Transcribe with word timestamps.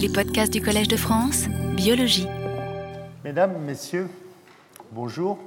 Les 0.00 0.08
podcasts 0.08 0.50
du 0.50 0.62
Collège 0.62 0.88
de 0.88 0.96
France, 0.96 1.46
biologie. 1.76 2.26
Mesdames, 3.22 3.58
Messieurs, 3.60 4.08
bonjour. 4.92 5.38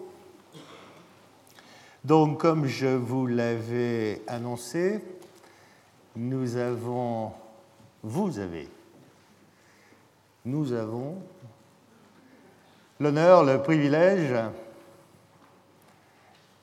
Donc, 2.03 2.39
comme 2.39 2.67
je 2.67 2.85
vous 2.85 3.25
l'avais 3.25 4.21
annoncé, 4.27 5.03
nous 6.15 6.55
avons, 6.55 7.31
vous 8.03 8.37
avez, 8.37 8.69
nous 10.45 10.71
avons 10.71 11.15
l'honneur, 12.99 13.43
le 13.43 13.59
privilège 13.59 14.35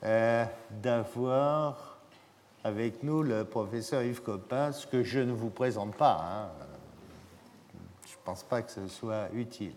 euh, 0.03 0.45
d'avoir 0.69 1.97
avec 2.63 3.03
nous 3.03 3.21
le 3.21 3.43
professeur 3.43 4.01
Yves 4.01 4.21
Copin, 4.21 4.71
ce 4.71 4.87
que 4.87 5.03
je 5.03 5.19
ne 5.19 5.33
vous 5.33 5.49
présente 5.49 5.93
pas. 5.95 6.21
Hein. 6.23 6.70
Pense 8.31 8.43
pas 8.43 8.61
que 8.61 8.71
ce 8.71 8.87
soit 8.87 9.27
utile. 9.33 9.73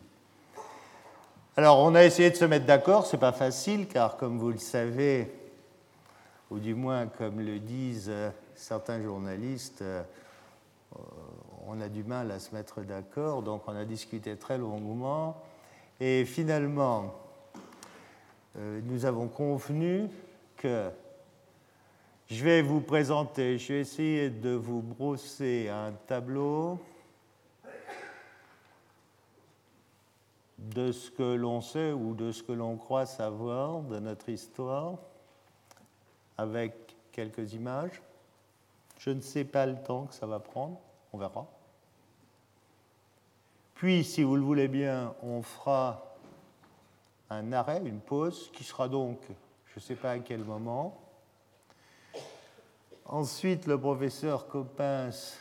Alors, 1.56 1.80
on 1.80 1.92
a 1.96 2.04
essayé 2.04 2.30
de 2.30 2.36
se 2.36 2.44
mettre 2.44 2.66
d'accord, 2.66 3.04
ce 3.04 3.16
n'est 3.16 3.20
pas 3.20 3.32
facile, 3.32 3.88
car 3.88 4.16
comme 4.16 4.38
vous 4.38 4.52
le 4.52 4.58
savez, 4.58 5.28
ou 6.52 6.60
du 6.60 6.72
moins 6.76 7.08
comme 7.08 7.40
le 7.40 7.58
disent 7.58 8.12
certains 8.54 9.02
journalistes, 9.02 9.82
euh, 9.82 10.04
on 11.66 11.80
a 11.80 11.88
du 11.88 12.04
mal 12.04 12.30
à 12.30 12.38
se 12.38 12.54
mettre 12.54 12.82
d'accord, 12.82 13.42
donc 13.42 13.62
on 13.66 13.74
a 13.74 13.84
discuté 13.84 14.36
très 14.36 14.56
longuement. 14.56 15.42
Et 15.98 16.24
finalement, 16.24 17.12
euh, 18.56 18.80
nous 18.84 19.04
avons 19.04 19.26
convenu 19.26 20.08
que 20.58 20.90
je 22.30 22.44
vais 22.44 22.62
vous 22.62 22.80
présenter, 22.80 23.58
je 23.58 23.72
vais 23.72 23.80
essayer 23.80 24.30
de 24.30 24.50
vous 24.50 24.80
brosser 24.80 25.68
un 25.70 25.90
tableau 26.06 26.78
de 30.58 30.92
ce 30.92 31.10
que 31.10 31.34
l'on 31.34 31.60
sait 31.60 31.92
ou 31.92 32.14
de 32.14 32.32
ce 32.32 32.42
que 32.42 32.52
l'on 32.52 32.76
croit 32.76 33.06
savoir 33.06 33.80
de 33.82 33.98
notre 33.98 34.28
histoire 34.28 34.94
avec 36.38 36.96
quelques 37.12 37.52
images. 37.52 38.02
Je 38.98 39.10
ne 39.10 39.20
sais 39.20 39.44
pas 39.44 39.66
le 39.66 39.76
temps 39.82 40.06
que 40.06 40.14
ça 40.14 40.26
va 40.26 40.38
prendre, 40.38 40.78
on 41.12 41.18
verra. 41.18 41.46
Puis, 43.74 44.04
si 44.04 44.22
vous 44.22 44.36
le 44.36 44.42
voulez 44.42 44.68
bien, 44.68 45.14
on 45.22 45.42
fera 45.42 46.14
un 47.30 47.52
arrêt, 47.52 47.82
une 47.84 48.00
pause, 48.00 48.50
qui 48.52 48.64
sera 48.64 48.88
donc, 48.88 49.18
je 49.66 49.74
ne 49.76 49.80
sais 49.80 49.96
pas 49.96 50.12
à 50.12 50.18
quel 50.20 50.44
moment. 50.44 50.96
Ensuite, 53.06 53.66
le 53.66 53.78
professeur 53.78 54.46
Coppens 54.46 55.36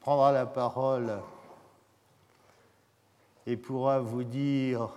prendra 0.00 0.32
la 0.32 0.44
parole 0.44 1.20
et 3.46 3.56
pourra 3.56 4.00
vous 4.00 4.24
dire 4.24 4.90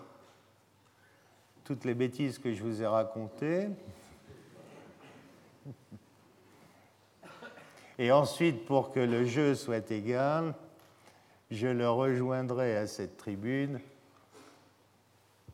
toutes 1.64 1.86
les 1.86 1.96
bêtises 1.96 2.38
que 2.38 2.54
je 2.54 2.64
vous 2.64 2.82
ai 2.82 2.88
racontées. 2.88 3.68
Et 7.98 8.12
ensuite, 8.12 8.66
pour 8.66 8.92
que 8.92 9.00
le 9.00 9.26
jeu 9.26 9.56
soit 9.56 9.90
égal, 9.90 10.54
je 11.50 11.68
le 11.68 11.90
rejoindrai 11.90 12.76
à 12.76 12.88
cette 12.88 13.18
tribune 13.18 13.80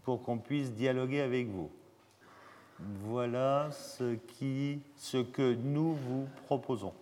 pour 0.04 0.24
qu'on 0.24 0.40
puisse 0.40 0.72
dialoguer 0.72 1.22
avec 1.22 1.48
vous. 1.48 1.72
Voilà 2.80 3.70
ce, 3.72 4.16
que 5.22 5.54
nous 5.54 5.94
vous 5.94 6.28
proposons. 6.48 6.94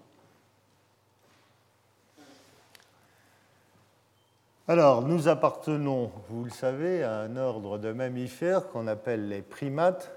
Alors, 4.69 5.01
nous 5.01 5.27
appartenons, 5.27 6.11
vous 6.29 6.43
le 6.43 6.51
savez, 6.51 7.01
à 7.01 7.21
un 7.21 7.37
ordre 7.37 7.79
de 7.79 7.91
mammifères 7.91 8.67
qu'on 8.67 8.85
appelle 8.85 9.27
les 9.27 9.41
primates. 9.41 10.11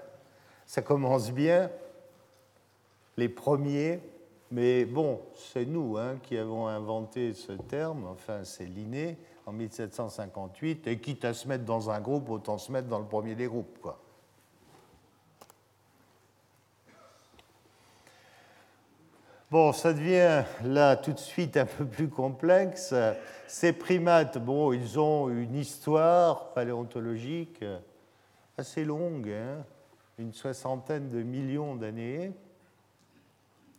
Ça 0.67 0.83
commence 0.83 1.31
bien, 1.31 1.71
les 3.17 3.29
premiers, 3.29 3.99
mais 4.51 4.85
bon, 4.85 5.21
c'est 5.33 5.65
nous 5.65 5.97
hein, 5.97 6.17
qui 6.21 6.37
avons 6.37 6.67
inventé 6.67 7.33
ce 7.33 7.53
terme, 7.53 8.05
enfin 8.05 8.43
c'est 8.43 8.65
Linné 8.67 9.17
en 9.47 9.53
1758, 9.53 10.85
et 10.85 10.99
quitte 10.99 11.25
à 11.25 11.33
se 11.33 11.47
mettre 11.47 11.65
dans 11.65 11.89
un 11.89 11.99
groupe, 11.99 12.29
autant 12.29 12.59
se 12.59 12.71
mettre 12.71 12.87
dans 12.87 12.99
le 12.99 13.05
premier 13.05 13.33
des 13.33 13.47
groupes. 13.47 13.79
Quoi. 13.81 13.97
Bon, 19.53 19.71
ça 19.71 19.93
devient 19.93 20.45
là 20.63 20.95
tout 20.95 21.13
de 21.13 21.19
suite 21.19 21.57
un 21.57 21.67
peu 21.67 21.85
plus 21.85 22.09
complexe. 22.09 22.91
Ces 23.45 23.71
primates, 23.71 24.43
bon, 24.43 24.73
ils 24.73 24.99
ont 24.99 25.29
une 25.29 25.53
histoire 25.53 26.53
paléontologique 26.53 27.63
assez 28.57 28.83
longue, 28.83 29.29
hein, 29.29 29.63
une 30.17 30.33
soixantaine 30.33 31.11
de 31.11 31.21
millions 31.21 31.75
d'années. 31.75 32.31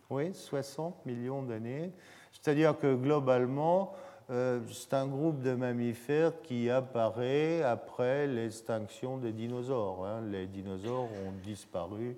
Oui, 0.09 0.33
60 0.33 1.05
millions 1.05 1.43
d'années. 1.43 1.91
C'est-à-dire 2.31 2.79
que 2.79 2.95
globalement, 2.95 3.91
euh, 4.29 4.61
c'est 4.71 4.93
un 4.93 5.07
groupe 5.07 5.41
de 5.41 5.55
mammifères 5.55 6.41
qui 6.41 6.69
apparaît 6.69 7.63
après 7.63 8.27
l'extinction 8.27 9.17
des 9.17 9.33
dinosaures. 9.33 10.05
Hein. 10.05 10.21
Les 10.31 10.47
dinosaures 10.47 11.09
ont 11.27 11.33
disparu 11.43 12.15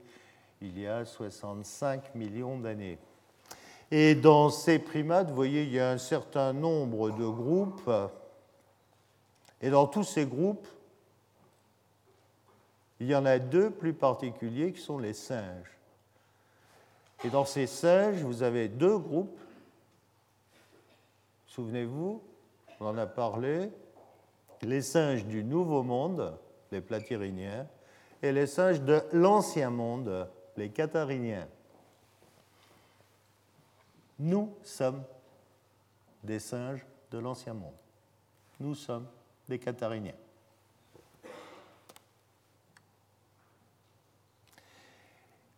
il 0.61 0.79
y 0.79 0.85
a 0.85 1.05
65 1.05 2.13
millions 2.13 2.59
d'années. 2.59 2.99
Et 3.91 4.15
dans 4.15 4.49
ces 4.49 4.79
primates, 4.79 5.29
vous 5.29 5.35
voyez, 5.35 5.63
il 5.63 5.71
y 5.71 5.79
a 5.79 5.91
un 5.91 5.97
certain 5.97 6.53
nombre 6.53 7.11
de 7.11 7.25
groupes. 7.25 7.89
Et 9.61 9.69
dans 9.69 9.87
tous 9.87 10.03
ces 10.03 10.25
groupes, 10.25 10.67
il 12.99 13.07
y 13.07 13.15
en 13.15 13.25
a 13.25 13.39
deux 13.39 13.69
plus 13.69 13.93
particuliers 13.93 14.73
qui 14.73 14.81
sont 14.81 14.97
les 14.97 15.13
singes. 15.13 15.77
Et 17.23 17.29
dans 17.29 17.45
ces 17.45 17.67
singes, 17.67 18.21
vous 18.21 18.43
avez 18.43 18.67
deux 18.67 18.97
groupes. 18.97 19.39
Souvenez-vous, 21.47 22.21
on 22.79 22.85
en 22.85 22.97
a 22.97 23.07
parlé, 23.07 23.71
les 24.61 24.81
singes 24.81 25.25
du 25.25 25.43
Nouveau 25.43 25.81
Monde, 25.81 26.37
les 26.71 26.81
platyriniens, 26.81 27.67
et 28.21 28.31
les 28.31 28.47
singes 28.47 28.81
de 28.81 29.01
l'Ancien 29.13 29.69
Monde, 29.69 30.27
les 30.57 30.69
cathariniens. 30.69 31.47
Nous 34.19 34.55
sommes 34.63 35.03
des 36.23 36.39
singes 36.39 36.85
de 37.11 37.19
l'Ancien 37.19 37.53
Monde. 37.53 37.75
Nous 38.59 38.75
sommes 38.75 39.07
des 39.47 39.59
cathariniens. 39.59 40.15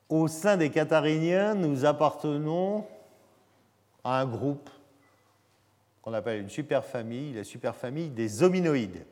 Au 0.09 0.27
sein 0.27 0.57
des 0.57 0.71
cathariniens, 0.71 1.53
nous 1.53 1.85
appartenons 1.85 2.85
à 4.03 4.19
un 4.19 4.25
groupe 4.25 4.69
qu'on 6.01 6.13
appelle 6.13 6.41
une 6.41 6.49
superfamille, 6.49 7.33
la 7.33 7.43
superfamille 7.43 8.09
des 8.09 8.41
hominoïdes. 8.41 9.05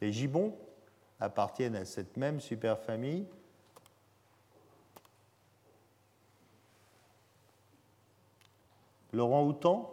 Les 0.00 0.12
gibbons 0.12 0.56
appartiennent 1.20 1.76
à 1.76 1.84
cette 1.84 2.16
même 2.16 2.40
superfamille. 2.40 3.26
L'orang-outan, 9.12 9.92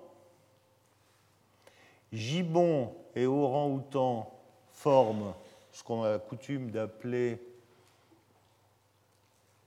gibbon 2.11 2.95
et 3.15 3.25
orang-outan 3.25 4.31
forme 4.71 5.33
ce 5.71 5.83
qu'on 5.83 6.03
a 6.03 6.17
coutume 6.19 6.71
d'appeler 6.71 7.41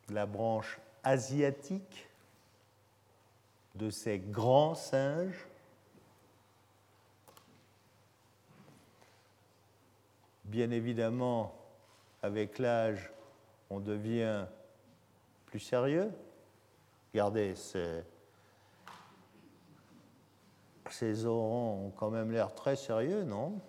la 0.09 0.27
branche 0.27 0.81
asiatique 1.05 2.09
de 3.75 3.91
ces 3.91 4.19
grands 4.19 4.75
singes. 4.75 5.47
Bien 10.45 10.71
évidemment, 10.71 11.55
avec 12.23 12.59
l'âge, 12.59 13.11
on 13.71 13.81
devient 13.81 14.47
plus 15.47 15.61
sérieux. 15.61 16.13
Regardez, 17.13 17.55
ces, 17.55 18.05
ces 20.93 21.27
orans 21.27 21.81
ont 21.87 21.91
quand 21.91 22.11
même 22.11 22.31
l'air 22.33 22.55
très 22.55 22.77
sérieux, 22.77 23.25
non 23.25 23.61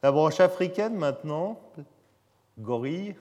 La 0.00 0.12
branche 0.12 0.38
africaine 0.38 0.94
maintenant, 0.94 1.60
gorille, 2.56 3.16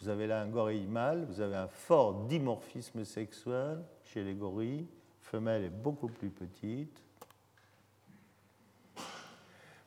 vous 0.00 0.08
avez 0.08 0.26
là 0.26 0.40
un 0.40 0.48
gorille 0.48 0.86
mâle, 0.86 1.26
vous 1.26 1.42
avez 1.42 1.56
un 1.56 1.68
fort 1.68 2.14
dimorphisme 2.24 3.04
sexuel 3.04 3.84
chez 4.02 4.24
les 4.24 4.32
gorilles, 4.32 4.86
femelle 5.20 5.64
est 5.64 5.68
beaucoup 5.68 6.08
plus 6.08 6.30
petite. 6.30 7.02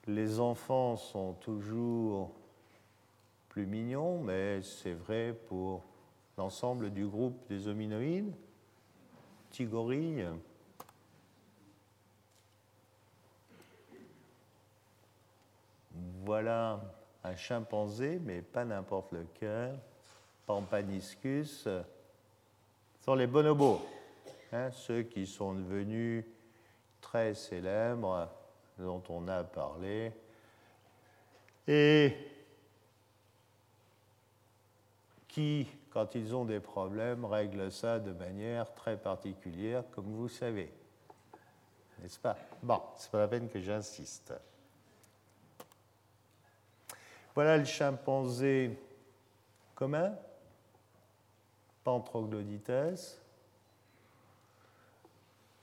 Les 0.06 0.39
enfants 0.39 0.97
sont 0.97 1.33
toujours 1.33 2.31
plus 3.50 3.65
mignon, 3.65 4.19
mais 4.21 4.62
c'est 4.62 4.94
vrai 4.94 5.36
pour 5.47 5.83
l'ensemble 6.38 6.92
du 6.92 7.07
groupe 7.07 7.47
des 7.50 7.68
hominoïdes. 7.68 8.36
Voilà 16.25 16.81
un 17.24 17.36
chimpanzé, 17.36 18.19
mais 18.24 18.42
pas 18.42 18.66
n'importe 18.66 19.12
lequel. 19.13 19.80
Pampaniscus. 20.46 21.63
Ce 21.63 21.84
sont 23.02 23.16
les 23.16 23.28
bonobos, 23.28 23.81
hein, 24.52 24.72
ceux 24.72 25.04
qui 25.04 25.25
sont 25.25 25.54
devenus 25.54 26.25
très 27.02 27.34
célèbres, 27.34 28.28
dont 28.78 29.04
on 29.10 29.28
a 29.28 29.44
parlé. 29.44 30.12
Et 31.68 32.16
qui, 35.28 35.68
quand 35.95 36.13
ils 36.13 36.36
ont 36.36 36.44
des 36.44 36.59
problèmes, 36.59 37.24
règlent 37.24 37.71
ça 37.71 38.01
de 38.01 38.12
manière 38.12 38.74
très 38.74 38.97
particulière, 38.97 39.86
comme 39.92 40.12
vous 40.13 40.27
savez. 40.27 40.69
N'est-ce 42.01 42.19
pas? 42.19 42.36
Bon, 42.62 42.81
c'est 42.97 43.09
pas 43.09 43.19
la 43.19 43.30
peine 43.30 43.47
que 43.47 43.62
j'insiste. 43.62 44.33
Voilà 47.33 47.57
le 47.57 47.63
chimpanzé 47.63 48.77
commun, 49.74 50.13
Pantroglodites. 51.86 53.21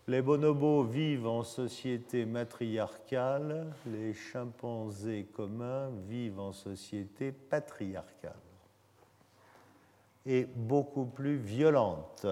Les 0.09 0.23
bonobos 0.23 0.85
vivent 0.85 1.27
en 1.27 1.43
société 1.43 2.25
matriarcale, 2.25 3.71
les 3.85 4.15
chimpanzés 4.15 5.27
communs 5.27 5.91
vivent 6.09 6.41
en 6.41 6.53
société 6.53 7.33
patriarcale 7.33 8.33
et 10.27 10.45
beaucoup 10.45 11.05
plus 11.05 11.37
violente. 11.37 12.27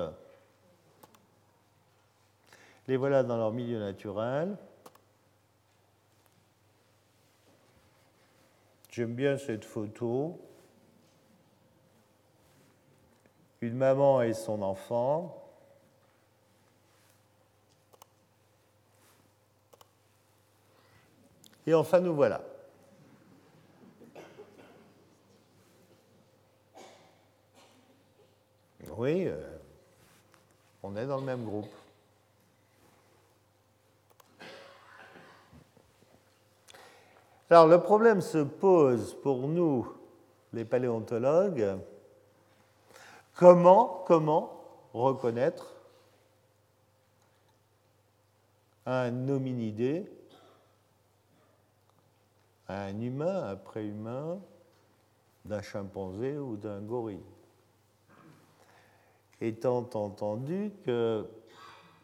Les 2.87 2.97
voilà 2.97 3.23
dans 3.23 3.37
leur 3.37 3.53
milieu 3.53 3.79
naturel. 3.79 4.57
J'aime 8.91 9.15
bien 9.15 9.39
cette 9.39 9.65
photo. 9.65 10.41
Une 13.61 13.77
maman 13.77 14.23
et 14.23 14.33
son 14.33 14.63
enfant. 14.63 15.37
Et 21.67 21.75
enfin, 21.75 22.01
nous 22.01 22.15
voilà. 22.15 22.43
Euh, 29.11 29.59
on 30.83 30.97
est 30.97 31.07
dans 31.07 31.19
le 31.19 31.25
même 31.25 31.45
groupe. 31.45 31.71
Alors 37.49 37.67
le 37.67 37.81
problème 37.81 38.21
se 38.21 38.39
pose 38.39 39.15
pour 39.23 39.49
nous, 39.49 39.93
les 40.53 40.65
paléontologues, 40.65 41.79
comment, 43.35 44.05
comment 44.07 44.65
reconnaître 44.95 45.75
un 48.87 49.29
hominidé, 49.29 50.09
un 52.69 53.01
humain, 53.01 53.49
un 53.49 53.57
préhumain, 53.57 54.39
d'un 55.45 55.63
chimpanzé 55.63 56.39
ou 56.39 56.57
d'un 56.57 56.81
gorille? 56.81 57.25
Étant 59.41 59.89
entendu 59.95 60.73
que 60.85 61.27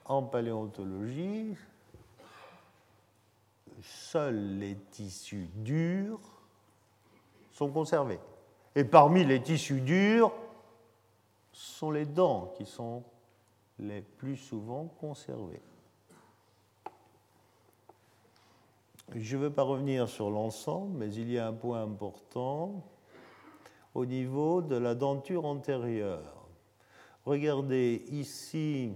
en 0.04 0.22
paléontologie, 0.22 1.54
seuls 3.82 4.58
les 4.58 4.76
tissus 4.90 5.48
durs 5.54 6.20
sont 7.52 7.70
conservés. 7.70 8.20
Et 8.74 8.84
parmi 8.84 9.24
les 9.24 9.42
tissus 9.42 9.80
durs, 9.80 10.32
sont 11.52 11.90
les 11.90 12.04
dents 12.04 12.52
qui 12.56 12.66
sont 12.66 13.02
les 13.78 14.02
plus 14.02 14.36
souvent 14.36 14.86
conservées. 15.00 15.62
Je 19.14 19.36
ne 19.36 19.42
veux 19.42 19.52
pas 19.52 19.62
revenir 19.62 20.08
sur 20.08 20.30
l'ensemble, 20.30 20.98
mais 20.98 21.14
il 21.14 21.30
y 21.30 21.38
a 21.38 21.46
un 21.46 21.52
point 21.52 21.82
important 21.82 22.84
au 23.94 24.04
niveau 24.04 24.60
de 24.60 24.76
la 24.76 24.94
denture 24.94 25.46
antérieure. 25.46 26.45
Regardez 27.26 28.04
ici 28.12 28.92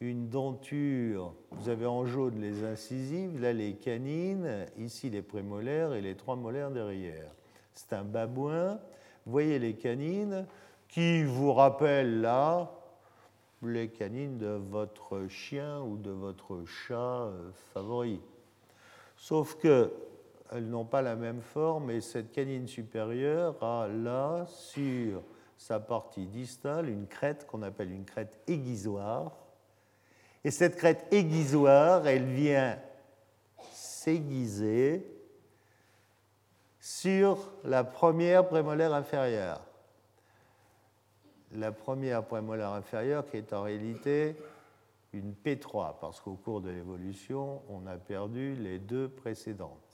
une 0.00 0.28
denture, 0.28 1.32
vous 1.52 1.70
avez 1.70 1.86
en 1.86 2.04
jaune 2.04 2.38
les 2.38 2.64
incisives, 2.64 3.40
là 3.40 3.54
les 3.54 3.76
canines, 3.76 4.66
ici 4.76 5.08
les 5.08 5.22
prémolaires 5.22 5.94
et 5.94 6.02
les 6.02 6.14
trois 6.14 6.36
molaires 6.36 6.70
derrière. 6.70 7.32
C'est 7.72 7.94
un 7.94 8.04
babouin. 8.04 8.78
Vous 9.24 9.32
voyez 9.32 9.58
les 9.58 9.74
canines 9.74 10.46
qui 10.88 11.24
vous 11.24 11.54
rappellent 11.54 12.20
là 12.20 12.70
les 13.62 13.88
canines 13.88 14.36
de 14.36 14.60
votre 14.70 15.26
chien 15.28 15.80
ou 15.80 15.96
de 15.96 16.10
votre 16.10 16.64
chat 16.66 16.94
euh, 16.94 17.50
favori. 17.72 18.20
Sauf 19.16 19.56
que 19.56 19.92
elles 20.52 20.68
n'ont 20.68 20.84
pas 20.84 21.02
la 21.02 21.16
même 21.16 21.40
forme 21.40 21.90
et 21.90 22.00
cette 22.00 22.30
canine 22.32 22.68
supérieure 22.68 23.60
a 23.64 23.88
là 23.88 24.46
sur 24.46 25.22
sa 25.56 25.80
partie 25.80 26.26
distale 26.26 26.88
une 26.88 27.06
crête 27.06 27.46
qu'on 27.46 27.62
appelle 27.62 27.90
une 27.90 28.04
crête 28.04 28.38
aiguisoire. 28.46 29.32
Et 30.44 30.50
cette 30.50 30.76
crête 30.76 31.06
aiguisoire, 31.12 32.06
elle 32.06 32.26
vient 32.26 32.78
s'aiguiser 33.72 35.04
sur 36.80 37.50
la 37.64 37.82
première 37.82 38.46
prémolaire 38.46 38.94
inférieure. 38.94 39.60
La 41.52 41.72
première 41.72 42.24
prémolaire 42.24 42.70
inférieure 42.70 43.26
qui 43.28 43.38
est 43.38 43.52
en 43.52 43.62
réalité 43.62 44.36
une 45.12 45.32
P3, 45.32 45.94
parce 46.00 46.20
qu'au 46.20 46.34
cours 46.34 46.60
de 46.60 46.70
l'évolution, 46.70 47.62
on 47.68 47.86
a 47.86 47.96
perdu 47.96 48.54
les 48.54 48.78
deux 48.78 49.08
précédentes. 49.08 49.85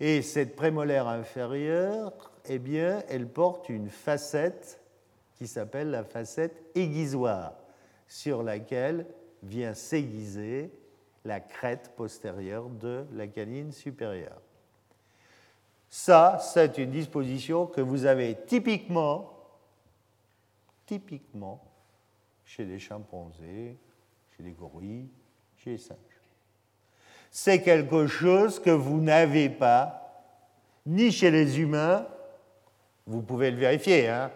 Et 0.00 0.22
cette 0.22 0.56
prémolaire 0.56 1.06
inférieure, 1.08 2.32
eh 2.46 2.58
bien, 2.58 3.02
elle 3.08 3.28
porte 3.28 3.68
une 3.68 3.90
facette 3.90 4.80
qui 5.34 5.46
s'appelle 5.46 5.90
la 5.90 6.04
facette 6.04 6.70
aiguisoire, 6.74 7.52
sur 8.08 8.42
laquelle 8.42 9.06
vient 9.42 9.74
s'aiguiser 9.74 10.72
la 11.24 11.38
crête 11.38 11.92
postérieure 11.96 12.70
de 12.70 13.04
la 13.12 13.26
canine 13.26 13.72
supérieure. 13.72 14.40
Ça, 15.90 16.38
c'est 16.40 16.78
une 16.78 16.90
disposition 16.90 17.66
que 17.66 17.82
vous 17.82 18.06
avez 18.06 18.38
typiquement, 18.46 19.36
chez 22.44 22.64
les 22.64 22.78
chimpanzés, 22.78 23.76
chez 24.36 24.42
les 24.42 24.52
gorilles, 24.52 25.10
chez 25.56 25.70
les 25.72 25.78
singes 25.78 26.09
c'est 27.30 27.62
quelque 27.62 28.06
chose 28.06 28.58
que 28.60 28.70
vous 28.70 29.00
n'avez 29.00 29.48
pas 29.48 30.00
ni 30.86 31.12
chez 31.12 31.30
les 31.30 31.60
humains, 31.60 32.06
vous 33.06 33.22
pouvez 33.22 33.50
le 33.50 33.56
vérifier. 33.56 34.08
Hein 34.08 34.30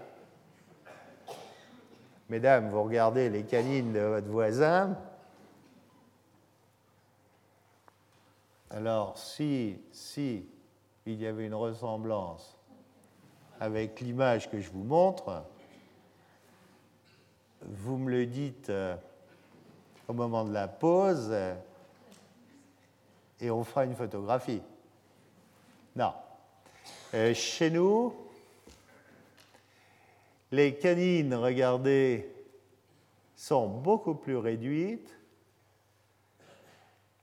Mesdames, 2.28 2.70
vous 2.70 2.82
regardez 2.82 3.28
les 3.28 3.42
canines 3.42 3.92
de 3.92 4.00
votre 4.00 4.28
voisin. 4.28 4.96
Alors, 8.70 9.18
si, 9.18 9.78
si 9.92 10.46
il 11.06 11.20
y 11.20 11.26
avait 11.26 11.46
une 11.46 11.54
ressemblance 11.54 12.56
avec 13.60 14.00
l'image 14.00 14.50
que 14.50 14.60
je 14.60 14.70
vous 14.70 14.82
montre, 14.82 15.44
vous 17.62 17.96
me 17.98 18.10
le 18.10 18.26
dites 18.26 18.70
euh, 18.70 18.96
au 20.08 20.12
moment 20.12 20.44
de 20.44 20.52
la 20.52 20.68
pause 20.68 21.32
et 23.44 23.50
on 23.50 23.62
fera 23.62 23.84
une 23.84 23.94
photographie. 23.94 24.62
Non. 25.94 26.12
Euh, 27.12 27.34
chez 27.34 27.70
nous, 27.70 28.14
les 30.50 30.74
canines, 30.76 31.34
regardez, 31.34 32.32
sont 33.36 33.68
beaucoup 33.68 34.14
plus 34.14 34.36
réduites. 34.36 35.14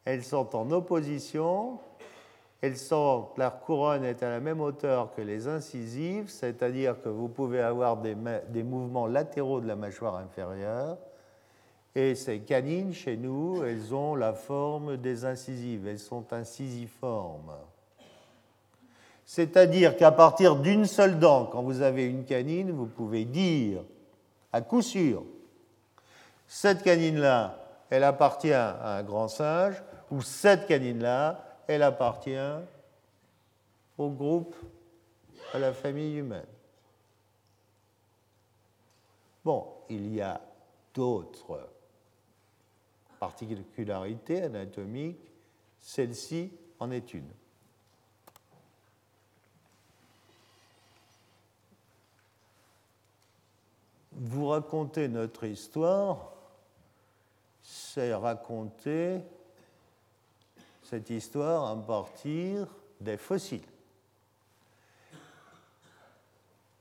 Elles 0.05 0.23
sont 0.23 0.55
en 0.55 0.69
opposition. 0.71 1.79
Elles 2.61 2.77
sont, 2.77 3.29
leur 3.37 3.59
couronne 3.61 4.03
est 4.03 4.21
à 4.21 4.29
la 4.29 4.39
même 4.39 4.61
hauteur 4.61 5.11
que 5.15 5.21
les 5.21 5.47
incisives, 5.47 6.29
c'est-à-dire 6.29 7.01
que 7.01 7.09
vous 7.09 7.27
pouvez 7.27 7.59
avoir 7.59 7.97
des 7.97 8.63
mouvements 8.63 9.07
latéraux 9.07 9.59
de 9.59 9.67
la 9.67 9.75
mâchoire 9.75 10.17
inférieure 10.17 10.99
et 11.95 12.15
ces 12.15 12.39
canines, 12.39 12.93
chez 12.93 13.17
nous, 13.17 13.63
elles 13.63 13.93
ont 13.93 14.15
la 14.15 14.33
forme 14.33 14.97
des 14.97 15.25
incisives, 15.25 15.87
elles 15.87 15.99
sont 15.99 16.31
incisiformes. 16.31 17.53
C'est-à-dire 19.25 19.97
qu'à 19.97 20.11
partir 20.11 20.55
d'une 20.55 20.85
seule 20.85 21.19
dent, 21.19 21.45
quand 21.45 21.61
vous 21.61 21.81
avez 21.81 22.05
une 22.05 22.25
canine, 22.25 22.71
vous 22.71 22.85
pouvez 22.85 23.25
dire 23.25 23.83
à 24.53 24.61
coup 24.61 24.81
sûr, 24.81 25.23
cette 26.47 26.83
canine-là, 26.83 27.57
elle 27.89 28.03
appartient 28.03 28.51
à 28.51 28.97
un 28.97 29.03
grand 29.03 29.27
singe, 29.27 29.81
ou 30.09 30.21
cette 30.21 30.67
canine-là, 30.67 31.45
elle 31.67 31.83
appartient 31.83 32.35
au 33.97 34.09
groupe, 34.09 34.55
à 35.53 35.59
la 35.59 35.73
famille 35.73 36.17
humaine. 36.17 36.45
Bon, 39.43 39.65
il 39.89 40.13
y 40.13 40.21
a 40.21 40.39
d'autres 40.93 41.69
particularités 43.21 44.41
anatomiques, 44.41 45.31
celle-ci 45.79 46.51
en 46.79 46.89
est 46.89 47.13
une. 47.13 47.29
Vous 54.13 54.47
racontez 54.47 55.07
notre 55.07 55.43
histoire, 55.43 56.33
c'est 57.61 58.15
raconter 58.15 59.19
cette 60.81 61.11
histoire 61.11 61.69
à 61.69 61.75
partir 61.79 62.67
des 62.99 63.17
fossiles. 63.17 63.70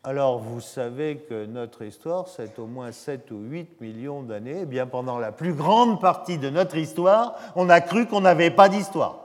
Alors 0.03 0.39
vous 0.39 0.63
savez 0.63 1.19
que 1.29 1.45
notre 1.45 1.83
histoire, 1.83 2.27
c'est 2.27 2.59
au 2.59 2.67
moins 2.67 2.91
7 2.91 3.31
ou 3.33 3.41
8 3.41 3.83
millions 3.83 4.23
d'années. 4.23 4.61
Eh 4.63 4.67
bien, 4.67 4.87
pendant 4.87 5.19
la 5.19 5.31
plus 5.31 5.53
grande 5.53 6.01
partie 6.01 6.39
de 6.39 6.49
notre 6.49 6.77
histoire, 6.77 7.37
on 7.55 7.69
a 7.69 7.83
cru 7.83 8.07
qu'on 8.07 8.23
n'avait 8.23 8.51
pas 8.51 8.71
d'histoire. 8.71 9.25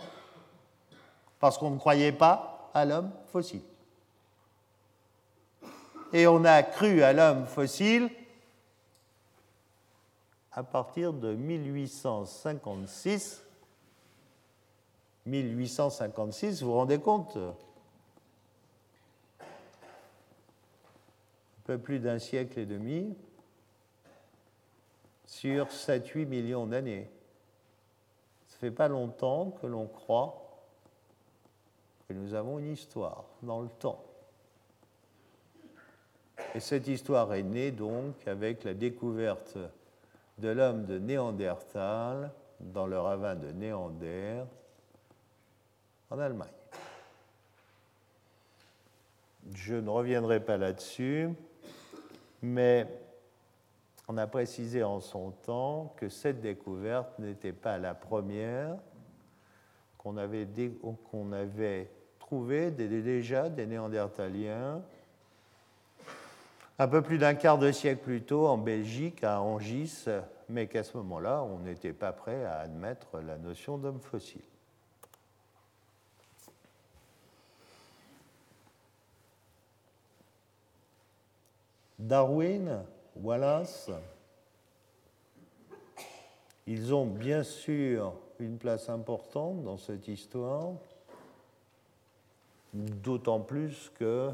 Parce 1.39 1.57
qu'on 1.57 1.71
ne 1.71 1.77
croyait 1.77 2.11
pas 2.11 2.69
à 2.73 2.83
l'homme 2.83 3.09
fossile. 3.31 3.61
Et 6.11 6.27
on 6.27 6.43
a 6.43 6.61
cru 6.61 7.03
à 7.03 7.13
l'homme 7.13 7.45
fossile 7.45 8.09
à 10.51 10.63
partir 10.63 11.13
de 11.13 11.35
1856. 11.35 13.45
1856, 15.25 16.61
vous 16.61 16.67
vous 16.67 16.75
rendez 16.75 16.99
compte? 16.99 17.37
Peu 21.65 21.77
plus 21.77 21.99
d'un 21.99 22.19
siècle 22.19 22.59
et 22.59 22.65
demi 22.65 23.15
sur 25.25 25.67
7-8 25.67 26.25
millions 26.25 26.67
d'années. 26.67 27.09
Ça 28.47 28.57
fait 28.59 28.71
pas 28.71 28.87
longtemps 28.87 29.51
que 29.61 29.67
l'on 29.67 29.87
croit 29.87 30.41
que 32.07 32.13
nous 32.13 32.35
avons 32.35 32.59
une 32.59 32.71
histoire 32.71 33.25
dans 33.41 33.61
le 33.61 33.67
temps. 33.67 34.03
Et 36.53 36.59
cette 36.59 36.87
histoire 36.87 37.33
est 37.33 37.43
née 37.43 37.71
donc 37.71 38.27
avec 38.27 38.63
la 38.63 38.75
découverte 38.75 39.57
de 40.37 40.49
l'homme 40.49 40.85
de 40.85 40.99
Néandertal 40.99 42.31
dans 42.59 42.85
le 42.85 42.99
ravin 42.99 43.35
de 43.35 43.51
Néander 43.51 44.43
en 46.11 46.19
Allemagne. 46.19 46.49
Je 49.53 49.75
ne 49.75 49.89
reviendrai 49.89 50.39
pas 50.39 50.57
là-dessus 50.57 51.29
mais 52.45 52.87
on 54.07 54.17
a 54.17 54.27
précisé 54.27 54.83
en 54.83 54.99
son 54.99 55.31
temps 55.31 55.93
que 55.97 56.09
cette 56.09 56.41
découverte 56.41 57.17
n'était 57.19 57.53
pas 57.53 57.77
la 57.77 57.93
première, 57.93 58.77
qu'on 59.97 60.17
avait, 60.17 60.47
qu'on 61.09 61.31
avait 61.31 61.89
trouvé 62.19 62.71
déjà 62.71 63.49
des 63.49 63.65
Néandertaliens 63.65 64.81
un 66.77 66.87
peu 66.87 67.01
plus 67.01 67.17
d'un 67.17 67.35
quart 67.35 67.57
de 67.57 67.71
siècle 67.71 68.03
plus 68.03 68.21
tôt 68.21 68.47
en 68.47 68.57
Belgique, 68.57 69.23
à 69.23 69.41
Angis, 69.41 70.05
mais 70.49 70.67
qu'à 70.67 70.83
ce 70.83 70.97
moment-là, 70.97 71.41
on 71.43 71.59
n'était 71.59 71.93
pas 71.93 72.11
prêt 72.11 72.43
à 72.43 72.59
admettre 72.59 73.19
la 73.25 73.37
notion 73.37 73.77
d'homme 73.77 74.01
fossile. 74.01 74.41
Darwin, 81.97 82.83
Wallace, 83.15 83.89
ils 86.67 86.93
ont 86.93 87.05
bien 87.05 87.43
sûr 87.43 88.13
une 88.39 88.57
place 88.57 88.89
importante 88.89 89.63
dans 89.63 89.77
cette 89.77 90.07
histoire, 90.07 90.73
d'autant 92.73 93.39
plus 93.39 93.91
que 93.97 94.31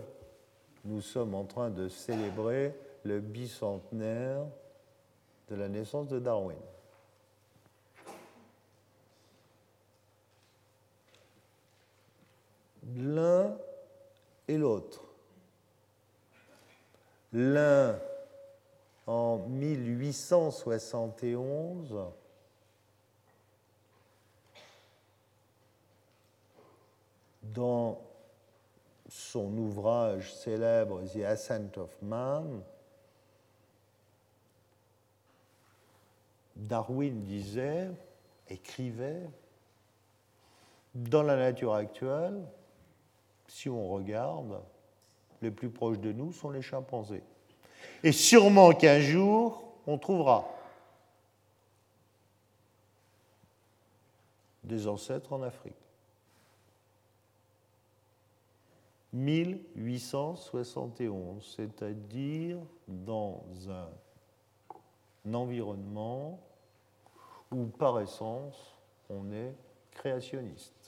nous 0.86 1.02
sommes 1.02 1.36
en 1.36 1.44
train 1.44 1.70
de 1.70 1.88
célébrer 1.88 2.76
le 3.04 3.20
bicentenaire 3.20 4.46
de 5.50 5.56
la 5.56 5.68
naissance 5.68 6.08
de 6.08 6.20
Darwin. 6.20 6.58
L'un 12.96 13.56
et 14.48 14.58
l'autre 14.58 15.11
l'un 17.34 18.00
en 19.08 19.38
1871, 19.38 21.98
dans 27.44 28.02
son 29.08 29.58
ouvrage 29.58 30.34
célèbre 30.34 31.04
The 31.04 31.24
Ascent 31.24 31.78
of 31.78 31.96
Man, 32.02 32.62
Darwin 36.56 37.24
disait, 37.24 37.90
écrivait, 38.50 39.30
dans 40.94 41.24
la 41.24 41.36
nature 41.36 41.74
actuelle, 41.74 42.46
si 43.48 43.68
on 43.70 43.90
regarde, 43.90 44.62
les 45.42 45.52
plus 45.52 45.70
proches 45.70 46.00
de 46.00 46.12
nous 46.12 46.34
sont 46.34 46.52
les 46.52 46.62
chimpanzés. 46.62 47.24
Et 48.04 48.12
sûrement 48.12 48.74
qu'un 48.74 49.00
jour, 49.00 49.64
on 49.88 49.98
trouvera 49.98 50.46
des 54.64 54.88
ancêtres 54.88 55.34
en 55.34 55.42
Afrique. 55.42 55.74
1871, 59.14 61.56
c'est-à-dire 61.56 62.58
dans 62.88 63.44
un, 63.70 63.90
environnement 65.34 66.40
où 67.52 67.66
par 67.66 68.00
essence 68.00 68.76
on 69.10 69.30
est 69.32 69.54
créationniste. 69.92 70.81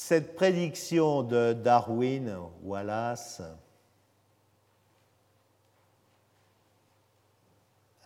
Cette 0.00 0.36
prédiction 0.36 1.24
de 1.24 1.52
Darwin, 1.52 2.38
Wallace, 2.62 3.42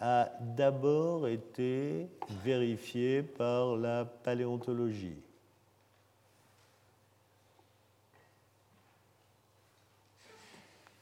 a 0.01 0.31
d'abord 0.41 1.29
été 1.29 2.09
vérifiée 2.43 3.23
par 3.23 3.77
la 3.77 4.07
paléontologie. 4.07 5.21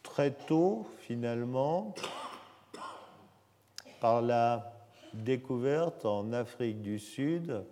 Très 0.03 0.33
tôt, 0.33 0.89
finalement, 0.99 1.95
par 4.01 4.21
la 4.23 4.73
découverte 5.15 6.05
en 6.05 6.33
Afrique 6.33 6.83
du 6.83 6.99
Sud 6.99 7.65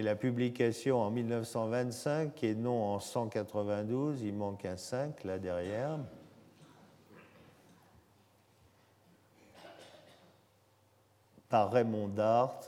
et 0.00 0.02
la 0.02 0.16
publication 0.16 0.98
en 1.02 1.10
1925 1.10 2.42
et 2.42 2.54
non 2.54 2.94
en 2.94 3.00
192, 3.00 4.22
il 4.22 4.32
manque 4.32 4.64
un 4.64 4.78
5 4.78 5.24
là 5.24 5.38
derrière. 5.38 5.98
par 11.50 11.70
Raymond 11.70 12.08
Dart 12.08 12.60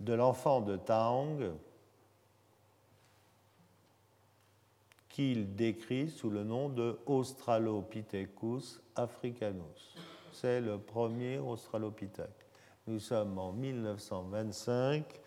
de 0.00 0.12
l'enfant 0.14 0.62
de 0.62 0.76
Tang 0.76 1.36
qu'il 5.10 5.56
décrit 5.56 6.08
sous 6.08 6.30
le 6.30 6.42
nom 6.44 6.70
de 6.70 6.98
Australopithecus 7.04 8.80
africanus. 8.94 9.94
C'est 10.32 10.62
le 10.62 10.78
premier 10.78 11.36
Australopithèque. 11.38 12.46
Nous 12.86 13.00
sommes 13.00 13.36
en 13.38 13.52
1925 13.52 15.25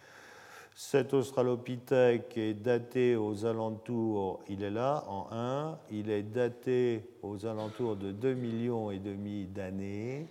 Cet 0.81 1.13
australopithèque 1.13 2.38
est 2.38 2.53
daté 2.53 3.17
aux 3.17 3.45
alentours, 3.45 4.39
il 4.48 4.63
est 4.63 4.69
là 4.69 5.03
en 5.09 5.27
1, 5.29 5.77
il 5.91 6.09
est 6.09 6.24
daté 6.24 7.03
aux 7.21 7.45
alentours 7.45 7.98
de 7.98 8.13
2 8.13 8.33
millions 8.33 8.89
et 8.89 8.98
demi 8.98 9.45
d'années. 9.45 10.25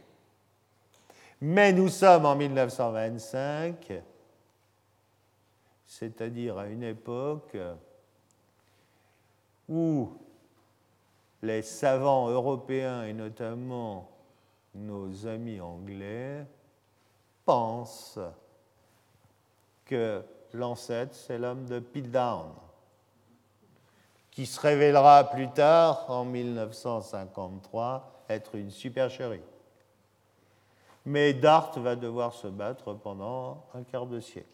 Mais 1.43 1.71
nous 1.75 1.91
sommes 1.91 2.25
en 2.25 2.35
1925, 2.35 3.93
c'est-à-dire 5.85 6.57
à 6.57 6.69
une 6.69 6.83
époque 6.83 7.59
où 9.69 10.17
les 11.43 11.61
savants 11.61 12.31
européens 12.31 13.05
et 13.05 13.13
notamment 13.13 14.11
nos 14.75 15.27
amis 15.27 15.61
anglais 15.61 16.47
pensent 17.45 18.19
que 19.85 20.25
l'ancêtre, 20.53 21.15
c'est 21.15 21.39
l'homme 21.39 21.67
de 21.67 21.79
Piltdown, 21.79 22.47
qui 24.31 24.47
se 24.47 24.61
révélera 24.61 25.25
plus 25.25 25.51
tard, 25.51 26.11
en 26.11 26.25
1953, 26.25 28.25
être 28.29 28.55
une 28.55 28.71
supercherie. 28.71 29.43
Mais 31.05 31.33
Dart 31.33 31.79
va 31.81 31.97
devoir 31.97 32.35
se 32.35 32.49
battre 32.49 32.93
pendant 32.93 33.65
un 33.75 33.83
quart 33.83 34.07
de 34.07 34.21
siècle. 34.21 34.47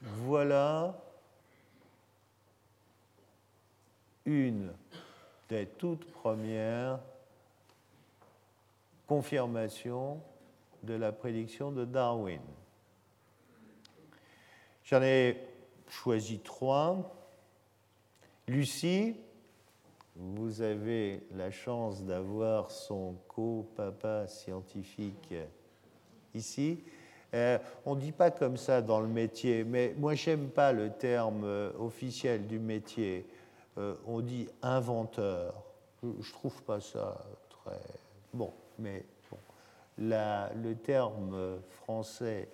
Voilà 0.00 0.94
une 4.24 4.72
des 5.48 5.66
toutes 5.66 6.10
premières 6.12 6.98
confirmations 9.06 10.20
de 10.86 10.94
la 10.94 11.12
prédiction 11.12 11.72
de 11.72 11.84
Darwin. 11.84 12.40
J'en 14.84 15.02
ai 15.02 15.36
choisi 15.88 16.38
trois. 16.38 17.12
Lucie, 18.46 19.16
vous 20.14 20.62
avez 20.62 21.26
la 21.34 21.50
chance 21.50 22.04
d'avoir 22.04 22.70
son 22.70 23.16
co-papa 23.28 24.28
scientifique 24.28 25.34
ici. 26.34 26.82
Euh, 27.34 27.58
on 27.84 27.96
ne 27.96 28.00
dit 28.00 28.12
pas 28.12 28.30
comme 28.30 28.56
ça 28.56 28.80
dans 28.80 29.00
le 29.00 29.08
métier, 29.08 29.64
mais 29.64 29.94
moi 29.98 30.14
j'aime 30.14 30.48
pas 30.48 30.72
le 30.72 30.90
terme 30.90 31.42
euh, 31.44 31.70
officiel 31.78 32.46
du 32.46 32.58
métier. 32.58 33.26
Euh, 33.78 33.94
on 34.06 34.20
dit 34.20 34.48
inventeur. 34.62 35.54
Je, 36.02 36.08
ne 36.08 36.32
trouve 36.32 36.62
pas 36.62 36.80
ça 36.80 37.26
très 37.50 37.80
bon, 38.32 38.52
mais 38.78 39.04
le 39.98 40.74
terme 40.74 41.60
français 41.82 42.48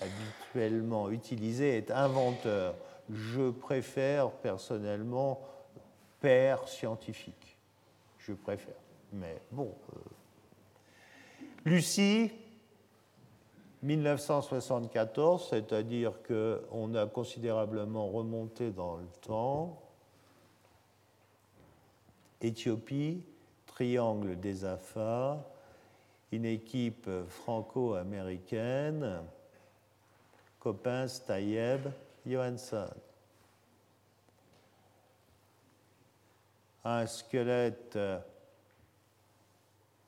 habituellement 0.00 1.10
utilisé 1.10 1.76
est 1.76 1.90
inventeur. 1.90 2.74
Je 3.10 3.50
préfère 3.50 4.30
personnellement 4.30 5.40
père 6.20 6.66
scientifique. 6.68 7.56
Je 8.18 8.32
préfère. 8.32 8.74
Mais 9.12 9.40
bon. 9.52 9.74
Euh, 9.94 9.98
Lucie, 11.66 12.32
1974, 13.82 15.48
c'est-à-dire 15.50 16.12
qu'on 16.26 16.94
a 16.94 17.06
considérablement 17.06 18.08
remonté 18.08 18.70
dans 18.70 18.96
le 18.96 19.06
temps. 19.20 19.80
Éthiopie, 22.40 23.24
triangle 23.66 24.38
des 24.40 24.64
Afars, 24.64 25.44
une 26.34 26.46
équipe 26.46 27.08
franco-américaine, 27.28 29.22
Coppens, 30.58 31.20
Tayeb, 31.26 31.88
Johansson. 32.26 32.90
Un 36.84 37.06
squelette 37.06 37.98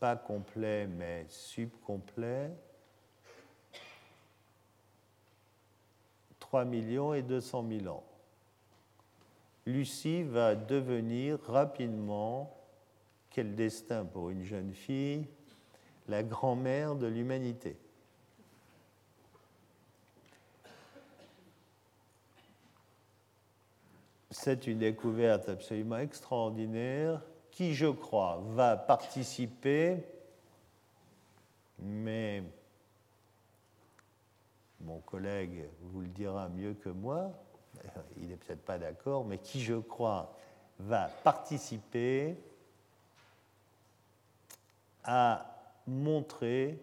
pas 0.00 0.16
complet 0.16 0.86
mais 0.86 1.26
subcomplet. 1.28 2.50
3 6.40 6.64
millions 6.64 7.14
et 7.14 7.22
200 7.22 7.64
000 7.82 7.94
ans. 7.94 8.04
Lucie 9.64 10.22
va 10.22 10.54
devenir 10.54 11.40
rapidement, 11.42 12.56
quel 13.30 13.54
destin 13.54 14.04
pour 14.04 14.30
une 14.30 14.44
jeune 14.44 14.72
fille, 14.72 15.26
la 16.08 16.22
grand-mère 16.22 16.94
de 16.94 17.06
l'humanité. 17.06 17.76
C'est 24.30 24.66
une 24.66 24.78
découverte 24.78 25.48
absolument 25.48 25.98
extraordinaire 25.98 27.22
qui, 27.50 27.74
je 27.74 27.86
crois, 27.86 28.42
va 28.50 28.76
participer, 28.76 30.04
mais 31.78 32.44
mon 34.80 35.00
collègue 35.00 35.68
vous 35.80 36.02
le 36.02 36.08
dira 36.08 36.48
mieux 36.50 36.74
que 36.74 36.90
moi, 36.90 37.32
il 38.18 38.28
n'est 38.28 38.36
peut-être 38.36 38.64
pas 38.64 38.78
d'accord, 38.78 39.24
mais 39.24 39.38
qui, 39.38 39.62
je 39.62 39.76
crois, 39.76 40.36
va 40.78 41.08
participer 41.24 42.36
à 45.02 45.55
montrer 45.86 46.78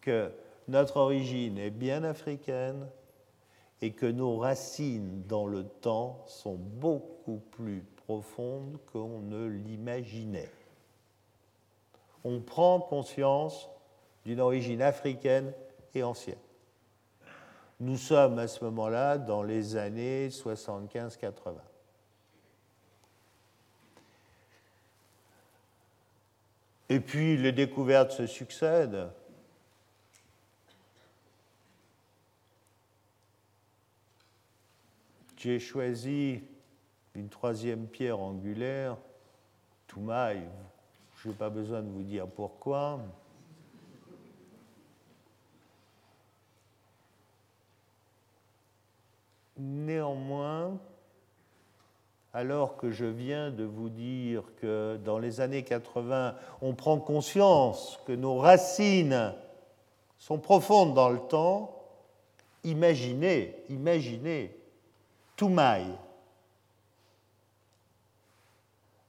que 0.00 0.30
notre 0.68 0.96
origine 0.96 1.58
est 1.58 1.70
bien 1.70 2.04
africaine 2.04 2.88
et 3.82 3.92
que 3.92 4.06
nos 4.06 4.36
racines 4.36 5.22
dans 5.26 5.46
le 5.46 5.64
temps 5.64 6.24
sont 6.26 6.56
beaucoup 6.56 7.40
plus 7.50 7.84
profondes 8.06 8.78
qu'on 8.92 9.20
ne 9.20 9.46
l'imaginait. 9.46 10.50
On 12.24 12.40
prend 12.40 12.80
conscience 12.80 13.68
d'une 14.24 14.40
origine 14.40 14.82
africaine 14.82 15.52
et 15.94 16.02
ancienne. 16.02 16.36
Nous 17.78 17.98
sommes 17.98 18.38
à 18.38 18.48
ce 18.48 18.64
moment-là 18.64 19.18
dans 19.18 19.42
les 19.42 19.76
années 19.76 20.28
75-80. 20.28 21.32
Et 26.88 27.00
puis 27.00 27.36
les 27.36 27.52
découvertes 27.52 28.12
se 28.12 28.26
succèdent. 28.26 29.08
J'ai 35.36 35.58
choisi 35.58 36.42
une 37.14 37.28
troisième 37.28 37.86
pierre 37.86 38.18
angulaire, 38.18 38.96
Toumaï. 39.86 40.42
Je 41.18 41.28
n'ai 41.28 41.34
pas 41.34 41.50
besoin 41.50 41.82
de 41.82 41.88
vous 41.88 42.02
dire 42.02 42.26
pourquoi. 42.26 43.00
Néanmoins, 49.56 50.78
alors 52.36 52.76
que 52.76 52.90
je 52.90 53.06
viens 53.06 53.50
de 53.50 53.64
vous 53.64 53.88
dire 53.88 54.42
que 54.60 54.98
dans 55.02 55.18
les 55.18 55.40
années 55.40 55.62
80, 55.62 56.34
on 56.60 56.74
prend 56.74 56.98
conscience 56.98 57.98
que 58.06 58.12
nos 58.12 58.36
racines 58.36 59.32
sont 60.18 60.36
profondes 60.36 60.92
dans 60.92 61.08
le 61.08 61.18
temps, 61.18 61.82
imaginez, 62.62 63.56
imaginez, 63.70 64.54
Toumaï 65.36 65.86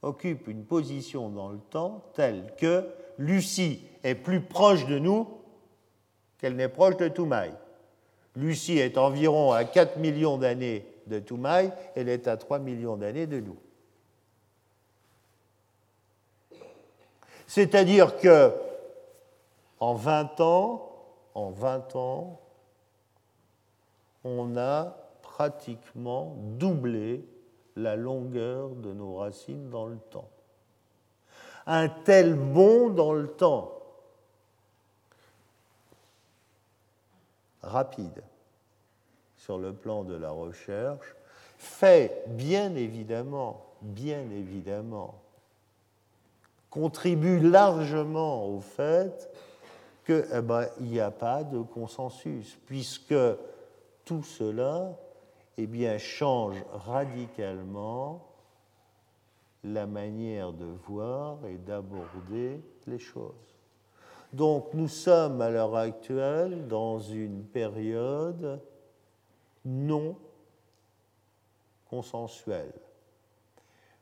occupe 0.01 0.47
une 0.47 0.63
position 0.63 1.27
dans 1.27 1.49
le 1.49 1.59
temps 1.59 2.05
telle 2.13 2.53
que 2.57 2.87
Lucie 3.17 3.81
est 4.05 4.15
plus 4.15 4.39
proche 4.39 4.85
de 4.85 4.99
nous 4.99 5.27
qu'elle 6.37 6.55
n'est 6.55 6.69
proche 6.69 6.95
de 6.95 7.09
Toumaï. 7.09 7.51
Lucie 8.37 8.77
est 8.77 8.97
environ 8.97 9.51
à 9.51 9.65
4 9.65 9.97
millions 9.97 10.37
d'années 10.37 10.85
de 11.07 11.19
Toumaï, 11.19 11.71
elle 11.95 12.09
est 12.09 12.27
à 12.27 12.37
3 12.37 12.59
millions 12.59 12.97
d'années 12.97 13.27
de 13.27 13.39
nous. 13.39 13.57
C'est-à-dire 17.47 18.17
que 18.17 18.53
en 19.79 19.93
20 19.93 20.41
ans, 20.41 20.91
en 21.33 21.51
20 21.51 21.95
ans, 21.95 22.41
on 24.23 24.57
a 24.57 24.97
pratiquement 25.21 26.35
doublé 26.57 27.25
la 27.75 27.95
longueur 27.95 28.69
de 28.71 28.91
nos 28.91 29.15
racines 29.15 29.69
dans 29.69 29.85
le 29.85 29.97
temps. 29.97 30.29
Un 31.67 31.89
tel 31.89 32.33
bond 32.33 32.89
dans 32.89 33.13
le 33.13 33.27
temps, 33.27 33.77
rapide, 37.61 38.23
sur 39.47 39.57
le 39.57 39.71
plan 39.71 40.03
de 40.03 40.13
la 40.13 40.29
recherche 40.29 41.15
fait 41.57 42.25
bien 42.27 42.75
évidemment, 42.75 43.65
bien 43.81 44.29
évidemment, 44.29 45.15
contribue 46.69 47.39
largement 47.39 48.45
au 48.45 48.59
fait 48.59 49.31
qu'il 50.05 50.27
eh 50.33 50.41
ben, 50.41 50.67
n'y 50.81 50.99
a 50.99 51.11
pas 51.11 51.45
de 51.45 51.59
consensus, 51.61 52.57
puisque 52.65 53.15
tout 54.03 54.21
cela 54.21 54.97
eh 55.57 55.65
bien, 55.65 55.97
change 55.97 56.57
radicalement 56.73 58.27
la 59.63 59.87
manière 59.87 60.51
de 60.51 60.67
voir 60.89 61.37
et 61.47 61.55
d'aborder 61.55 62.59
les 62.85 62.99
choses. 62.99 63.55
Donc 64.33 64.73
nous 64.73 64.89
sommes 64.89 65.39
à 65.39 65.49
l'heure 65.49 65.77
actuelle 65.77 66.67
dans 66.67 66.99
une 66.99 67.45
période 67.45 68.59
non 69.67 70.15
consensuelle. 71.89 72.73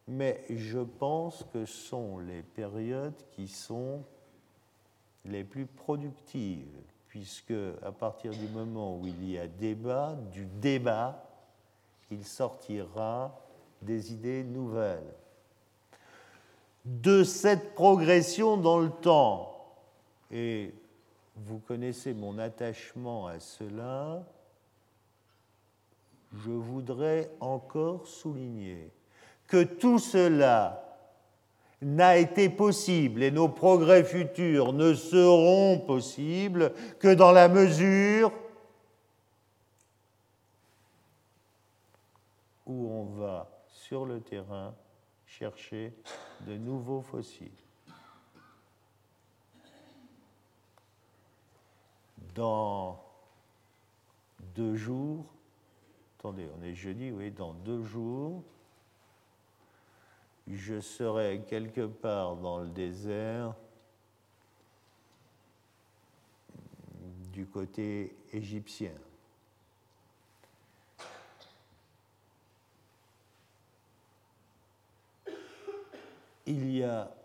Mais 0.07 0.43
je 0.49 0.79
pense 0.79 1.43
que 1.51 1.65
sont 1.65 2.19
les 2.19 2.43
périodes 2.43 3.19
qui 3.31 3.47
sont 3.47 4.03
les 5.25 5.43
plus 5.43 5.65
productives, 5.65 6.79
puisque 7.07 7.53
à 7.81 7.91
partir 7.91 8.31
du 8.31 8.47
moment 8.49 8.97
où 8.97 9.07
il 9.07 9.29
y 9.29 9.39
a 9.39 9.47
débat, 9.47 10.15
du 10.31 10.45
débat, 10.45 11.27
il 12.11 12.23
sortira 12.23 13.35
des 13.81 14.13
idées 14.13 14.43
nouvelles. 14.43 15.13
De 16.85 17.23
cette 17.23 17.73
progression 17.73 18.57
dans 18.57 18.77
le 18.77 18.91
temps, 18.91 19.51
et 20.29 20.71
vous 21.35 21.57
connaissez 21.57 22.13
mon 22.13 22.37
attachement 22.37 23.25
à 23.25 23.39
cela, 23.39 24.23
je 26.43 26.51
voudrais 26.51 27.31
encore 27.39 28.07
souligner 28.07 28.91
que 29.47 29.63
tout 29.63 29.99
cela 29.99 30.81
n'a 31.81 32.17
été 32.17 32.49
possible 32.49 33.23
et 33.23 33.31
nos 33.31 33.49
progrès 33.49 34.03
futurs 34.03 34.73
ne 34.73 34.93
seront 34.93 35.79
possibles 35.79 36.73
que 36.99 37.13
dans 37.13 37.31
la 37.31 37.47
mesure 37.47 38.31
où 42.65 42.87
on 42.89 43.03
va 43.03 43.49
sur 43.67 44.05
le 44.05 44.19
terrain 44.21 44.73
chercher 45.27 45.93
de 46.47 46.57
nouveaux 46.57 47.01
fossiles. 47.01 47.51
Dans 52.33 52.99
deux 54.55 54.75
jours, 54.75 55.25
attendez, 56.25 56.49
on 56.59 56.63
est 56.63 56.73
jeudi, 56.73 57.11
oui, 57.11 57.29
dans 57.29 57.53
deux 57.53 57.83
jours, 57.83 58.41
je 60.47 60.79
serai 60.79 61.43
quelque 61.47 61.85
part 61.85 62.35
dans 62.35 62.61
le 62.61 62.67
désert 62.67 63.53
du 67.31 67.45
côté 67.45 68.15
égyptien. 68.33 68.93
Il 76.47 76.75
y 76.75 76.83
a, 76.83 77.15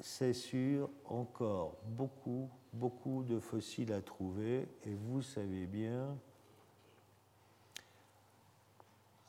c'est 0.00 0.32
sûr, 0.32 0.90
encore 1.04 1.76
beaucoup, 1.84 2.50
beaucoup 2.72 3.22
de 3.22 3.38
fossiles 3.38 3.92
à 3.92 4.02
trouver, 4.02 4.66
et 4.84 4.92
vous 4.92 5.22
savez 5.22 5.66
bien, 5.66 6.18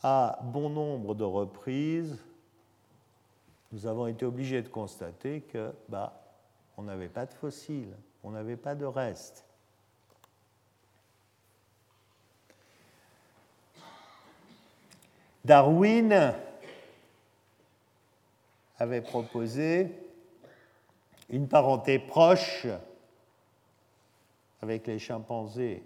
à 0.03 0.39
bon 0.43 0.69
nombre 0.69 1.15
de 1.15 1.23
reprises, 1.23 2.17
nous 3.71 3.87
avons 3.87 4.05
été 4.05 4.25
obligés 4.25 4.61
de 4.61 4.67
constater 4.67 5.41
que 5.41 5.73
bah, 5.87 6.21
on 6.77 6.83
n'avait 6.83 7.09
pas 7.09 7.25
de 7.25 7.33
fossiles, 7.33 7.95
on 8.23 8.31
n'avait 8.31 8.57
pas 8.57 8.75
de 8.75 8.85
restes. 8.85 9.45
Darwin 15.45 16.33
avait 18.79 19.01
proposé 19.01 19.91
une 21.29 21.47
parenté 21.47 21.99
proche 21.99 22.67
avec 24.61 24.87
les 24.87 24.99
chimpanzés. 24.99 25.83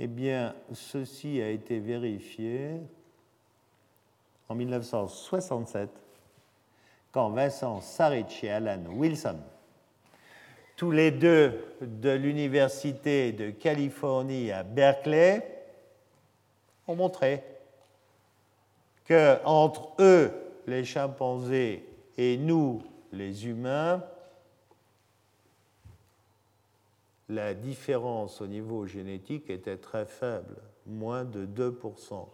Eh 0.00 0.06
bien, 0.08 0.54
ceci 0.72 1.40
a 1.40 1.50
été 1.50 1.78
vérifié 1.78 2.80
en 4.48 4.54
1967 4.54 5.88
quand 7.12 7.30
Vincent 7.30 7.80
Sarich 7.80 8.42
et 8.42 8.50
Alan 8.50 8.82
Wilson, 8.88 9.38
tous 10.76 10.90
les 10.90 11.12
deux 11.12 11.64
de 11.80 12.10
l'Université 12.10 13.30
de 13.30 13.50
Californie 13.50 14.50
à 14.50 14.64
Berkeley, 14.64 15.64
ont 16.88 16.96
montré 16.96 17.44
que 19.04 19.38
entre 19.44 19.92
eux, 20.00 20.32
les 20.66 20.84
chimpanzés, 20.84 21.86
et 22.18 22.36
nous, 22.36 22.82
les 23.12 23.46
humains, 23.46 24.02
la 27.28 27.54
différence 27.54 28.40
au 28.40 28.46
niveau 28.46 28.86
génétique 28.86 29.50
était 29.50 29.76
très 29.76 30.06
faible, 30.06 30.56
moins 30.86 31.24
de 31.24 31.46
2%. 31.46 32.26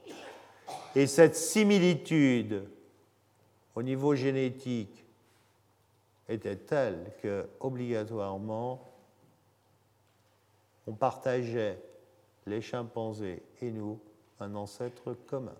Et 0.95 1.07
cette 1.07 1.37
similitude 1.37 2.65
au 3.75 3.83
niveau 3.83 4.15
génétique 4.15 5.05
était 6.29 6.57
telle 6.57 7.13
que, 7.23 7.49
obligatoirement, 7.61 8.87
on 10.87 10.93
partageait, 10.93 11.79
les 12.47 12.63
chimpanzés 12.63 13.43
et 13.61 13.71
nous, 13.71 14.01
un 14.41 14.55
ancêtre 14.55 15.15
commun. 15.27 15.55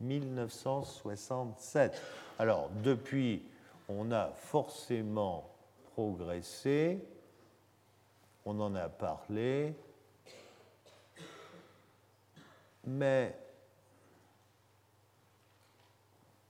1967. 0.00 2.00
Alors, 2.38 2.70
depuis, 2.82 3.42
on 3.88 4.12
a 4.12 4.28
forcément 4.28 5.50
progressé, 5.96 7.02
on 8.44 8.60
en 8.60 8.74
a 8.74 8.86
parlé, 8.90 9.74
mais 12.84 13.34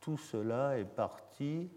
tout 0.00 0.18
cela 0.18 0.76
est 0.80 0.85
parti 0.85 1.70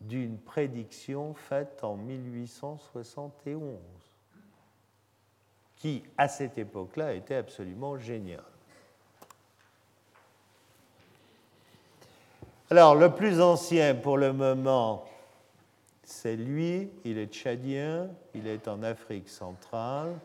d'une 0.00 0.38
prédiction 0.38 1.34
faite 1.34 1.84
en 1.84 1.96
1871, 1.96 3.76
qui, 5.76 6.02
à 6.16 6.28
cette 6.28 6.56
époque-là, 6.56 7.12
était 7.12 7.34
absolument 7.34 7.98
géniale. 7.98 8.53
Alors, 12.76 12.96
le 12.96 13.14
plus 13.14 13.40
ancien 13.40 13.94
pour 13.94 14.18
le 14.18 14.32
moment, 14.32 15.04
c'est 16.02 16.34
lui, 16.34 16.90
il 17.04 17.18
est 17.18 17.32
tchadien, 17.32 18.10
il 18.34 18.48
est 18.48 18.66
en 18.66 18.82
Afrique 18.82 19.28
centrale. 19.28 20.18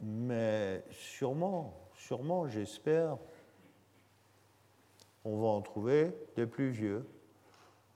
Mais 0.00 0.84
sûrement, 0.92 1.74
sûrement, 1.96 2.46
j'espère, 2.46 3.16
on 5.24 5.36
va 5.36 5.48
en 5.48 5.62
trouver 5.62 6.12
des 6.36 6.46
plus 6.46 6.70
vieux. 6.70 7.04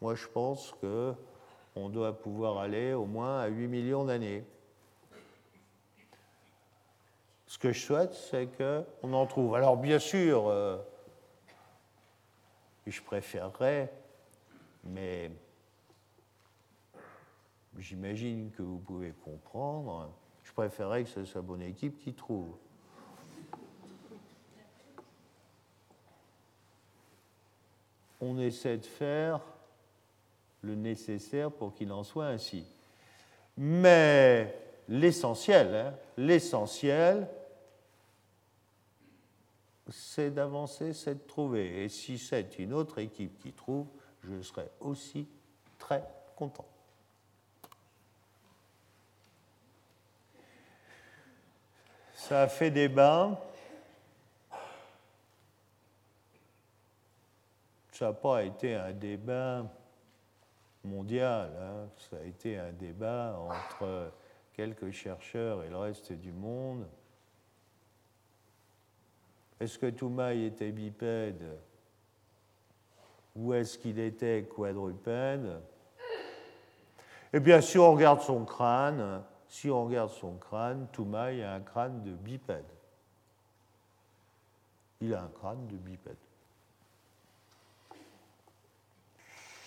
Moi, 0.00 0.16
je 0.16 0.26
pense 0.26 0.74
qu'on 0.80 1.88
doit 1.88 2.18
pouvoir 2.18 2.58
aller 2.58 2.94
au 2.94 3.06
moins 3.06 3.38
à 3.38 3.46
8 3.46 3.68
millions 3.68 4.04
d'années. 4.04 4.42
Ce 7.54 7.58
que 7.60 7.70
je 7.70 7.80
souhaite, 7.80 8.12
c'est 8.14 8.48
qu'on 8.58 9.12
en 9.12 9.26
trouve. 9.26 9.54
Alors, 9.54 9.76
bien 9.76 10.00
sûr, 10.00 10.48
euh, 10.48 10.76
je 12.84 13.00
préférerais, 13.00 13.92
mais 14.82 15.30
j'imagine 17.78 18.50
que 18.50 18.62
vous 18.62 18.80
pouvez 18.80 19.12
comprendre, 19.12 20.12
je 20.42 20.52
préférerais 20.52 21.04
que 21.04 21.10
ce 21.10 21.24
soit 21.24 21.42
bonne 21.42 21.62
équipe 21.62 21.96
qui 22.00 22.12
trouve. 22.12 22.56
On 28.20 28.36
essaie 28.36 28.78
de 28.78 28.86
faire 28.86 29.40
le 30.62 30.74
nécessaire 30.74 31.52
pour 31.52 31.72
qu'il 31.72 31.92
en 31.92 32.02
soit 32.02 32.26
ainsi. 32.26 32.66
Mais 33.56 34.58
l'essentiel, 34.88 35.72
hein, 35.72 35.94
l'essentiel, 36.16 37.28
c'est 39.90 40.30
d'avancer, 40.30 40.92
c'est 40.92 41.14
de 41.14 41.26
trouver. 41.26 41.84
Et 41.84 41.88
si 41.88 42.18
c'est 42.18 42.58
une 42.58 42.72
autre 42.72 42.98
équipe 42.98 43.38
qui 43.38 43.52
trouve, 43.52 43.86
je 44.22 44.40
serai 44.40 44.68
aussi 44.80 45.28
très 45.78 46.02
content. 46.36 46.66
Ça 52.14 52.42
a 52.42 52.48
fait 52.48 52.70
débat. 52.70 53.38
Ça 57.92 58.06
n'a 58.06 58.12
pas 58.12 58.42
été 58.42 58.74
un 58.74 58.92
débat 58.92 59.64
mondial, 60.82 61.50
hein. 61.60 61.88
ça 61.96 62.16
a 62.16 62.22
été 62.22 62.58
un 62.58 62.72
débat 62.72 63.38
entre 63.38 64.12
quelques 64.52 64.90
chercheurs 64.90 65.62
et 65.64 65.68
le 65.68 65.76
reste 65.76 66.12
du 66.12 66.32
monde. 66.32 66.86
Est-ce 69.60 69.78
que 69.78 69.86
Toumaï 69.90 70.44
était 70.44 70.72
bipède 70.72 71.58
ou 73.36 73.52
est-ce 73.52 73.78
qu'il 73.78 73.98
était 73.98 74.44
quadrupède? 74.44 75.60
Eh 77.32 77.40
bien, 77.40 77.60
si 77.60 77.78
on 77.78 77.92
regarde 77.92 78.20
son 78.20 78.44
crâne, 78.44 79.22
si 79.48 79.70
on 79.70 79.86
regarde 79.86 80.10
son 80.10 80.36
crâne, 80.36 80.86
Toumaï 80.92 81.42
a 81.42 81.54
un 81.54 81.60
crâne 81.60 82.02
de 82.02 82.12
bipède. 82.12 82.64
Il 85.00 85.14
a 85.14 85.22
un 85.22 85.28
crâne 85.28 85.66
de 85.66 85.76
bipède. 85.76 86.16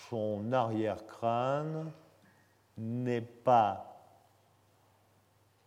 Son 0.10 0.54
arrière-crâne 0.54 1.92
n'est 2.78 3.22
pas 3.22 3.84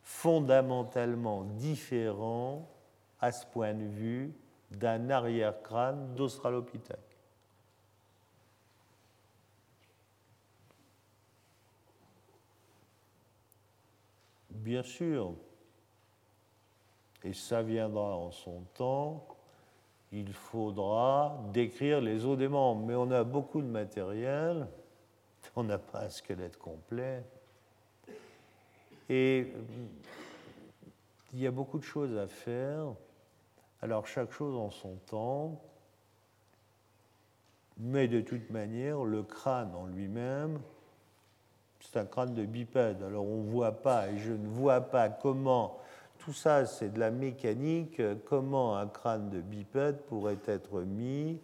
fondamentalement 0.03 1.45
différent 1.45 2.67
à 3.21 3.33
ce 3.33 3.47
point 3.47 3.75
de 3.75 3.85
vue 3.85 4.33
d'un 4.71 5.11
arrière-crâne 5.11 6.15
d'Australopithèque. 6.15 6.99
Bien 14.51 14.83
sûr, 14.83 15.35
et 17.25 17.33
ça 17.33 17.63
viendra 17.63 18.17
en 18.17 18.31
son 18.31 18.63
temps, 18.75 19.27
il 20.13 20.33
faudra 20.33 21.41
décrire 21.53 22.01
les 22.01 22.25
os 22.25 22.37
des 22.37 22.49
membres. 22.49 22.85
Mais 22.87 22.95
on 22.95 23.11
a 23.11 23.25
beaucoup 23.25 23.61
de 23.61 23.67
matériel, 23.67 24.67
on 25.57 25.65
n'a 25.65 25.79
pas 25.79 26.05
un 26.05 26.09
squelette 26.09 26.57
complet. 26.57 27.25
Et 29.09 29.53
il 31.33 31.41
y 31.41 31.47
a 31.47 31.51
beaucoup 31.51 31.79
de 31.79 31.85
choses 31.85 32.17
à 32.17 32.27
faire. 32.27 32.95
Alors 33.83 34.07
chaque 34.07 34.33
chose 34.33 34.57
en 34.57 34.71
son 34.71 34.97
temps, 35.07 35.61
mais 37.79 38.09
de 38.09 38.21
toute 38.21 38.51
manière, 38.51 39.05
le 39.05 39.23
crâne 39.23 39.75
en 39.75 39.87
lui-même, 39.87 40.61
c'est 41.81 41.99
un 41.99 42.05
crâne 42.05 42.35
de 42.35 42.45
bipède. 42.45 43.03
Alors 43.03 43.25
on 43.25 43.43
ne 43.43 43.51
voit 43.51 43.81
pas, 43.81 44.09
et 44.11 44.19
je 44.19 44.33
ne 44.33 44.47
vois 44.47 44.83
pas 44.83 45.09
comment, 45.09 45.79
tout 46.19 46.35
ça 46.35 46.67
c'est 46.67 46.91
de 46.91 47.01
la 47.01 47.11
mécanique, 47.11 48.03
comment 48.27 48.77
un 48.77 48.87
crâne 48.87 49.31
de 49.31 49.41
bipède 49.41 50.03
pourrait 50.03 50.39
être 50.47 50.83
mis 50.83 51.41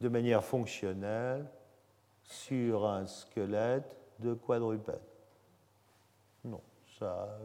de 0.00 0.08
manière 0.08 0.44
fonctionnelle 0.44 1.46
sur 2.22 2.86
un 2.86 3.06
squelette 3.06 3.96
de 4.18 4.32
quadrupède. 4.32 5.00
Non, 6.44 6.62
ça, 6.98 7.38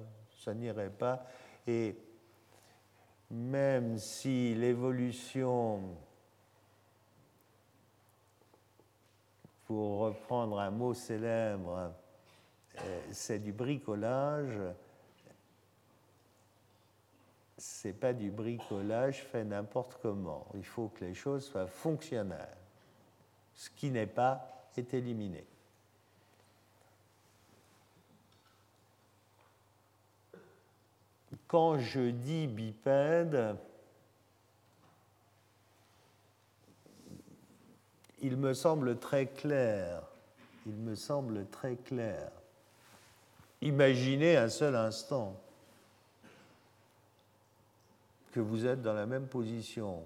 ça 0.43 0.53
n'irait 0.53 0.89
pas. 0.89 1.25
Et 1.67 1.97
même 3.31 3.97
si 3.97 4.53
l'évolution, 4.55 5.81
pour 9.65 9.99
reprendre 9.99 10.59
un 10.59 10.69
mot 10.69 10.93
célèbre, 10.93 11.93
euh, 12.79 13.01
c'est 13.11 13.39
du 13.39 13.53
bricolage, 13.53 14.59
c'est 17.57 17.93
pas 17.93 18.11
du 18.11 18.31
bricolage 18.31 19.23
fait 19.23 19.45
n'importe 19.45 19.97
comment. 20.01 20.45
Il 20.55 20.65
faut 20.65 20.89
que 20.89 21.05
les 21.05 21.13
choses 21.13 21.45
soient 21.45 21.67
fonctionnelles. 21.67 22.57
Ce 23.53 23.69
qui 23.69 23.91
n'est 23.91 24.07
pas 24.07 24.67
est 24.75 24.93
éliminé. 24.93 25.45
Quand 31.51 31.79
je 31.79 32.11
dis 32.11 32.47
bipède, 32.47 33.57
il 38.21 38.37
me 38.37 38.53
semble 38.53 38.97
très 38.97 39.25
clair, 39.25 40.01
il 40.65 40.75
me 40.75 40.95
semble 40.95 41.45
très 41.47 41.75
clair. 41.75 42.31
Imaginez 43.61 44.37
un 44.37 44.47
seul 44.47 44.77
instant 44.77 45.35
que 48.31 48.39
vous 48.39 48.65
êtes 48.65 48.81
dans 48.81 48.93
la 48.93 49.05
même 49.05 49.27
position. 49.27 50.05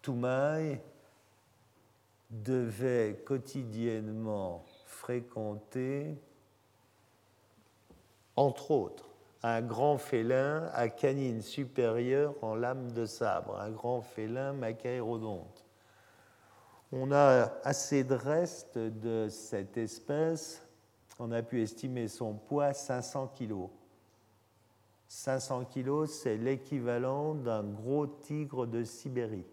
Toumaï 0.00 0.80
devait 2.30 3.22
quotidiennement 3.26 4.64
fréquenter, 4.86 6.16
entre 8.34 8.70
autres, 8.70 9.05
un 9.46 9.62
grand 9.62 9.96
félin 9.96 10.68
à 10.74 10.88
canine 10.88 11.40
supérieure 11.40 12.34
en 12.42 12.56
lame 12.56 12.90
de 12.90 13.06
sabre, 13.06 13.60
un 13.60 13.70
grand 13.70 14.02
félin 14.02 14.52
macaérodonte. 14.52 15.64
On 16.90 17.12
a 17.12 17.52
assez 17.62 18.02
de 18.02 18.14
restes 18.14 18.76
de 18.76 19.28
cette 19.28 19.76
espèce, 19.76 20.66
on 21.20 21.30
a 21.30 21.42
pu 21.42 21.62
estimer 21.62 22.08
son 22.08 22.34
poids 22.34 22.72
500 22.72 23.34
kg. 23.38 23.68
500 25.06 25.66
kg, 25.66 26.06
c'est 26.06 26.36
l'équivalent 26.36 27.34
d'un 27.34 27.62
gros 27.62 28.08
tigre 28.08 28.66
de 28.66 28.82
Sibérie. 28.82 29.46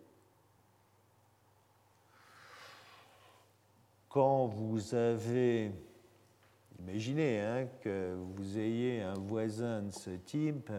Quand 4.09 4.47
vous 4.47 4.95
avez 4.95 5.71
Imaginez 6.79 7.39
hein, 7.39 7.67
que 7.81 8.15
vous 8.35 8.57
ayez 8.57 9.01
un 9.01 9.13
voisin 9.13 9.83
de 9.83 9.91
ce 9.91 10.11
type. 10.11 10.71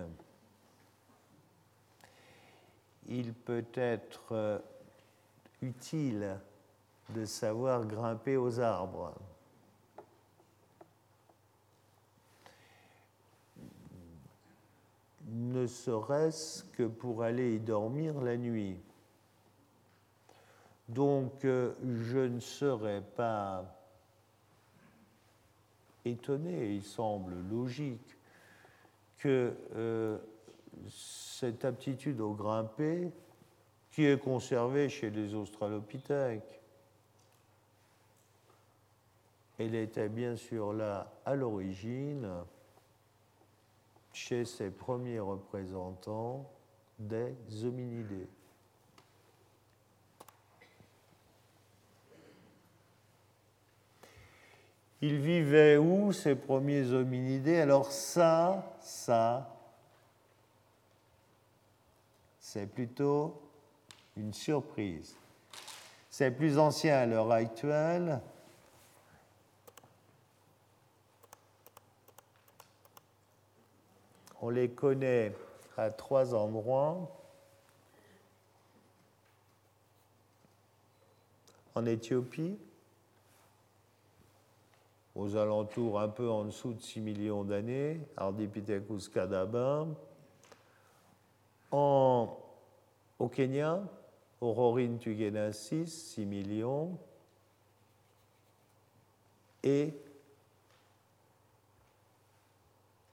Il 3.07 3.35
peut 3.35 3.67
être 3.75 4.33
euh, 4.33 4.59
utile 5.63 6.39
de 7.11 7.25
savoir 7.25 7.87
grimper 7.87 8.37
aux 8.37 8.61
arbres. 8.61 9.15
ne 15.35 15.67
serait-ce 15.67 16.65
que 16.65 16.85
pour 16.85 17.23
aller 17.23 17.57
y 17.57 17.61
dormir 17.61 18.21
la 18.21 18.37
nuit. 18.37 18.79
Donc 20.89 21.45
euh, 21.45 21.73
je 21.83 22.19
ne 22.19 22.41
serais 22.41 23.03
pas 23.17 23.74
étonné, 26.05 26.75
il 26.75 26.83
semble 26.83 27.35
logique 27.51 28.17
que 29.19 29.55
euh, 29.75 30.19
cette 30.89 31.65
aptitude 31.65 32.21
au 32.21 32.35
grimper, 32.35 33.11
qui 33.91 34.05
est 34.05 34.21
conservée 34.21 34.89
chez 34.89 35.11
les 35.11 35.35
australopithèques, 35.35 36.61
elle 39.59 39.75
était 39.77 40.09
bien 40.09 40.35
sûr 40.35 40.73
là 40.73 41.13
à 41.25 41.37
l'origine 41.37 42.29
chez 44.13 44.45
ses 44.45 44.71
premiers 44.71 45.21
représentants 45.21 46.51
des 46.99 47.35
hominidés. 47.65 48.29
Ils 55.07 55.19
vivaient 55.19 55.77
où 55.77 56.13
ces 56.15 56.35
premiers 56.35 56.91
hominidés? 56.91 57.61
Alors 57.61 57.93
ça, 57.93 58.75
ça, 58.81 59.55
c'est 62.41 62.67
plutôt 62.67 63.39
une 64.17 64.33
surprise. 64.33 65.15
C'est 66.09 66.31
plus 66.31 66.59
ancien 66.59 66.97
à 66.97 67.05
l'heure 67.05 67.31
actuelle. 67.31 68.19
On 74.41 74.49
les 74.49 74.71
connaît 74.71 75.37
à 75.77 75.91
trois 75.91 76.35
endroits. 76.35 77.15
En 81.75 81.85
Éthiopie, 81.85 82.57
aux 85.15 85.37
alentours 85.37 86.01
un 86.01 86.09
peu 86.09 86.29
en 86.29 86.45
dessous 86.45 86.73
de 86.73 86.81
6 86.81 87.01
millions 87.01 87.45
d'années, 87.45 88.01
Ardipithecus 88.17 89.09
cadabra. 89.09 89.87
En, 91.71 92.37
au 93.19 93.29
Kenya, 93.29 93.83
Aurorine 94.41 94.99
tugenensis, 94.99 96.13
6 96.15 96.27
millions. 96.27 96.99
Et 99.63 99.95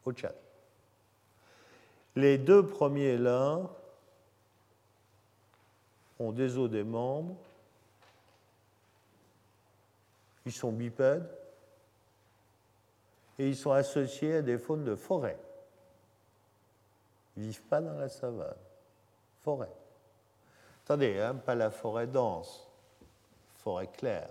au 0.05 0.11
Tchad. 0.11 0.35
Les 2.15 2.37
deux 2.37 2.65
premiers 2.65 3.17
là 3.17 3.61
ont 6.19 6.31
des 6.31 6.57
os 6.57 6.69
des 6.69 6.83
membres, 6.83 7.37
ils 10.45 10.51
sont 10.51 10.71
bipèdes 10.71 11.40
et 13.41 13.47
ils 13.47 13.55
sont 13.55 13.71
associés 13.71 14.35
à 14.35 14.41
des 14.43 14.59
faunes 14.59 14.83
de 14.83 14.93
forêt. 14.93 15.39
Ils 17.35 17.41
ne 17.41 17.47
vivent 17.47 17.63
pas 17.63 17.81
dans 17.81 17.97
la 17.97 18.07
savane. 18.07 18.53
Forêt. 19.39 19.71
Attendez, 20.85 21.19
hein, 21.19 21.33
pas 21.33 21.55
la 21.55 21.71
forêt 21.71 22.05
dense, 22.05 22.69
forêt 23.55 23.87
claire. 23.87 24.29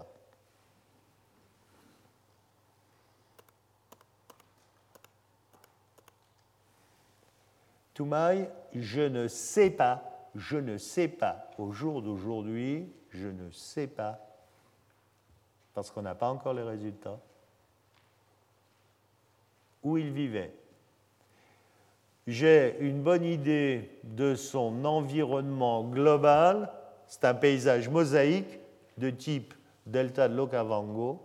Toumaï, 7.95 8.49
je 8.73 9.03
ne 9.03 9.27
sais 9.27 9.71
pas, 9.71 10.29
je 10.37 10.57
ne 10.57 10.79
sais 10.79 11.09
pas, 11.09 11.51
au 11.59 11.73
jour 11.73 12.01
d'aujourd'hui, 12.01 12.95
je 13.11 13.27
ne 13.27 13.51
sais 13.51 13.89
pas, 13.89 14.21
parce 15.75 15.91
qu'on 15.91 16.03
n'a 16.03 16.15
pas 16.15 16.29
encore 16.29 16.55
les 16.55 16.63
résultats, 16.63 17.19
où 19.83 19.97
il 19.97 20.11
vivait. 20.11 20.53
J'ai 22.27 22.77
une 22.81 23.03
bonne 23.03 23.25
idée 23.25 23.91
de 24.05 24.35
son 24.35 24.85
environnement 24.85 25.85
global. 25.85 26.73
C'est 27.07 27.25
un 27.25 27.35
paysage 27.35 27.89
mosaïque 27.89 28.61
de 28.99 29.11
type 29.11 29.55
delta 29.87 30.29
de 30.29 30.37
l'Okavango. 30.37 31.21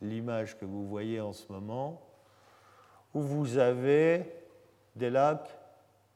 L'image 0.00 0.56
que 0.56 0.64
vous 0.64 0.86
voyez 0.86 1.20
en 1.20 1.32
ce 1.32 1.50
moment, 1.52 2.00
où 3.12 3.20
vous 3.20 3.58
avez 3.58 4.32
des 4.94 5.10
lacs, 5.10 5.50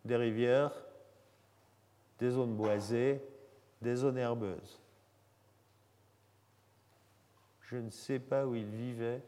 des 0.05 0.17
rivières, 0.17 0.73
des 2.19 2.31
zones 2.31 2.55
boisées, 2.55 3.21
des 3.81 3.97
zones 3.97 4.19
herbeuses. 4.19 4.81
Je 7.63 7.77
ne 7.77 7.91
sais 7.91 8.19
pas 8.19 8.47
où 8.47 8.55
il 8.55 8.67
vivait 8.67 9.23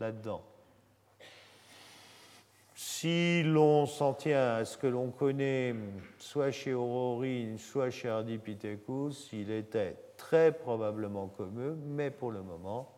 là-dedans. 0.00 0.42
Si 2.74 3.42
l'on 3.42 3.86
s'en 3.86 4.14
tient 4.14 4.56
à 4.56 4.64
ce 4.64 4.76
que 4.76 4.86
l'on 4.86 5.10
connaît, 5.10 5.74
soit 6.18 6.50
chez 6.50 6.74
Aurorine, 6.74 7.58
soit 7.58 7.90
chez 7.90 8.08
Ardipithecus, 8.08 9.28
il 9.32 9.50
était 9.50 9.96
très 10.16 10.52
probablement 10.52 11.28
commun, 11.28 11.76
mais 11.86 12.10
pour 12.10 12.30
le 12.30 12.42
moment, 12.42 12.90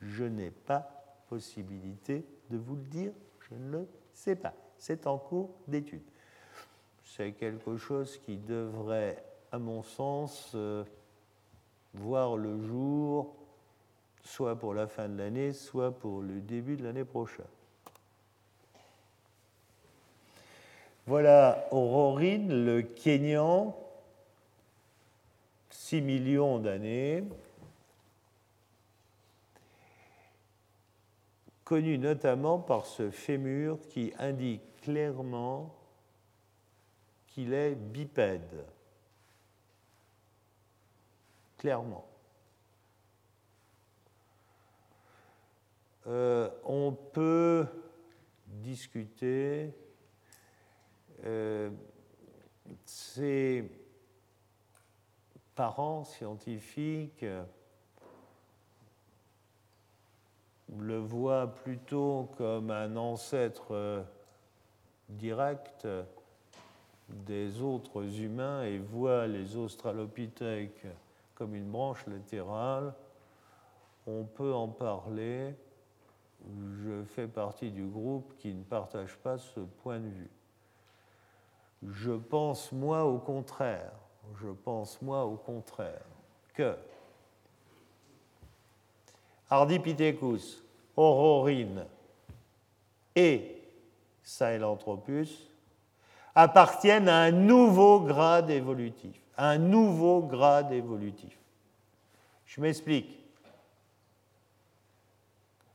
je 0.00 0.24
n'ai 0.24 0.50
pas 0.50 0.98
possibilité 1.28 2.24
de 2.50 2.56
vous 2.56 2.76
le 2.76 2.84
dire, 2.84 3.12
je 3.48 3.54
ne 3.54 3.70
le 3.70 3.88
sais 4.12 4.36
pas. 4.36 4.54
C'est 4.78 5.06
en 5.06 5.18
cours 5.18 5.50
d'étude. 5.66 6.02
C'est 7.02 7.32
quelque 7.32 7.76
chose 7.76 8.18
qui 8.18 8.36
devrait, 8.36 9.22
à 9.52 9.58
mon 9.58 9.82
sens, 9.82 10.52
euh, 10.54 10.84
voir 11.94 12.36
le 12.36 12.60
jour 12.62 13.34
soit 14.24 14.56
pour 14.56 14.74
la 14.74 14.86
fin 14.86 15.08
de 15.08 15.18
l'année, 15.18 15.52
soit 15.52 15.92
pour 15.92 16.20
le 16.20 16.40
début 16.40 16.76
de 16.76 16.84
l'année 16.84 17.04
prochaine. 17.04 17.46
Voilà 21.06 21.66
Aurorine, 21.70 22.66
le 22.66 22.82
Kenyan, 22.82 23.74
6 25.70 26.02
millions 26.02 26.58
d'années, 26.58 27.24
connu 31.64 31.98
notamment 31.98 32.58
par 32.58 32.84
ce 32.84 33.10
fémur 33.10 33.78
qui 33.88 34.12
indique 34.18 34.62
clairement 34.82 35.74
qu'il 37.26 37.52
est 37.54 37.74
bipède. 37.74 38.64
Clairement. 41.56 42.06
Euh, 46.08 46.48
on 46.64 46.92
peut 46.92 47.66
discuter 48.46 49.74
euh, 51.24 51.70
ces 52.84 53.70
parents 55.54 56.04
scientifiques 56.04 57.26
le 60.78 60.98
voient 60.98 61.54
plutôt 61.54 62.30
comme 62.38 62.70
un 62.70 62.96
ancêtre 62.96 64.06
direct 65.10 65.86
des 67.08 67.60
autres 67.60 68.20
humains 68.20 68.62
et 68.64 68.78
voient 68.78 69.26
les 69.26 69.56
australopithèques 69.56 70.86
comme 71.34 71.54
une 71.54 71.70
branche 71.70 72.06
latérale, 72.06 72.94
on 74.06 74.24
peut 74.24 74.52
en 74.52 74.68
parler 74.68 75.54
je 76.84 77.04
fais 77.04 77.26
partie 77.26 77.70
du 77.70 77.84
groupe 77.86 78.34
qui 78.38 78.54
ne 78.54 78.62
partage 78.62 79.16
pas 79.16 79.38
ce 79.38 79.60
point 79.60 79.98
de 79.98 80.08
vue. 80.08 80.30
Je 81.82 82.12
pense, 82.12 82.72
moi, 82.72 83.04
au 83.04 83.18
contraire, 83.18 83.92
je 84.40 84.48
pense, 84.48 85.00
moi, 85.02 85.24
au 85.24 85.36
contraire, 85.36 86.04
que 86.54 86.76
Ardipithecus, 89.50 90.62
Aurorine 90.96 91.86
et 93.14 93.62
Sahelanthropus 94.22 95.48
appartiennent 96.34 97.08
à 97.08 97.22
un 97.22 97.30
nouveau 97.30 98.00
grade 98.00 98.50
évolutif, 98.50 99.20
un 99.36 99.58
nouveau 99.58 100.22
grade 100.22 100.72
évolutif. 100.72 101.38
Je 102.44 102.60
m'explique. 102.60 103.27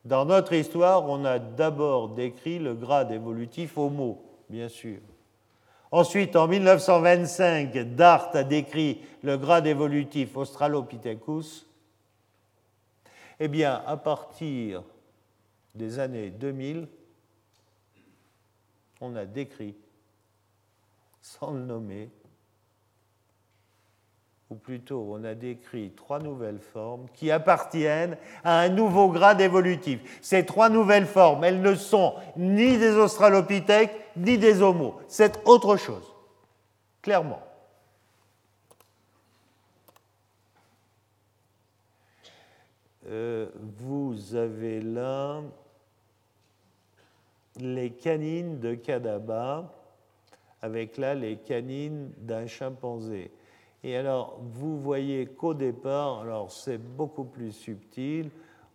Dans 0.05 0.25
notre 0.25 0.53
histoire, 0.53 1.09
on 1.09 1.23
a 1.23 1.39
d'abord 1.39 2.09
décrit 2.09 2.59
le 2.59 2.75
grade 2.75 3.11
évolutif 3.11 3.77
Homo, 3.77 4.21
bien 4.49 4.67
sûr. 4.67 4.99
Ensuite, 5.91 6.35
en 6.35 6.47
1925, 6.47 7.95
Dart 7.95 8.29
a 8.33 8.43
décrit 8.43 9.01
le 9.21 9.37
grade 9.37 9.67
évolutif 9.67 10.35
Australopithecus. 10.35 11.67
Eh 13.39 13.47
bien, 13.47 13.81
à 13.85 13.95
partir 13.95 14.83
des 15.75 15.99
années 15.99 16.31
2000, 16.31 16.87
on 19.01 19.15
a 19.15 19.25
décrit, 19.25 19.75
sans 21.21 21.51
le 21.51 21.59
nommer, 21.59 22.09
ou 24.49 24.56
plutôt 24.56 25.08
on 25.10 25.23
a 25.23 25.34
décrit 25.34 25.91
trois 25.91 26.19
nouvelles 26.19 26.60
formes 26.60 27.08
qui 27.13 27.32
appartiennent 27.32 28.17
à 28.43 28.60
un 28.60 28.69
nouveau 28.69 29.10
grade 29.10 29.41
évolutif. 29.41 30.19
Ces 30.21 30.45
trois 30.45 30.69
nouvelles 30.69 31.08
formes, 31.08 31.43
elles 31.43 31.62
ne 31.62 31.75
sont 31.75 32.15
ni 32.38 32.77
des 32.77 32.95
australopithèques 32.95 33.95
ni 34.15 34.38
des 34.38 34.62
homos. 34.62 34.95
C'est 35.08 35.39
autre 35.45 35.75
chose, 35.77 36.13
clairement. 37.01 37.41
Euh, 43.08 43.49
vous 43.79 44.36
avez 44.36 44.79
là 44.79 45.41
les 47.60 47.91
canines 47.91 48.60
de 48.60 48.75
Kadaba, 48.75 49.73
avec 50.62 50.97
là 50.97 51.13
les 51.13 51.38
canines 51.38 52.12
d'un 52.17 52.47
chimpanzé. 52.47 53.32
Et 53.84 53.98
alors, 53.98 54.39
vous 54.41 54.80
voyez 54.80 55.26
qu'au 55.26 55.54
départ, 55.54 56.22
alors 56.22 56.52
c'est 56.52 56.78
beaucoup 56.78 57.26
plus 57.26 57.52
subtil, 57.52 58.30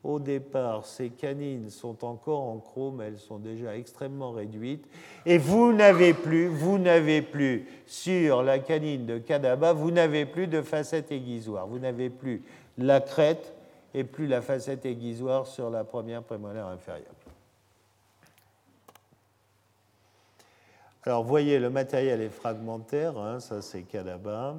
au 0.05 0.21
départ, 0.21 0.85
ces 0.85 1.11
canines 1.11 1.71
sont 1.71 2.05
encore 2.05 2.43
en 2.43 2.59
chrome, 2.59 3.01
elles 3.01 3.19
sont 3.19 3.39
déjà 3.39 3.77
extrêmement 3.77 4.31
réduites, 4.31 4.87
et 5.27 5.39
vous 5.39 5.73
n'avez 5.73 6.15
plus, 6.15 6.47
vous 6.47 6.79
n'avez 6.79 7.21
plus 7.21 7.67
sur 7.87 8.43
la 8.43 8.59
canine 8.59 9.07
de 9.07 9.19
Kadaba, 9.19 9.73
vous 9.73 9.91
n'avez 9.91 10.25
plus 10.25 10.47
de 10.47 10.63
facette 10.63 11.11
aiguisoire, 11.11 11.67
vous 11.67 11.79
n'avez 11.79 12.11
plus 12.11 12.43
la 12.77 13.01
crête 13.01 13.55
et 13.95 14.05
plus 14.05 14.27
la 14.27 14.41
facette 14.41 14.87
aiguisoire 14.87 15.47
sur 15.47 15.69
la 15.69 15.83
première 15.85 16.23
prémolaire 16.23 16.67
inférieure. 16.67 17.15
Alors, 21.03 21.25
voyez, 21.25 21.59
le 21.59 21.71
matériel 21.71 22.21
est 22.21 22.29
fragmentaire, 22.29 23.17
hein, 23.17 23.41
ça 23.41 23.63
c'est 23.63 23.83
Kadaba. 23.83 24.57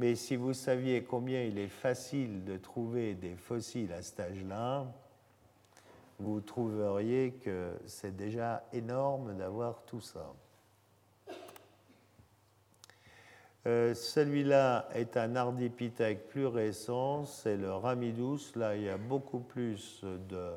Mais 0.00 0.14
si 0.14 0.34
vous 0.34 0.54
saviez 0.54 1.02
combien 1.02 1.42
il 1.42 1.58
est 1.58 1.68
facile 1.68 2.42
de 2.42 2.56
trouver 2.56 3.12
des 3.12 3.36
fossiles 3.36 3.92
à 3.92 4.00
cet 4.00 4.20
âge-là, 4.20 4.86
vous 6.18 6.40
trouveriez 6.40 7.32
que 7.32 7.74
c'est 7.84 8.16
déjà 8.16 8.64
énorme 8.72 9.36
d'avoir 9.36 9.82
tout 9.82 10.00
ça. 10.00 10.32
Euh, 13.66 13.92
celui-là 13.92 14.88
est 14.94 15.18
un 15.18 15.36
ardipithèque 15.36 16.28
plus 16.28 16.46
récent, 16.46 17.26
c'est 17.26 17.58
le 17.58 17.70
Ramidus. 17.70 18.56
Là, 18.56 18.76
il 18.76 18.84
y 18.84 18.88
a 18.88 18.96
beaucoup 18.96 19.40
plus 19.40 20.02
de 20.02 20.52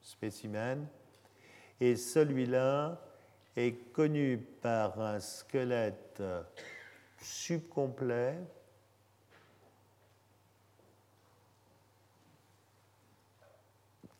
spécimens. 0.00 0.88
Et 1.80 1.94
celui-là 1.94 3.00
est 3.54 3.92
connu 3.92 4.38
par 4.60 5.00
un 5.00 5.20
squelette 5.20 6.20
subcomplet 7.22 8.38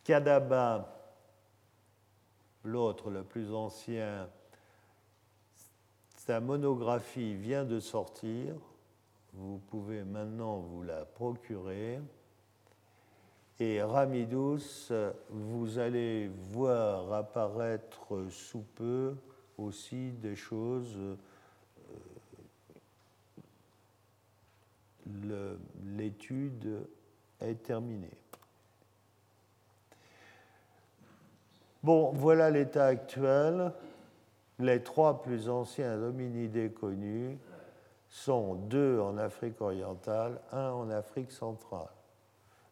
Kadaba, 0.04 1.00
l'autre, 2.64 3.08
le 3.10 3.22
plus 3.22 3.54
ancien, 3.54 4.28
sa 6.16 6.40
monographie 6.40 7.34
vient 7.34 7.64
de 7.64 7.78
sortir. 7.78 8.54
Vous 9.32 9.58
pouvez 9.58 10.02
maintenant 10.02 10.58
vous 10.58 10.82
la 10.82 11.04
procurer. 11.04 12.00
Et 13.60 13.80
Ramidus, 13.80 14.92
vous 15.30 15.78
allez 15.78 16.28
voir 16.50 17.12
apparaître 17.12 18.26
sous 18.28 18.64
peu 18.74 19.14
aussi 19.56 20.10
des 20.10 20.34
choses. 20.34 20.98
L'étude 25.96 26.86
est 27.40 27.62
terminée. 27.62 28.10
Bon, 31.82 32.12
voilà 32.12 32.50
l'état 32.50 32.86
actuel. 32.86 33.72
Les 34.58 34.82
trois 34.82 35.22
plus 35.22 35.48
anciens 35.48 36.00
hominidés 36.00 36.70
connus 36.70 37.36
sont 38.08 38.54
deux 38.54 39.00
en 39.00 39.16
Afrique 39.18 39.60
orientale, 39.60 40.38
un 40.52 40.70
en 40.70 40.90
Afrique 40.90 41.32
centrale. 41.32 41.88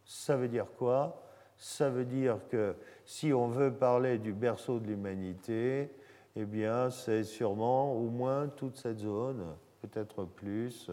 Ça 0.05 0.37
veut 0.37 0.49
dire 0.49 0.67
quoi? 0.79 1.23
Ça 1.57 1.91
veut 1.91 2.05
dire 2.05 2.39
que 2.51 2.77
si 3.05 3.33
on 3.33 3.49
veut 3.49 3.73
parler 3.73 4.19
du 4.19 4.33
berceau 4.33 4.79
de 4.79 4.87
l'humanité, 4.87 5.91
eh 6.37 6.45
bien, 6.45 6.91
c'est 6.91 7.25
sûrement 7.25 7.93
au 7.95 8.09
moins 8.09 8.49
toute 8.49 8.77
cette 8.77 9.01
zone, 9.01 9.45
peut-être 9.83 10.25
plus, 10.25 10.91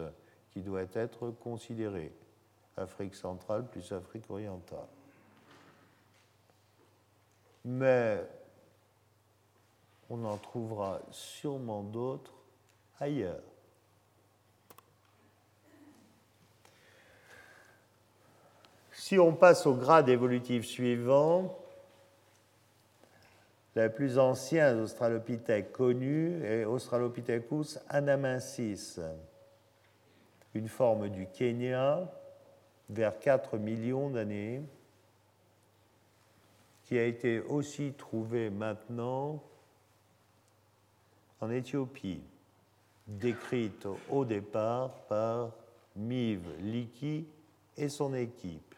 doit 0.62 0.86
être 0.94 1.30
considérée. 1.30 2.12
Afrique 2.76 3.14
centrale 3.14 3.66
plus 3.66 3.92
Afrique 3.92 4.30
orientale 4.30 4.86
mais 7.68 8.24
on 10.08 10.24
en 10.24 10.38
trouvera 10.38 11.00
sûrement 11.10 11.82
d'autres 11.82 12.32
ailleurs. 12.98 13.42
Si 18.92 19.18
on 19.18 19.34
passe 19.34 19.66
au 19.66 19.74
grade 19.74 20.08
évolutif 20.08 20.66
suivant, 20.66 21.58
le 23.74 23.88
plus 23.92 24.18
ancien 24.18 24.76
australopithèque 24.78 25.70
connu 25.72 26.42
est 26.44 26.64
Australopithecus 26.64 27.78
anamensis, 27.88 28.98
une 30.58 30.68
forme 30.68 31.08
du 31.08 31.28
Kenya 31.28 32.10
vers 32.90 33.16
4 33.20 33.58
millions 33.58 34.10
d'années 34.10 34.60
qui 36.82 36.98
a 36.98 37.04
été 37.04 37.38
aussi 37.40 37.92
trouvé 37.92 38.50
maintenant 38.50 39.40
en 41.40 41.50
Éthiopie, 41.50 42.22
décrite 43.06 43.86
au 44.10 44.24
départ 44.24 44.90
par 45.06 45.52
Miv 45.94 46.40
Liki 46.58 47.24
et 47.76 47.88
son 47.88 48.12
équipe. 48.14 48.74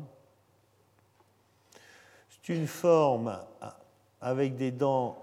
C'est 2.46 2.54
une 2.54 2.68
forme 2.68 3.43
avec 4.22 4.56
des 4.56 4.70
dents 4.70 5.18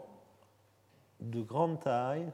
de 1.20 1.40
grande 1.40 1.78
taille, 1.78 2.28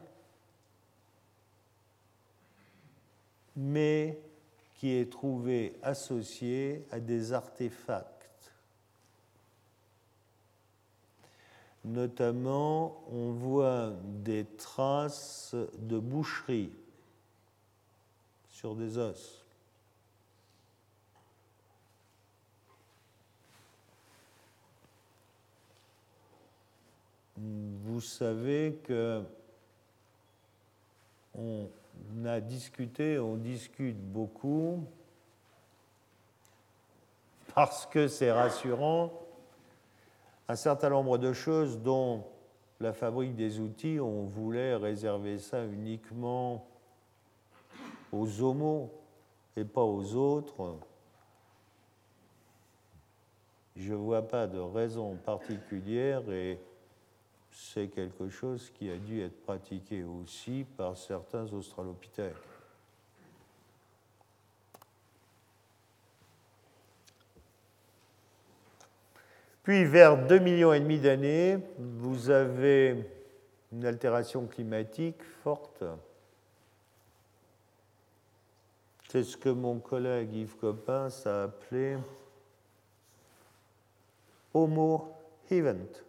mais 3.55 4.19
qui 4.73 4.93
est 4.93 5.11
trouvé 5.11 5.77
associé 5.83 6.87
à 6.89 6.99
des 6.99 7.33
artefacts. 7.33 8.51
Notamment, 11.85 13.03
on 13.11 13.31
voit 13.33 13.93
des 14.03 14.43
traces 14.57 15.53
de 15.77 15.99
boucherie 15.99 16.73
sur 18.47 18.73
des 18.73 18.97
os. 18.97 19.45
Vous 27.41 28.01
savez 28.01 28.79
que 28.83 29.23
on 31.35 31.69
a 32.25 32.41
discuté, 32.41 33.17
on 33.17 33.37
discute 33.37 33.97
beaucoup, 33.97 34.83
parce 37.55 37.85
que 37.85 38.07
c'est 38.07 38.31
rassurant, 38.31 39.13
un 40.49 40.55
certain 40.55 40.89
nombre 40.89 41.17
de 41.17 41.31
choses 41.31 41.79
dont 41.79 42.25
la 42.81 42.91
fabrique 42.91 43.35
des 43.35 43.59
outils, 43.59 43.99
on 43.99 44.23
voulait 44.23 44.75
réserver 44.75 45.37
ça 45.37 45.63
uniquement 45.63 46.65
aux 48.11 48.41
homos 48.41 48.91
et 49.55 49.63
pas 49.63 49.83
aux 49.83 50.15
autres. 50.15 50.77
Je 53.75 53.93
ne 53.93 53.97
vois 53.97 54.27
pas 54.27 54.47
de 54.47 54.59
raison 54.59 55.15
particulière 55.15 56.29
et 56.31 56.59
c'est 57.61 57.87
quelque 57.87 58.29
chose 58.29 58.71
qui 58.73 58.89
a 58.89 58.95
dû 58.95 59.21
être 59.21 59.41
pratiqué 59.43 60.03
aussi 60.03 60.65
par 60.77 60.95
certains 60.95 61.51
australopithèques. 61.51 62.33
Puis 69.63 69.85
vers 69.85 70.17
2,5 70.25 70.39
millions 70.41 70.73
et 70.73 70.79
demi 70.79 70.99
d'années, 70.99 71.59
vous 71.77 72.29
avez 72.29 73.05
une 73.71 73.85
altération 73.85 74.47
climatique 74.47 75.21
forte 75.43 75.83
C'est 79.09 79.23
ce 79.23 79.35
que 79.35 79.49
mon 79.49 79.79
collègue 79.79 80.33
Yves 80.33 80.55
Copin 80.55 81.09
a 81.25 81.43
appelé 81.43 81.97
Homo 84.53 85.13
Event 85.51 86.08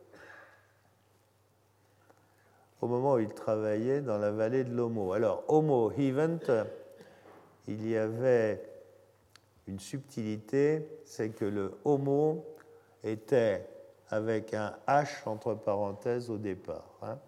au 2.81 2.87
moment 2.87 3.15
où 3.15 3.19
il 3.19 3.33
travaillait 3.33 4.01
dans 4.01 4.19
la 4.19 4.31
vallée 4.31 4.65
de 4.65 4.75
l'Homo. 4.75 5.13
Alors, 5.13 5.45
Homo 5.49 5.93
Event, 5.93 6.39
il 7.69 7.89
y 7.89 7.97
avait 7.97 8.63
une 9.67 9.79
subtilité, 9.79 11.01
c'est 11.05 11.31
que 11.31 11.45
le 11.45 11.79
Homo 11.85 12.45
était 13.05 13.69
avec 14.09 14.55
un 14.55 14.75
H 14.89 15.29
entre 15.29 15.55
parenthèses 15.55 16.31
au 16.31 16.39
départ. 16.39 16.99
Hein. 17.03 17.19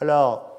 Alors, 0.00 0.52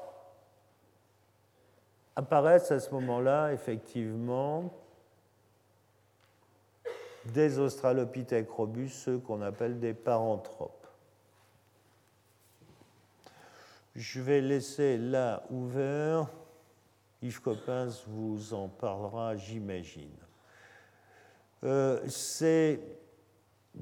apparaissent 2.16 2.70
à 2.70 2.80
ce 2.80 2.90
moment-là, 2.92 3.52
effectivement, 3.52 4.70
des 7.32 7.58
australopithèques 7.58 8.50
robustes, 8.50 8.96
ceux 8.96 9.18
qu'on 9.18 9.42
appelle 9.42 9.78
des 9.80 9.94
paranthropes. 9.94 10.86
Je 13.94 14.20
vais 14.20 14.40
laisser 14.40 14.98
là 14.98 15.44
ouvert. 15.50 16.28
Yves 17.22 17.40
Coppens 17.40 18.04
vous 18.08 18.52
en 18.52 18.68
parlera, 18.68 19.36
j'imagine. 19.36 20.10
Euh, 21.62 22.00
ces, 22.08 22.80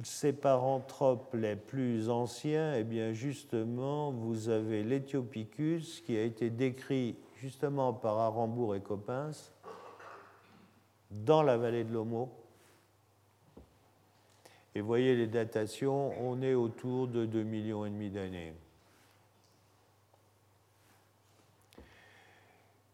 ces, 0.05 0.33
paranthropes 0.33 1.35
les 1.35 1.57
plus 1.57 2.11
anciens, 2.11 2.75
eh 2.77 2.85
bien 2.85 3.13
justement, 3.13 4.13
vous 4.13 4.49
avez 4.49 4.85
l'Ethiopicus 4.85 6.01
qui 6.03 6.17
a 6.17 6.23
été 6.23 6.51
décrit 6.51 7.17
justement 7.39 7.93
par 7.93 8.19
Arambourg 8.19 8.77
et 8.77 8.81
Coppens 8.81 9.51
dans 11.11 11.43
la 11.43 11.57
vallée 11.57 11.83
de 11.83 11.93
l'Homo 11.93 12.42
et 14.75 14.81
voyez 14.81 15.15
les 15.15 15.27
datations, 15.27 16.13
on 16.21 16.41
est 16.43 16.55
autour 16.55 17.09
de 17.09 17.27
2 17.27 17.43
millions 17.43 17.85
et 17.85 17.91
demi 17.91 18.11
d'années. 18.11 18.55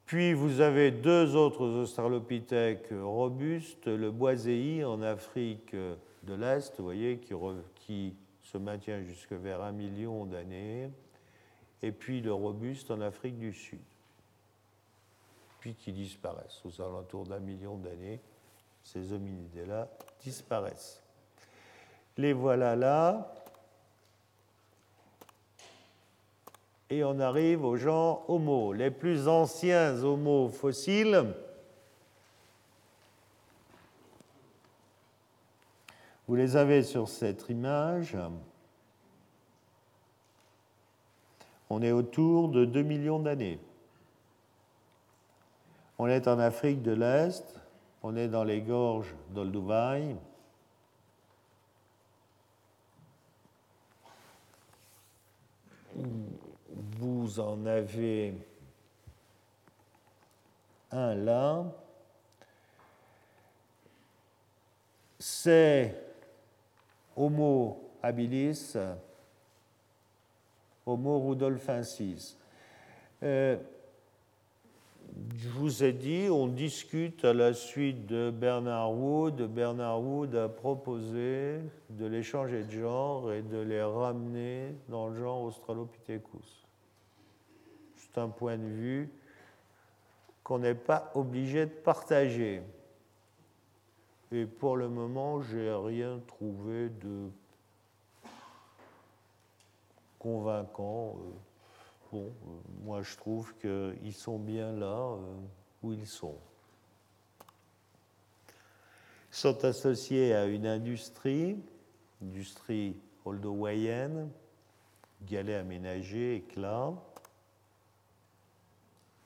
Puis 0.07 0.33
vous 0.33 0.61
avez 0.61 0.91
deux 0.91 1.37
autres 1.37 1.67
australopithèques 1.67 2.89
robustes, 2.91 3.87
le 3.87 4.11
boiséi 4.11 4.83
en 4.83 5.03
Afrique 5.03 5.75
de 5.75 6.35
l'Est, 6.35 6.79
vous 6.79 6.85
voyez, 6.85 7.19
qui, 7.19 7.35
qui 7.75 8.15
se 8.43 8.57
maintient 8.57 9.03
jusque 9.03 9.33
vers 9.33 9.63
un 9.63 9.73
million 9.73 10.25
d'années, 10.25 10.91
et 11.83 11.93
puis 11.93 12.23
le 12.23 12.33
robuste 12.33 12.91
en 12.91 13.03
Afrique 13.03 13.39
du 13.39 13.53
Sud, 13.53 13.83
puis 15.61 15.75
qui 15.75 15.93
disparaissent 15.93 16.63
aux 16.65 16.81
alentours 16.81 17.27
d'un 17.27 17.41
million 17.41 17.77
d'années. 17.77 18.21
Ces 18.83 19.13
hominidés-là 19.13 19.89
disparaissent. 20.23 21.03
Les 22.19 22.33
voilà 22.33 22.75
là. 22.75 23.33
Et 26.91 27.05
on 27.05 27.21
arrive 27.21 27.65
au 27.65 27.77
genre 27.77 28.29
Homo. 28.29 28.73
Les 28.73 28.91
plus 28.91 29.29
anciens 29.29 30.03
Homo 30.03 30.49
fossiles 30.49 31.33
Vous 36.27 36.35
les 36.35 36.57
avez 36.57 36.83
sur 36.83 37.09
cette 37.09 37.49
image. 37.49 38.17
On 41.71 41.81
est 41.83 41.93
autour 41.93 42.49
de 42.49 42.65
2 42.65 42.83
millions 42.83 43.19
d'années. 43.19 43.61
On 45.99 46.07
est 46.07 46.29
en 46.29 46.39
Afrique 46.39 46.83
de 46.83 46.93
l'Est, 46.93 47.59
on 48.03 48.15
est 48.15 48.29
dans 48.29 48.45
les 48.45 48.61
gorges 48.61 49.15
d'Olduvai, 49.31 50.17
vous 56.99 57.41
en 57.41 57.67
avez 57.67 58.35
un 60.91 61.15
là. 61.15 61.65
C'est 65.19 65.95
Homo 67.17 67.91
habilis, 68.03 68.77
Homo 70.87 71.29
rudolfensis. 71.29 72.37
Je 75.37 75.49
vous 75.49 75.83
ai 75.83 75.93
dit, 75.93 76.29
on 76.31 76.47
discute 76.47 77.25
à 77.25 77.33
la 77.33 77.53
suite 77.53 78.07
de 78.07 78.31
Bernard 78.31 78.93
Wood. 78.93 79.43
Bernard 79.53 80.01
Wood 80.01 80.35
a 80.37 80.49
proposé 80.49 81.59
de 81.91 82.07
les 82.07 82.23
changer 82.23 82.63
de 82.65 82.71
genre 82.71 83.33
et 83.33 83.43
de 83.43 83.59
les 83.59 83.83
ramener 83.83 84.75
dans 84.89 85.09
le 85.09 85.19
genre 85.19 85.43
Australopithecus. 85.43 86.67
C'est 87.97 88.19
un 88.19 88.29
point 88.29 88.57
de 88.57 88.67
vue 88.67 89.11
qu'on 90.45 90.61
n'est 90.61 90.75
pas 90.75 91.11
obligé 91.15 91.67
de 91.67 91.73
partager. 91.73 92.63
Et 94.31 94.47
pour 94.47 94.77
le 94.77 94.89
moment, 94.89 95.43
j'ai 95.43 95.73
rien 95.73 96.21
trouvé 96.27 96.91
de 96.91 97.31
convaincant. 100.19 101.17
Euh, 101.19 101.48
Bon, 102.11 102.27
euh, 102.27 102.51
moi 102.85 103.03
je 103.03 103.17
trouve 103.17 103.55
qu'ils 103.59 104.15
sont 104.15 104.39
bien 104.39 104.73
là 104.73 104.87
euh, 104.87 105.41
où 105.83 105.93
ils 105.93 106.07
sont. 106.07 106.39
Ils 109.31 109.37
sont 109.37 109.65
associés 109.65 110.35
à 110.35 110.47
une 110.47 110.67
industrie, 110.67 111.59
industrie 112.23 112.97
oldowayenne, 113.27 114.31
galets 115.23 115.61
aménagés, 115.61 116.37
éclats. 116.37 116.95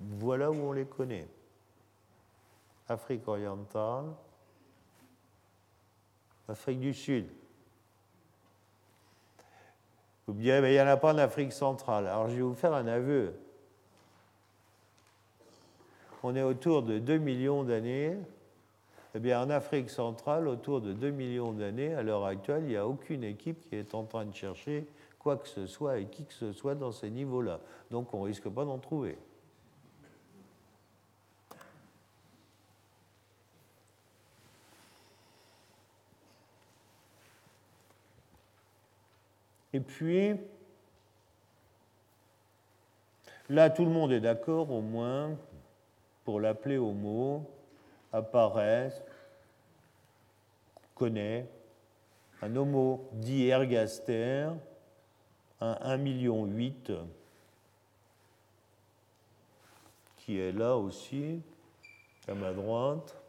Voilà 0.00 0.50
où 0.50 0.56
on 0.56 0.72
les 0.72 0.86
connaît. 0.86 1.28
Afrique 2.88 3.28
orientale, 3.28 4.06
Afrique 6.48 6.80
du 6.80 6.92
Sud, 6.92 7.28
vous 10.32 10.38
me 10.38 10.42
direz, 10.44 10.72
il 10.72 10.74
n'y 10.76 10.80
en 10.80 10.86
a 10.86 10.96
pas 10.96 11.12
en 11.12 11.18
Afrique 11.18 11.52
centrale. 11.52 12.06
Alors 12.06 12.30
je 12.30 12.36
vais 12.36 12.40
vous 12.40 12.54
faire 12.54 12.72
un 12.72 12.86
aveu. 12.86 13.34
On 16.22 16.34
est 16.34 16.42
autour 16.42 16.82
de 16.82 16.98
2 16.98 17.18
millions 17.18 17.64
d'années. 17.64 18.16
Eh 19.14 19.18
bien, 19.18 19.42
en 19.42 19.50
Afrique 19.50 19.90
centrale, 19.90 20.48
autour 20.48 20.80
de 20.80 20.94
2 20.94 21.10
millions 21.10 21.52
d'années, 21.52 21.92
à 21.92 22.02
l'heure 22.02 22.24
actuelle, 22.24 22.62
il 22.62 22.70
n'y 22.70 22.76
a 22.76 22.86
aucune 22.86 23.24
équipe 23.24 23.68
qui 23.68 23.76
est 23.76 23.94
en 23.94 24.04
train 24.04 24.24
de 24.24 24.34
chercher 24.34 24.86
quoi 25.18 25.36
que 25.36 25.48
ce 25.48 25.66
soit 25.66 25.98
et 25.98 26.06
qui 26.06 26.24
que 26.24 26.32
ce 26.32 26.52
soit 26.52 26.74
dans 26.74 26.92
ces 26.92 27.10
niveaux-là. 27.10 27.60
Donc 27.90 28.14
on 28.14 28.20
ne 28.20 28.24
risque 28.24 28.48
pas 28.48 28.64
d'en 28.64 28.78
trouver. 28.78 29.18
Et 39.72 39.80
puis, 39.80 40.34
là, 43.48 43.70
tout 43.70 43.84
le 43.84 43.90
monde 43.90 44.12
est 44.12 44.20
d'accord, 44.20 44.70
au 44.70 44.80
moins, 44.80 45.36
pour 46.24 46.40
l'appeler 46.40 46.78
homo, 46.78 47.48
apparaît, 48.12 48.92
connaît, 50.94 51.46
un 52.42 52.54
homo 52.56 53.08
dit 53.12 53.46
ergaster, 53.46 54.48
un 55.60 55.96
1,8 55.96 55.98
million 55.98 56.48
qui 60.16 60.38
est 60.38 60.52
là 60.52 60.76
aussi, 60.76 61.40
à 62.28 62.34
ma 62.34 62.52
droite. 62.52 63.21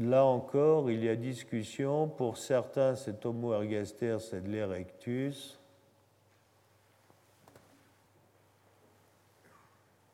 Là 0.00 0.24
encore, 0.24 0.90
il 0.90 1.04
y 1.04 1.10
a 1.10 1.14
discussion. 1.14 2.08
Pour 2.08 2.38
certains, 2.38 2.94
cet 2.96 3.26
Homo 3.26 3.52
ergaster, 3.52 4.16
c'est 4.18 4.42
de 4.42 4.48
l'Erectus. 4.48 5.60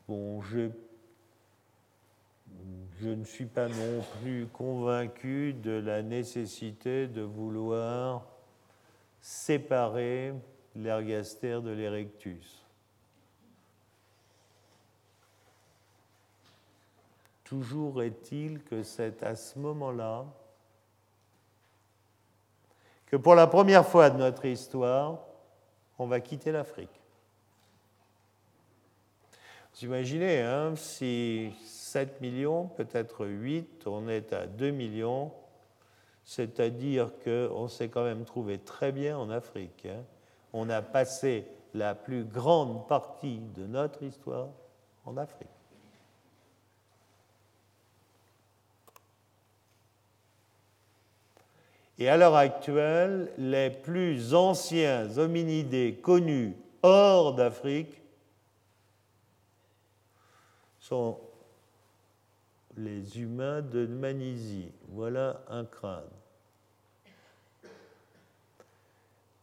Bon, 0.09 0.43
je, 0.43 0.70
ne 3.01 3.22
suis 3.22 3.47
pas 3.47 3.68
non 3.68 4.03
plus 4.20 4.47
convaincu 4.47 5.55
de 5.55 5.78
la 5.78 6.03
nécessité 6.03 7.07
de 7.07 7.22
vouloir 7.22 8.26
séparer 9.20 10.34
l'ergaster 10.74 11.61
de 11.62 11.70
l'Erectus. 11.70 12.66
Toujours 17.47 18.03
est-il 18.03 18.61
que 18.65 18.83
c'est 18.83 19.23
à 19.23 19.37
ce 19.37 19.57
moment-là 19.61 20.27
que 23.07 23.15
pour 23.15 23.37
la 23.37 23.47
première 23.47 23.87
fois 23.87 24.11
de 24.11 24.19
notre 24.19 24.47
histoire, 24.47 25.21
on 25.97 26.09
va 26.09 26.19
quitter 26.19 26.51
l'Afrique. 26.51 27.01
Vous 29.73 29.85
imaginez, 29.85 30.41
hein, 30.41 30.75
si 30.75 31.53
7 31.65 32.21
millions, 32.21 32.67
peut-être 32.67 33.25
8, 33.25 33.87
on 33.87 34.09
est 34.09 34.33
à 34.33 34.49
2 34.49 34.73
millions, 34.73 35.31
c'est-à-dire 36.25 37.13
qu'on 37.23 37.69
s'est 37.69 37.89
quand 37.89 38.03
même 38.03 38.25
trouvé 38.25 38.59
très 38.59 38.91
bien 38.91 39.17
en 39.17 39.31
Afrique. 39.31 39.87
Hein. 39.87 40.03
On 40.53 40.69
a 40.69 40.83
passé 40.83 41.47
la 41.75 41.95
plus 41.95 42.25
grande 42.25 42.89
partie 42.89 43.39
de 43.55 43.67
notre 43.67 44.03
histoire 44.03 44.49
en 45.05 45.17
Afrique. 45.17 45.56
Et 51.99 52.09
à 52.09 52.17
l'heure 52.17 52.37
actuelle, 52.37 53.33
les 53.39 53.71
plus 53.71 54.35
anciens 54.35 55.17
hominidés 55.17 55.99
connus 56.03 56.55
hors 56.83 57.35
d'Afrique 57.35 58.03
sont 60.79 61.19
les 62.77 63.19
humains 63.19 63.63
de 63.63 63.87
Manisie. 63.87 64.71
Voilà 64.89 65.43
un 65.49 65.65
crâne. 65.65 66.05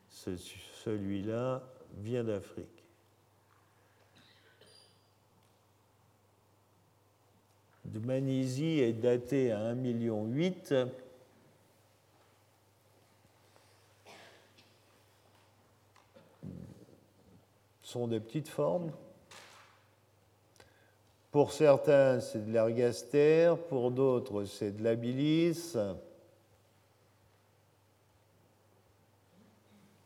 Celui-là 0.09 1.61
vient 1.97 2.23
d'Afrique. 2.23 2.67
De 7.83 7.99
est 8.79 8.93
daté 8.93 9.51
à 9.51 9.73
1,8 9.73 9.75
million 9.75 10.25
sont 17.93 18.07
des 18.07 18.19
petites 18.19 18.49
formes. 18.49 18.91
Pour 21.29 21.51
certains, 21.51 22.19
c'est 22.21 22.43
de 22.43 22.51
l'ergaster, 22.51 23.53
pour 23.69 23.91
d'autres, 23.91 24.45
c'est 24.45 24.71
de 24.71 24.83
l'abilis. 24.83 25.77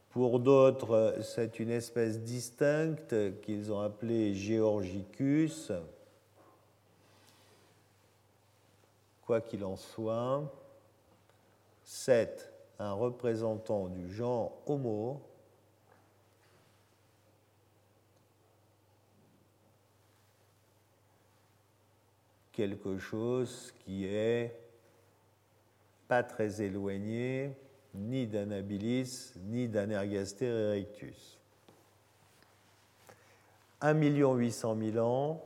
Pour 0.09 0.41
d'autres, 0.41 1.15
c'est 1.21 1.59
une 1.59 1.71
espèce 1.71 2.19
distincte 2.19 3.15
qu'ils 3.41 3.71
ont 3.71 3.79
appelée 3.79 4.33
Georgicus. 4.33 5.71
Quoi 9.25 9.39
qu'il 9.39 9.63
en 9.63 9.77
soit, 9.77 10.43
c'est 11.85 12.51
un 12.79 12.91
représentant 12.91 13.87
du 13.87 14.11
genre 14.13 14.51
Homo 14.65 15.21
quelque 22.57 22.97
chose 22.97 23.71
qui 23.85 24.05
est 24.05 24.51
pas 26.07 26.23
très 26.23 26.63
éloigné 26.63 27.55
ni 27.93 28.25
d'un 28.25 28.49
habilis 28.49 29.33
ni 29.43 29.67
d'un 29.67 29.91
ergaster 29.91 30.47
erectus. 30.47 31.37
1 33.81 33.93
800 33.93 34.75
000 34.91 34.97
ans. 34.97 35.45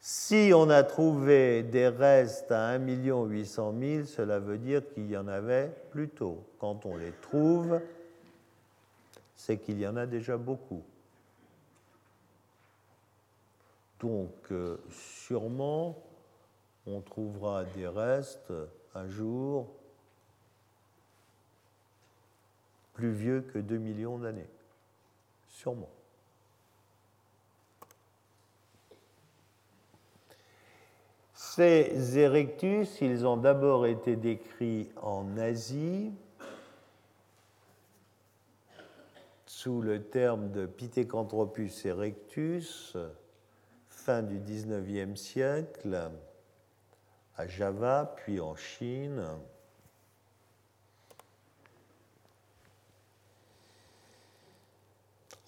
Si 0.00 0.50
on 0.52 0.68
a 0.68 0.82
trouvé 0.82 1.62
des 1.62 1.86
restes 1.86 2.50
à 2.50 2.70
1 2.70 2.88
800 2.88 3.74
000, 3.78 4.04
cela 4.06 4.40
veut 4.40 4.58
dire 4.58 4.82
qu'il 4.92 5.08
y 5.08 5.16
en 5.16 5.28
avait 5.28 5.70
plus 5.92 6.08
tôt. 6.08 6.42
Quand 6.58 6.84
on 6.86 6.96
les 6.96 7.12
trouve, 7.22 7.80
c'est 9.36 9.58
qu'il 9.58 9.78
y 9.78 9.86
en 9.86 9.96
a 9.96 10.06
déjà 10.06 10.36
beaucoup. 10.36 10.82
Donc, 14.00 14.32
euh, 14.50 14.78
sûrement, 14.90 15.96
on 16.86 17.00
trouvera 17.00 17.64
des 17.64 17.86
restes 17.86 18.52
un 18.94 19.08
jour 19.08 19.68
plus 22.92 23.12
vieux 23.12 23.40
que 23.40 23.58
2 23.58 23.78
millions 23.78 24.18
d'années. 24.18 24.48
Sûrement. 25.48 25.90
Ces 31.34 32.18
erectus, 32.18 33.00
ils 33.00 33.26
ont 33.26 33.36
d'abord 33.36 33.86
été 33.86 34.16
décrits 34.16 34.90
en 35.02 35.36
Asie 35.36 36.12
sous 39.44 39.82
le 39.82 40.02
terme 40.02 40.50
de 40.50 40.66
Pithecanthropus 40.66 41.84
erectus, 41.84 42.96
fin 43.90 44.22
du 44.22 44.40
XIXe 44.40 45.20
siècle 45.20 46.10
Java, 47.46 48.14
puis 48.16 48.40
en 48.40 48.54
Chine. 48.54 49.24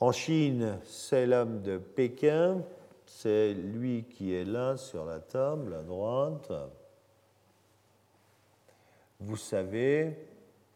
En 0.00 0.12
Chine, 0.12 0.78
c'est 0.84 1.26
l'homme 1.26 1.62
de 1.62 1.78
Pékin, 1.78 2.62
c'est 3.06 3.54
lui 3.54 4.04
qui 4.04 4.34
est 4.34 4.44
là 4.44 4.76
sur 4.76 5.04
la 5.04 5.20
table 5.20 5.74
à 5.74 5.82
droite. 5.82 6.52
Vous 9.20 9.36
savez, 9.36 10.18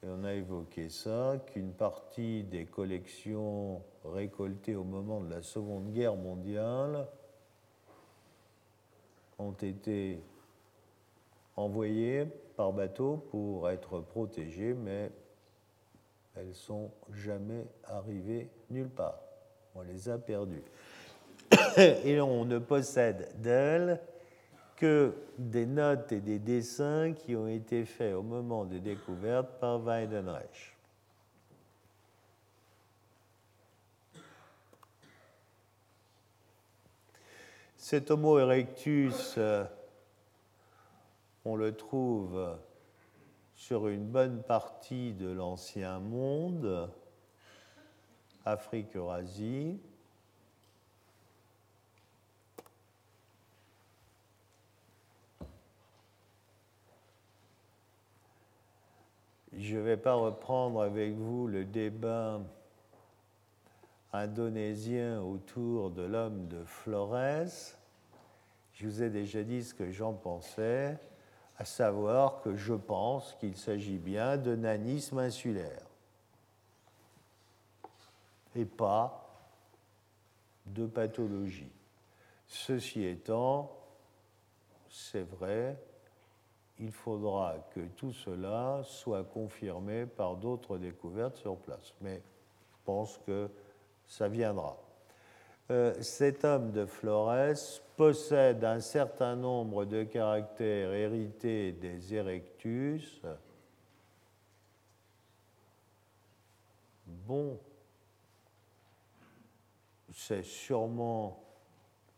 et 0.02 0.06
on 0.06 0.22
a 0.24 0.32
évoqué 0.32 0.88
ça, 0.88 1.36
qu'une 1.46 1.72
partie 1.72 2.44
des 2.44 2.64
collections 2.64 3.82
récoltées 4.04 4.76
au 4.76 4.84
moment 4.84 5.20
de 5.20 5.30
la 5.30 5.42
Seconde 5.42 5.92
Guerre 5.92 6.14
mondiale 6.14 7.06
ont 9.38 9.52
été 9.52 10.20
envoyées 11.58 12.26
par 12.56 12.72
bateau 12.72 13.16
pour 13.30 13.68
être 13.68 14.00
protégées, 14.00 14.74
mais 14.74 15.10
elles 16.36 16.54
sont 16.54 16.90
jamais 17.12 17.64
arrivées 17.84 18.48
nulle 18.70 18.88
part. 18.88 19.20
On 19.74 19.82
les 19.82 20.08
a 20.08 20.18
perdues. 20.18 20.62
Et 22.04 22.20
on 22.20 22.44
ne 22.44 22.58
possède 22.58 23.28
d'elles 23.40 24.00
que 24.76 25.12
des 25.38 25.66
notes 25.66 26.12
et 26.12 26.20
des 26.20 26.38
dessins 26.38 27.12
qui 27.12 27.34
ont 27.34 27.48
été 27.48 27.84
faits 27.84 28.14
au 28.14 28.22
moment 28.22 28.64
de 28.64 28.78
découverte 28.78 29.48
par 29.58 29.80
Weidenreich. 29.80 30.76
Cet 37.76 38.12
Homo 38.12 38.38
erectus 38.38 39.34
euh, 39.38 39.64
on 41.48 41.56
le 41.56 41.74
trouve 41.74 42.58
sur 43.54 43.88
une 43.88 44.04
bonne 44.04 44.42
partie 44.42 45.14
de 45.14 45.30
l'ancien 45.30 45.98
monde, 45.98 46.90
Afrique, 48.44 48.94
Eurasie. 48.94 49.80
Je 59.54 59.76
ne 59.76 59.80
vais 59.80 59.96
pas 59.96 60.14
reprendre 60.14 60.82
avec 60.82 61.14
vous 61.14 61.46
le 61.46 61.64
débat 61.64 62.42
indonésien 64.12 65.22
autour 65.22 65.90
de 65.90 66.02
l'homme 66.02 66.46
de 66.48 66.62
Flores. 66.64 67.74
Je 68.74 68.86
vous 68.86 69.02
ai 69.02 69.08
déjà 69.08 69.42
dit 69.42 69.64
ce 69.64 69.72
que 69.72 69.90
j'en 69.90 70.12
pensais 70.12 70.98
à 71.58 71.64
savoir 71.64 72.40
que 72.40 72.54
je 72.54 72.74
pense 72.74 73.34
qu'il 73.34 73.56
s'agit 73.56 73.98
bien 73.98 74.36
de 74.36 74.54
nanisme 74.54 75.18
insulaire 75.18 75.82
et 78.54 78.64
pas 78.64 79.24
de 80.66 80.86
pathologie. 80.86 81.72
Ceci 82.46 83.04
étant, 83.04 83.76
c'est 84.88 85.22
vrai, 85.22 85.76
il 86.78 86.92
faudra 86.92 87.56
que 87.74 87.80
tout 87.96 88.12
cela 88.12 88.82
soit 88.84 89.24
confirmé 89.24 90.06
par 90.06 90.36
d'autres 90.36 90.78
découvertes 90.78 91.36
sur 91.36 91.56
place. 91.56 91.92
Mais 92.00 92.22
je 92.70 92.76
pense 92.84 93.18
que 93.26 93.50
ça 94.06 94.28
viendra. 94.28 94.78
Euh, 95.70 95.94
cet 96.00 96.46
homme 96.46 96.72
de 96.72 96.86
Flores 96.86 97.82
possède 97.96 98.64
un 98.64 98.80
certain 98.80 99.36
nombre 99.36 99.84
de 99.84 100.02
caractères 100.02 100.92
hérités 100.92 101.72
des 101.72 102.14
Erectus. 102.14 103.20
Bon, 107.06 107.58
c'est 110.10 110.42
sûrement 110.42 111.42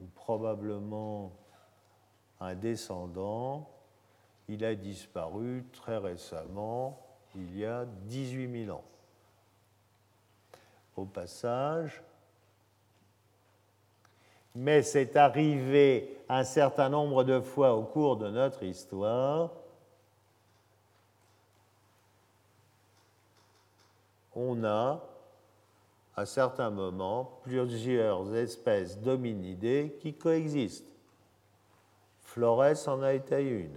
ou 0.00 0.06
probablement 0.06 1.32
un 2.38 2.54
descendant. 2.54 3.68
Il 4.48 4.64
a 4.64 4.76
disparu 4.76 5.64
très 5.72 5.98
récemment 5.98 7.04
il 7.34 7.56
y 7.56 7.64
a 7.64 7.84
18 7.84 8.66
000 8.66 8.76
ans. 8.76 8.84
Au 10.96 11.04
passage, 11.04 12.02
mais 14.54 14.82
c'est 14.82 15.16
arrivé 15.16 16.18
un 16.28 16.44
certain 16.44 16.88
nombre 16.88 17.24
de 17.24 17.40
fois 17.40 17.74
au 17.74 17.82
cours 17.82 18.16
de 18.16 18.28
notre 18.28 18.62
histoire. 18.62 19.50
On 24.34 24.64
a, 24.64 25.00
à 26.16 26.26
certains 26.26 26.70
moments, 26.70 27.40
plusieurs 27.42 28.34
espèces 28.34 28.98
d'hominidés 28.98 29.96
qui 30.00 30.14
coexistent. 30.14 30.94
Flores 32.22 32.86
en 32.86 33.02
a 33.02 33.12
été 33.12 33.42
une. 33.42 33.76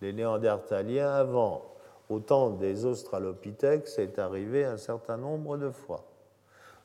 Les 0.00 0.12
Néandertaliens 0.12 1.10
avant. 1.10 1.64
Au 2.08 2.18
temps 2.20 2.50
des 2.50 2.84
Australopithèques, 2.86 3.86
c'est 3.86 4.18
arrivé 4.18 4.64
un 4.64 4.76
certain 4.76 5.16
nombre 5.16 5.56
de 5.56 5.70
fois. 5.70 6.04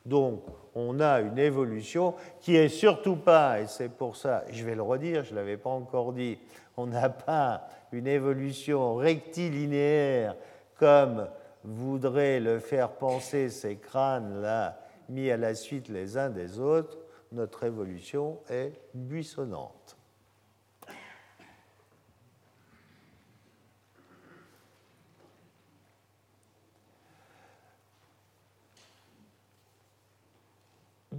Donc, 0.06 0.44
on 0.76 1.00
a 1.00 1.22
une 1.22 1.40
évolution 1.40 2.14
qui 2.42 2.56
est 2.56 2.70
surtout 2.70 3.16
pas, 3.16 3.62
et 3.62 3.68
c'est 3.68 3.90
pour 3.90 4.18
ça, 4.18 4.44
je 4.52 4.64
vais 4.66 4.76
le 4.76 4.82
redire, 4.82 5.24
je 5.24 5.32
ne 5.32 5.38
l'avais 5.38 5.58
pas 5.58 5.70
encore 5.70 6.12
dit, 6.14 6.38
on 6.78 6.88
n'a 6.88 7.10
pas 7.10 7.68
une 7.92 8.08
évolution 8.08 8.96
rectilinéaire 8.96 10.36
comme 10.78 11.28
voudraient 11.64 12.40
le 12.40 12.60
faire 12.60 12.92
penser 12.92 13.50
ces 13.50 13.78
crânes-là 13.78 14.78
mis 15.10 15.32
à 15.32 15.38
la 15.38 15.56
suite 15.56 15.88
les 15.88 16.18
uns 16.18 16.30
des 16.30 16.60
autres. 16.60 16.98
Notre 17.32 17.64
évolution 17.64 18.40
est 18.50 18.74
buissonnante. 18.94 19.98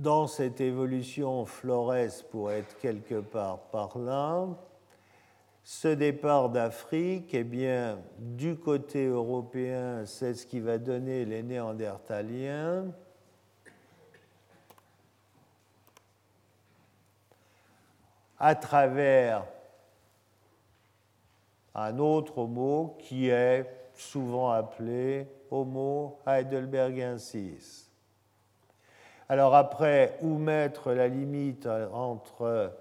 Dans 0.07 0.29
cette 0.29 0.61
évolution, 0.61 1.45
Flores 1.47 2.23
pourrait 2.31 2.61
être 2.61 2.79
quelque 2.79 3.19
part 3.19 3.59
par 3.73 3.99
là. 3.99 4.47
Ce 5.65 5.89
départ 5.89 6.49
d'Afrique, 6.49 7.31
eh 7.35 7.43
bien, 7.43 7.99
du 8.17 8.55
côté 8.55 9.07
européen, 9.07 10.07
c'est 10.07 10.35
ce 10.35 10.47
qui 10.47 10.61
va 10.61 10.79
donner 10.79 11.25
les 11.25 11.43
Néandertaliens. 11.43 12.85
à 18.39 18.55
travers 18.55 19.47
un 21.75 21.99
autre 21.99 22.37
Homo 22.37 22.99
qui 23.01 23.31
est 23.31 23.67
souvent 23.95 24.51
appelé 24.51 25.27
Homo 25.51 26.21
heidelbergensis. 26.27 27.86
Alors 29.29 29.57
après, 29.57 30.18
où 30.22 30.39
mettre 30.39 30.93
la 30.93 31.09
limite 31.09 31.68
entre 31.93 32.72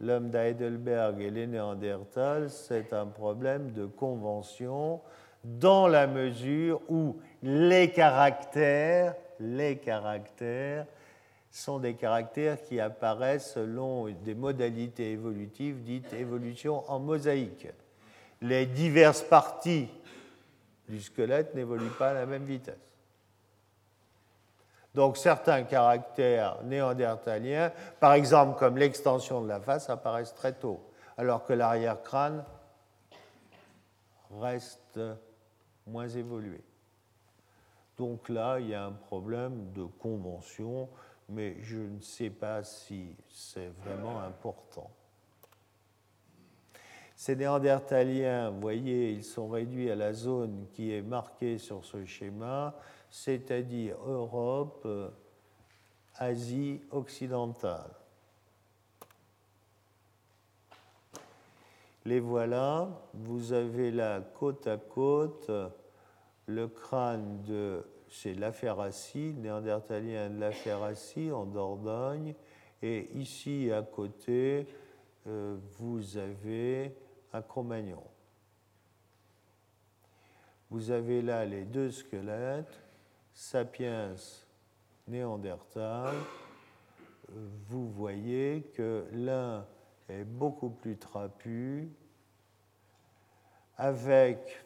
l'homme 0.00 0.30
d'Heidelberg 0.30 1.20
et 1.20 1.30
les 1.30 1.46
Néandertals, 1.48 2.50
c'est 2.50 2.92
un 2.92 3.06
problème 3.06 3.72
de 3.72 3.86
convention 3.86 5.00
dans 5.42 5.88
la 5.88 6.06
mesure 6.06 6.80
où 6.88 7.16
les 7.42 7.90
caractères, 7.90 9.14
les 9.40 9.78
caractères 9.78 10.86
sont 11.50 11.78
des 11.78 11.94
caractères 11.94 12.62
qui 12.62 12.80
apparaissent 12.80 13.52
selon 13.52 14.08
des 14.08 14.34
modalités 14.34 15.12
évolutives 15.12 15.82
dites 15.82 16.12
évolution 16.12 16.88
en 16.90 16.98
mosaïque. 16.98 17.68
Les 18.42 18.66
diverses 18.66 19.22
parties 19.22 19.88
du 20.88 21.00
squelette 21.00 21.54
n'évoluent 21.54 21.96
pas 21.98 22.10
à 22.10 22.14
la 22.14 22.26
même 22.26 22.44
vitesse. 22.44 22.93
Donc 24.94 25.16
certains 25.16 25.64
caractères 25.64 26.62
néandertaliens, 26.62 27.72
par 27.98 28.12
exemple 28.12 28.58
comme 28.58 28.78
l'extension 28.78 29.42
de 29.42 29.48
la 29.48 29.60
face, 29.60 29.90
apparaissent 29.90 30.34
très 30.34 30.52
tôt, 30.52 30.80
alors 31.16 31.44
que 31.44 31.52
l'arrière-crâne 31.52 32.44
reste 34.40 35.00
moins 35.86 36.08
évolué. 36.08 36.60
Donc 37.96 38.28
là, 38.28 38.58
il 38.58 38.68
y 38.68 38.74
a 38.74 38.84
un 38.84 38.92
problème 38.92 39.72
de 39.72 39.84
convention, 39.84 40.88
mais 41.28 41.56
je 41.62 41.78
ne 41.78 42.00
sais 42.00 42.30
pas 42.30 42.62
si 42.62 43.16
c'est 43.28 43.70
vraiment 43.84 44.20
important. 44.20 44.90
Ces 47.16 47.36
néandertaliens, 47.36 48.50
vous 48.50 48.60
voyez, 48.60 49.12
ils 49.12 49.24
sont 49.24 49.48
réduits 49.48 49.90
à 49.90 49.94
la 49.94 50.12
zone 50.12 50.66
qui 50.72 50.92
est 50.92 51.02
marquée 51.02 51.58
sur 51.58 51.84
ce 51.84 52.04
schéma 52.04 52.74
c'est-à-dire 53.14 53.96
Europe, 54.04 54.82
euh, 54.86 55.08
Asie 56.16 56.80
occidentale. 56.90 57.92
Les 62.04 62.18
voilà, 62.18 62.88
vous 63.14 63.52
avez 63.52 63.92
là 63.92 64.20
côte 64.20 64.66
à 64.66 64.78
côte 64.78 65.48
le 66.46 66.66
crâne 66.66 67.44
de, 67.44 67.86
c'est 68.10 68.34
Laferracie, 68.34 69.32
néandertalien 69.32 70.28
de 70.28 70.40
Laferracie 70.40 71.30
en 71.30 71.44
Dordogne, 71.46 72.34
et 72.82 73.16
ici 73.16 73.70
à 73.70 73.82
côté, 73.82 74.66
euh, 75.28 75.56
vous 75.78 76.16
avez 76.16 76.96
un 77.32 77.42
Cro-Magnon. 77.42 78.02
Vous 80.68 80.90
avez 80.90 81.22
là 81.22 81.44
les 81.44 81.64
deux 81.64 81.92
squelettes, 81.92 82.83
sapiens 83.34 84.14
néandertal, 85.06 86.14
vous 87.68 87.90
voyez 87.90 88.62
que 88.74 89.06
l'un 89.12 89.66
est 90.08 90.24
beaucoup 90.24 90.70
plus 90.70 90.96
trapu, 90.96 91.90
avec 93.76 94.64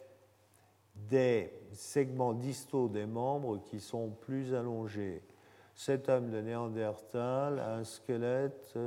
des 0.95 1.51
segments 1.73 2.33
distaux 2.33 2.87
des 2.87 3.05
membres 3.05 3.59
qui 3.65 3.79
sont 3.79 4.09
plus 4.09 4.53
allongés. 4.53 5.23
Cet 5.73 6.09
homme 6.09 6.29
de 6.29 6.41
Néandertal 6.41 7.59
a 7.59 7.75
un 7.75 7.83
squelette 7.83 8.77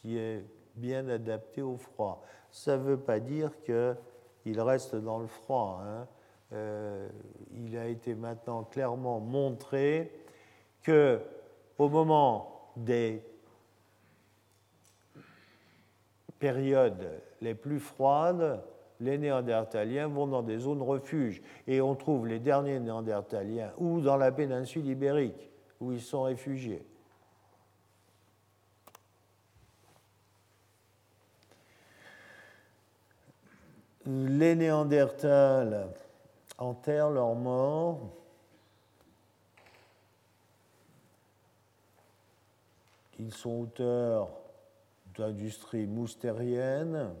qui 0.00 0.16
est 0.16 0.44
bien 0.76 1.08
adapté 1.08 1.62
au 1.62 1.76
froid. 1.76 2.24
Ça 2.50 2.76
ne 2.76 2.82
veut 2.82 2.98
pas 2.98 3.20
dire 3.20 3.50
qu'il 3.64 4.60
reste 4.60 4.94
dans 4.94 5.18
le 5.18 5.26
froid. 5.26 5.82
Hein. 5.84 6.06
Euh, 6.52 7.08
il 7.54 7.76
a 7.78 7.86
été 7.86 8.14
maintenant 8.14 8.64
clairement 8.64 9.20
montré 9.20 10.12
que 10.82 11.20
au 11.78 11.88
moment 11.88 12.72
des 12.76 13.22
périodes 16.38 17.22
les 17.40 17.54
plus 17.54 17.80
froides, 17.80 18.62
les 19.00 19.18
Néandertaliens 19.18 20.08
vont 20.08 20.26
dans 20.26 20.42
des 20.42 20.58
zones 20.58 20.82
refuges 20.82 21.42
et 21.66 21.80
on 21.80 21.94
trouve 21.94 22.26
les 22.26 22.38
derniers 22.38 22.78
Néandertaliens 22.78 23.72
ou 23.78 24.00
dans 24.00 24.16
la 24.16 24.30
péninsule 24.30 24.86
ibérique 24.86 25.50
où 25.80 25.92
ils 25.92 26.00
sont 26.00 26.22
réfugiés. 26.22 26.84
Les 34.06 34.54
Néandertals 34.56 35.88
enterrent 36.62 37.10
leurs 37.10 37.34
morts. 37.34 38.00
Ils 43.18 43.32
sont 43.32 43.62
auteurs 43.62 44.30
d'industries 45.16 45.86
moustériennes, 45.86 47.14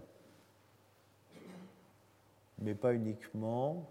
mais 2.58 2.74
pas 2.74 2.94
uniquement. 2.94 3.86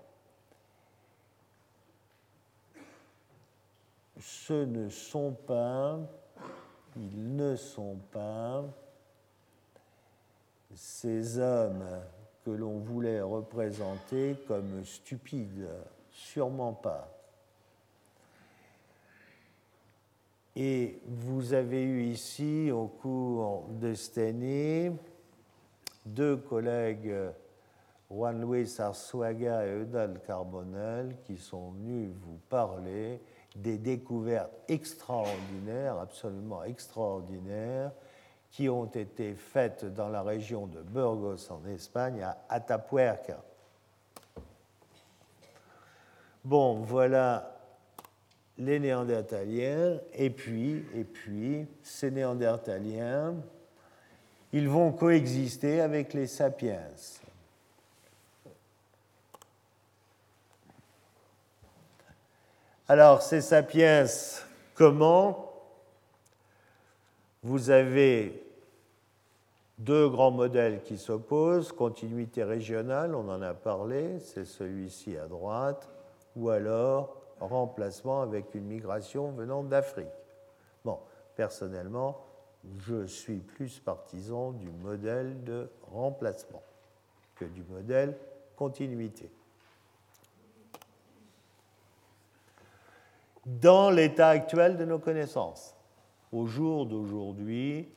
Ce 4.19 4.65
ne 4.65 4.89
sont 4.89 5.31
pas, 5.31 5.99
ils 6.95 7.35
ne 7.35 7.55
sont 7.55 7.97
pas 8.11 8.63
ces 10.73 11.37
hommes 11.37 12.01
que 12.43 12.51
l'on 12.51 12.79
voulait 12.79 13.21
représenter 13.21 14.35
comme 14.47 14.83
stupide, 14.83 15.67
sûrement 16.11 16.73
pas. 16.73 17.07
Et 20.55 20.99
vous 21.05 21.53
avez 21.53 21.81
eu 21.83 22.03
ici, 22.03 22.71
au 22.71 22.87
cours 22.87 23.69
de 23.69 23.93
cette 23.93 24.17
année, 24.17 24.91
deux 26.05 26.35
collègues, 26.35 27.13
Juan 28.09 28.41
Luis 28.41 28.75
Arzuaga 28.79 29.65
et 29.65 29.83
Eudal 29.83 30.19
Carbonel, 30.27 31.15
qui 31.23 31.37
sont 31.37 31.71
venus 31.71 32.11
vous 32.21 32.39
parler 32.49 33.21
des 33.55 33.77
découvertes 33.77 34.51
extraordinaires, 34.67 35.97
absolument 35.99 36.63
extraordinaires, 36.63 37.91
qui 38.51 38.67
ont 38.69 38.85
été 38.85 39.33
faites 39.33 39.85
dans 39.85 40.09
la 40.09 40.21
région 40.21 40.67
de 40.67 40.81
Burgos 40.81 41.49
en 41.49 41.65
Espagne 41.67 42.21
à 42.21 42.37
Atapuerca. 42.49 43.41
Bon, 46.43 46.81
voilà 46.81 47.57
les 48.57 48.79
Néandertaliens, 48.79 49.99
et 50.13 50.29
puis, 50.29 50.85
et 50.93 51.03
puis, 51.03 51.65
ces 51.81 52.11
Néandertaliens, 52.11 53.35
ils 54.51 54.67
vont 54.67 54.91
coexister 54.91 55.81
avec 55.81 56.13
les 56.13 56.27
sapiens. 56.27 56.81
Alors, 62.87 63.21
ces 63.21 63.41
sapiens, 63.41 64.05
comment 64.75 65.50
Vous 67.43 67.71
avez 67.71 68.43
deux 69.79 70.07
grands 70.09 70.31
modèles 70.31 70.83
qui 70.83 70.97
s'opposent, 70.97 71.71
continuité 71.71 72.43
régionale, 72.43 73.15
on 73.15 73.27
en 73.29 73.41
a 73.41 73.55
parlé, 73.55 74.19
c'est 74.19 74.45
celui-ci 74.45 75.17
à 75.17 75.27
droite, 75.27 75.89
ou 76.35 76.49
alors 76.49 77.17
remplacement 77.39 78.21
avec 78.21 78.53
une 78.53 78.65
migration 78.65 79.31
venant 79.31 79.63
d'Afrique. 79.63 80.07
Bon, 80.85 80.99
personnellement, 81.35 82.23
je 82.77 83.07
suis 83.07 83.39
plus 83.39 83.79
partisan 83.79 84.51
du 84.51 84.69
modèle 84.69 85.43
de 85.43 85.67
remplacement 85.91 86.61
que 87.35 87.45
du 87.45 87.63
modèle 87.63 88.15
continuité. 88.55 89.31
Dans 93.47 93.89
l'état 93.89 94.29
actuel 94.29 94.77
de 94.77 94.85
nos 94.85 94.99
connaissances, 94.99 95.75
au 96.31 96.45
jour 96.45 96.85
d'aujourd'hui, 96.85 97.87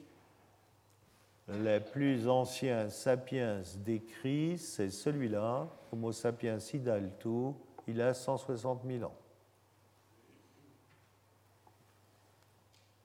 les 1.48 1.80
plus 1.80 2.26
anciens 2.28 2.88
sapiens 2.88 3.62
décrits, 3.76 4.58
c'est 4.58 4.90
celui-là, 4.90 5.68
Homo 5.92 6.10
sapiens 6.12 6.58
idaltu, 6.72 7.52
il 7.86 8.00
a 8.00 8.14
160 8.14 8.82
000 8.86 9.04
ans. 9.04 9.16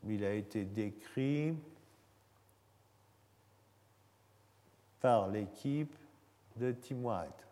Il 0.08 0.24
a 0.24 0.34
été 0.34 0.64
décrit 0.64 1.54
par 5.02 5.28
l'équipe 5.28 5.94
de 6.56 6.72
Tim 6.72 7.04
White, 7.04 7.48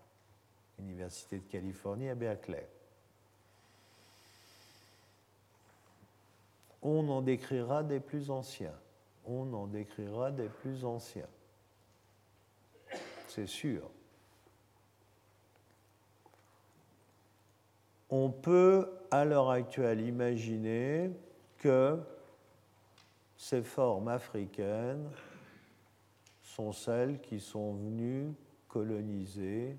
Université 0.79 1.39
de 1.39 1.43
Californie 1.43 2.09
à 2.09 2.15
Berkeley. 2.15 2.67
On 6.81 7.07
en 7.09 7.21
décrira 7.21 7.83
des 7.83 7.99
plus 7.99 8.29
anciens. 8.29 8.77
On 9.25 9.51
en 9.53 9.67
décrira 9.67 10.31
des 10.31 10.47
plus 10.47 10.85
anciens. 10.85 11.27
C'est 13.27 13.47
sûr. 13.47 13.89
On 18.09 18.29
peut 18.29 18.89
à 19.11 19.25
l'heure 19.25 19.49
actuelle 19.49 20.01
imaginer 20.01 21.11
que 21.57 21.99
ces 23.35 23.61
formes 23.61 24.07
africaines 24.07 25.09
sont 26.41 26.71
celles 26.71 27.19
qui 27.19 27.39
sont 27.39 27.73
venues 27.73 28.33
coloniser 28.67 29.77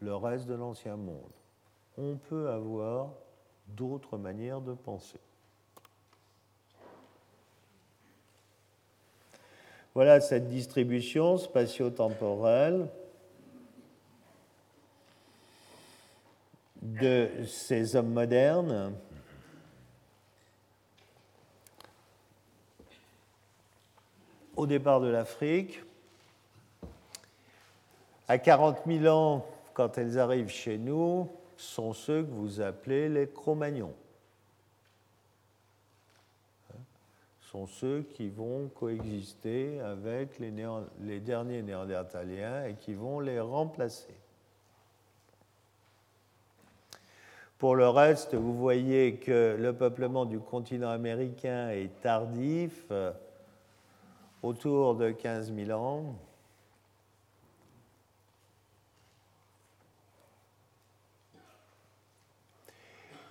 le 0.00 0.14
reste 0.16 0.46
de 0.46 0.54
l'ancien 0.54 0.96
monde. 0.96 1.32
On 1.96 2.16
peut 2.16 2.48
avoir 2.50 3.10
d'autres 3.68 4.18
manières 4.18 4.60
de 4.60 4.74
penser. 4.74 5.20
Voilà 9.94 10.20
cette 10.20 10.48
distribution 10.48 11.38
spatio-temporelle 11.38 12.88
de 16.82 17.30
ces 17.46 17.94
hommes 17.94 18.12
modernes. 18.12 18.92
Au 24.56 24.66
départ 24.66 25.00
de 25.00 25.08
l'Afrique, 25.08 25.80
à 28.26 28.38
40 28.38 28.78
000 28.86 29.06
ans, 29.06 29.46
quand 29.74 29.96
elles 29.96 30.18
arrivent 30.18 30.48
chez 30.48 30.76
nous, 30.76 31.30
sont 31.64 31.92
ceux 31.92 32.22
que 32.22 32.30
vous 32.30 32.60
appelez 32.60 33.08
les 33.08 33.28
Cro-Magnons. 33.28 33.94
sont 37.54 37.66
ceux 37.68 38.02
qui 38.02 38.28
vont 38.30 38.68
coexister 38.74 39.78
avec 39.78 40.40
les, 40.40 40.52
les 41.02 41.20
derniers 41.20 41.62
néandertaliens 41.62 42.64
et 42.64 42.74
qui 42.74 42.94
vont 42.94 43.20
les 43.20 43.38
remplacer. 43.38 44.12
Pour 47.58 47.76
le 47.76 47.88
reste, 47.88 48.34
vous 48.34 48.54
voyez 48.58 49.18
que 49.18 49.56
le 49.56 49.72
peuplement 49.72 50.24
du 50.24 50.40
continent 50.40 50.90
américain 50.90 51.70
est 51.70 52.00
tardif, 52.02 52.86
euh, 52.90 53.12
autour 54.42 54.96
de 54.96 55.12
15 55.12 55.54
000 55.54 55.70
ans. 55.70 56.16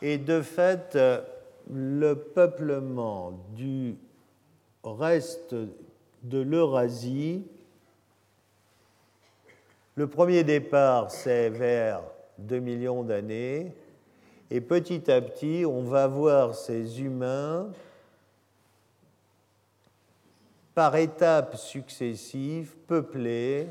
Et 0.06 0.18
de 0.18 0.42
fait, 0.42 1.00
le 1.72 2.16
peuplement 2.16 3.40
du 3.56 3.96
reste 4.84 5.56
de 6.24 6.40
l'Eurasie, 6.40 7.42
le 9.96 10.08
premier 10.08 10.44
départ, 10.44 11.10
c'est 11.10 11.50
vers 11.50 12.04
2 12.38 12.60
millions 12.60 13.04
d'années, 13.04 13.72
et 14.52 14.60
petit 14.60 15.10
à 15.10 15.22
petit, 15.22 15.64
on 15.66 15.84
va 15.84 16.08
voir 16.08 16.54
ces 16.54 17.02
humains 17.02 17.72
par 20.76 20.98
étapes 20.98 21.56
successives 21.56 22.76
peupler 22.88 23.70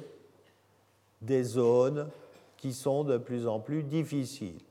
des 1.21 1.43
zones 1.43 2.09
qui 2.57 2.73
sont 2.73 3.05
de 3.05 3.19
plus 3.19 3.47
en 3.47 3.61
plus 3.61 3.83
difficiles. 3.83 4.63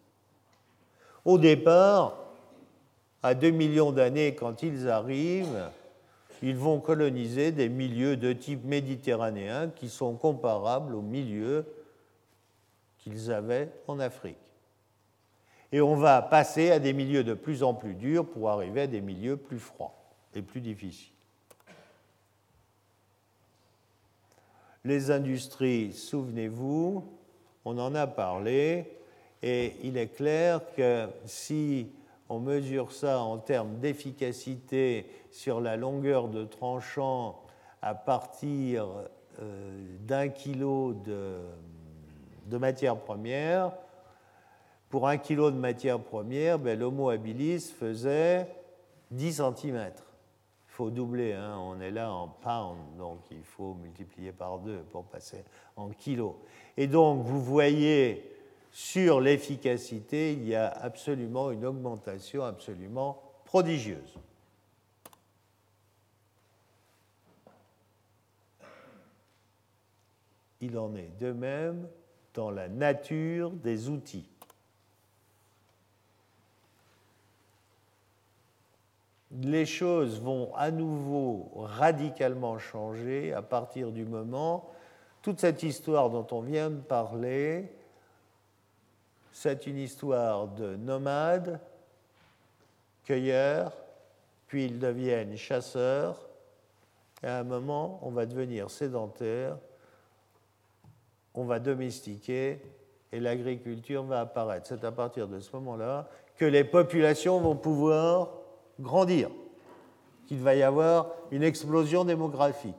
Au 1.26 1.38
départ, 1.38 2.18
à 3.24 3.36
2 3.36 3.52
millions 3.52 3.92
d'années, 3.92 4.34
quand 4.36 4.64
ils 4.64 4.90
arrivent, 4.90 5.70
ils 6.42 6.56
vont 6.56 6.80
coloniser 6.80 7.52
des 7.52 7.70
milieux 7.70 8.18
de 8.18 8.34
type 8.34 8.64
méditerranéen 8.66 9.70
qui 9.70 9.90
sont 9.90 10.16
comparables 10.16 10.96
aux 10.96 11.02
milieux 11.02 11.66
qu'ils 12.98 13.32
avaient 13.32 13.70
en 13.88 14.00
Afrique. 14.00 14.38
Et 15.72 15.82
on 15.82 15.96
va 15.96 16.22
passer 16.22 16.72
à 16.72 16.80
des 16.80 16.94
milieux 16.94 17.24
de 17.24 17.34
plus 17.34 17.64
en 17.64 17.74
plus 17.74 17.94
durs 17.94 18.26
pour 18.26 18.50
arriver 18.50 18.82
à 18.82 18.88
des 18.88 19.02
milieux 19.02 19.38
plus 19.38 19.60
froids 19.60 19.94
et 20.34 20.42
plus 20.42 20.62
difficiles. 20.62 21.14
Les 24.84 25.12
industries, 25.12 25.94
souvenez-vous, 25.94 27.06
on 27.66 27.78
en 27.78 27.94
a 27.94 28.08
parlé, 28.08 28.92
et 29.44 29.76
il 29.84 29.98
est 29.98 30.16
clair 30.16 30.62
que 30.76 31.08
si 31.26 31.90
on 32.30 32.40
mesure 32.40 32.92
ça 32.92 33.20
en 33.20 33.38
termes 33.38 33.80
d'efficacité 33.80 35.06
sur 35.32 35.60
la 35.60 35.78
longueur 35.78 36.28
de 36.30 36.46
tranchant 36.46 37.42
à 37.82 37.96
partir 37.96 38.88
euh, 39.42 39.98
d'un 40.02 40.30
kilo 40.30 40.94
de, 40.94 42.58
matière 42.58 42.98
première, 42.98 43.72
pour 44.90 45.08
un 45.08 45.18
kilo 45.18 45.52
de 45.52 45.58
matière 45.58 46.00
première, 46.00 46.60
ben, 46.60 46.78
l'Homo 46.78 47.10
habilis 47.10 47.74
faisait 47.78 48.48
10 49.10 49.42
cm. 49.58 49.92
Il 49.94 50.74
faut 50.74 50.90
doubler, 50.90 51.34
hein. 51.34 51.58
on 51.60 51.82
est 51.82 51.92
là 51.92 52.14
en 52.14 52.28
pound, 52.28 52.78
donc 52.98 53.20
il 53.32 53.44
faut 53.44 53.74
multiplier 53.74 54.32
par 54.32 54.60
deux 54.60 54.80
pour 54.92 55.04
passer 55.06 55.44
en 55.76 55.90
kilos. 55.90 56.36
Et 56.78 56.88
donc, 56.88 57.24
vous 57.24 57.42
voyez, 57.42 58.41
sur 58.72 59.20
l'efficacité, 59.20 60.34
il 60.34 60.48
y 60.48 60.56
a 60.56 60.68
absolument 60.68 61.52
une 61.52 61.66
augmentation 61.66 62.44
absolument 62.44 63.22
prodigieuse. 63.46 64.18
Il 70.62 70.78
en 70.78 70.96
est 70.96 71.12
de 71.20 71.32
même 71.32 71.88
dans 72.34 72.52
la 72.52 72.70
nature 72.70 73.52
des 73.52 73.90
outils. 73.90 74.32
les 79.40 79.66
choses 79.66 80.20
vont 80.20 80.54
à 80.56 80.72
nouveau 80.72 81.52
radicalement 81.56 82.58
changer 82.60 83.34
à 83.34 83.42
partir 83.42 83.92
du 83.92 84.06
moment, 84.06 84.70
toute 85.22 85.40
cette 85.40 85.64
histoire 85.64 86.10
dont 86.10 86.28
on 86.32 86.42
vient 86.42 86.70
de 86.70 86.80
parler, 86.80 87.72
c'est 89.32 89.68
une 89.68 89.78
histoire 89.78 90.48
de 90.48 90.76
nomades, 90.76 91.60
cueilleurs, 93.04 93.74
puis 94.48 94.66
ils 94.66 94.80
deviennent 94.80 95.36
chasseurs, 95.38 96.18
et 97.24 97.28
à 97.28 97.40
un 97.40 97.44
moment, 97.44 98.00
on 98.02 98.12
va 98.12 98.26
devenir 98.26 98.70
sédentaire, 98.70 99.58
on 101.34 101.46
va 101.46 101.60
domestiquer 101.60 102.62
et 103.12 103.20
l'agriculture 103.20 104.04
va 104.04 104.22
apparaître. 104.22 104.68
C'est 104.68 104.84
à 104.84 104.92
partir 104.92 105.28
de 105.28 105.40
ce 105.40 105.56
moment-là 105.56 106.10
que 106.38 106.46
les 106.46 106.64
populations 106.64 107.40
vont 107.40 107.56
pouvoir 107.56 108.30
grandir, 108.80 109.30
qu'il 110.28 110.40
va 110.40 110.56
y 110.56 110.64
avoir 110.64 111.12
une 111.30 111.44
explosion 111.44 112.06
démographique. 112.06 112.76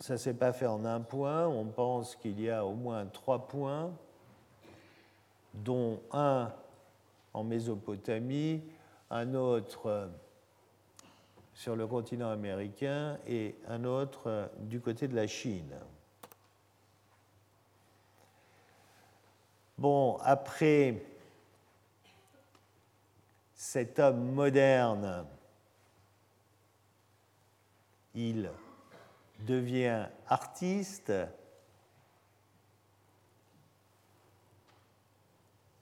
Ça 0.00 0.14
ne 0.14 0.18
s'est 0.18 0.34
pas 0.34 0.54
fait 0.54 0.66
en 0.66 0.86
un 0.86 1.00
point, 1.00 1.46
on 1.46 1.66
pense 1.66 2.16
qu'il 2.16 2.40
y 2.40 2.48
a 2.48 2.64
au 2.64 2.72
moins 2.72 3.04
trois 3.06 3.46
points, 3.46 3.92
dont 5.52 6.00
un 6.10 6.50
en 7.34 7.44
Mésopotamie, 7.44 8.62
un 9.10 9.34
autre 9.34 10.10
sur 11.52 11.76
le 11.76 11.86
continent 11.86 12.30
américain 12.30 13.18
et 13.26 13.54
un 13.68 13.84
autre 13.84 14.50
du 14.60 14.80
côté 14.80 15.06
de 15.06 15.14
la 15.14 15.26
Chine. 15.26 15.76
Bon, 19.76 20.16
après 20.22 21.02
cet 23.54 23.98
homme 23.98 24.32
moderne, 24.32 25.26
il 28.14 28.50
devient 29.46 30.06
artiste, 30.26 31.12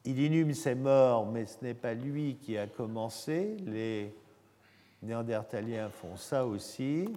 il 0.04 0.20
inhume 0.20 0.54
ses 0.54 0.74
morts, 0.74 1.26
mais 1.26 1.46
ce 1.46 1.62
n'est 1.62 1.74
pas 1.74 1.94
lui 1.94 2.36
qui 2.36 2.56
a 2.56 2.66
commencé, 2.66 3.56
les 3.66 4.14
néandertaliens 5.02 5.90
font 5.90 6.16
ça 6.16 6.46
aussi. 6.46 7.08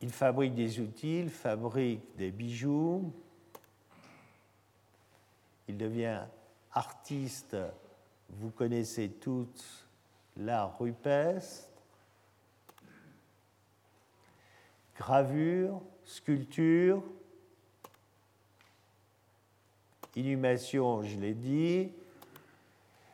Il 0.00 0.10
fabrique 0.10 0.54
des 0.54 0.80
outils, 0.80 1.20
il 1.20 1.30
fabrique 1.30 2.16
des 2.16 2.32
bijoux, 2.32 3.12
il 5.68 5.76
devient 5.76 6.22
artiste, 6.72 7.56
vous 8.30 8.50
connaissez 8.50 9.10
tous 9.10 9.86
l'art 10.36 10.76
rupestre, 10.78 11.71
gravure, 14.96 15.80
sculpture, 16.04 17.02
inhumation, 20.16 21.02
je 21.02 21.18
l'ai 21.18 21.34
dit. 21.34 21.90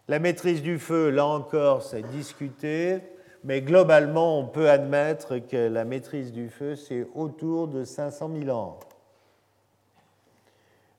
La 0.08 0.18
maîtrise 0.18 0.62
du 0.62 0.78
feu, 0.78 1.10
là 1.10 1.26
encore, 1.26 1.82
c'est 1.82 2.02
discuté. 2.02 3.00
Mais 3.44 3.60
globalement, 3.60 4.38
on 4.38 4.46
peut 4.46 4.68
admettre 4.68 5.38
que 5.38 5.68
la 5.68 5.84
maîtrise 5.84 6.32
du 6.32 6.48
feu, 6.48 6.76
c'est 6.76 7.06
autour 7.14 7.68
de 7.68 7.84
500 7.84 8.30
000 8.44 8.56
ans. 8.56 8.78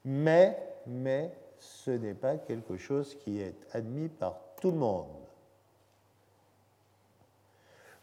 Mais, 0.06 0.58
mais 0.88 1.34
ce 1.60 1.92
n'est 1.92 2.14
pas 2.14 2.38
quelque 2.38 2.78
chose 2.78 3.16
qui 3.16 3.42
est 3.42 3.56
admis 3.74 4.08
par 4.08 4.40
tout 4.62 4.72
le 4.72 4.78
monde. 4.78 5.19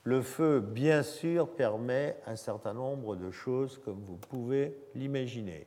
Le 0.07 0.22
feu, 0.22 0.61
bien 0.61 1.02
sûr, 1.02 1.48
permet 1.48 2.16
un 2.26 2.36
certain 2.36 2.72
nombre 2.72 3.16
de 3.16 3.32
choses 3.32 3.80
comme 3.84 4.04
vous 4.04 4.14
pouvez 4.14 4.78
l'imaginer, 4.94 5.66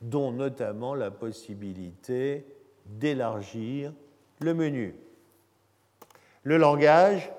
dont 0.00 0.32
notamment 0.32 0.94
la 0.94 1.10
possibilité 1.10 2.46
d'élargir 2.86 3.92
le 4.40 4.54
menu. 4.54 4.96
Le 6.42 6.56
langage. 6.56 7.30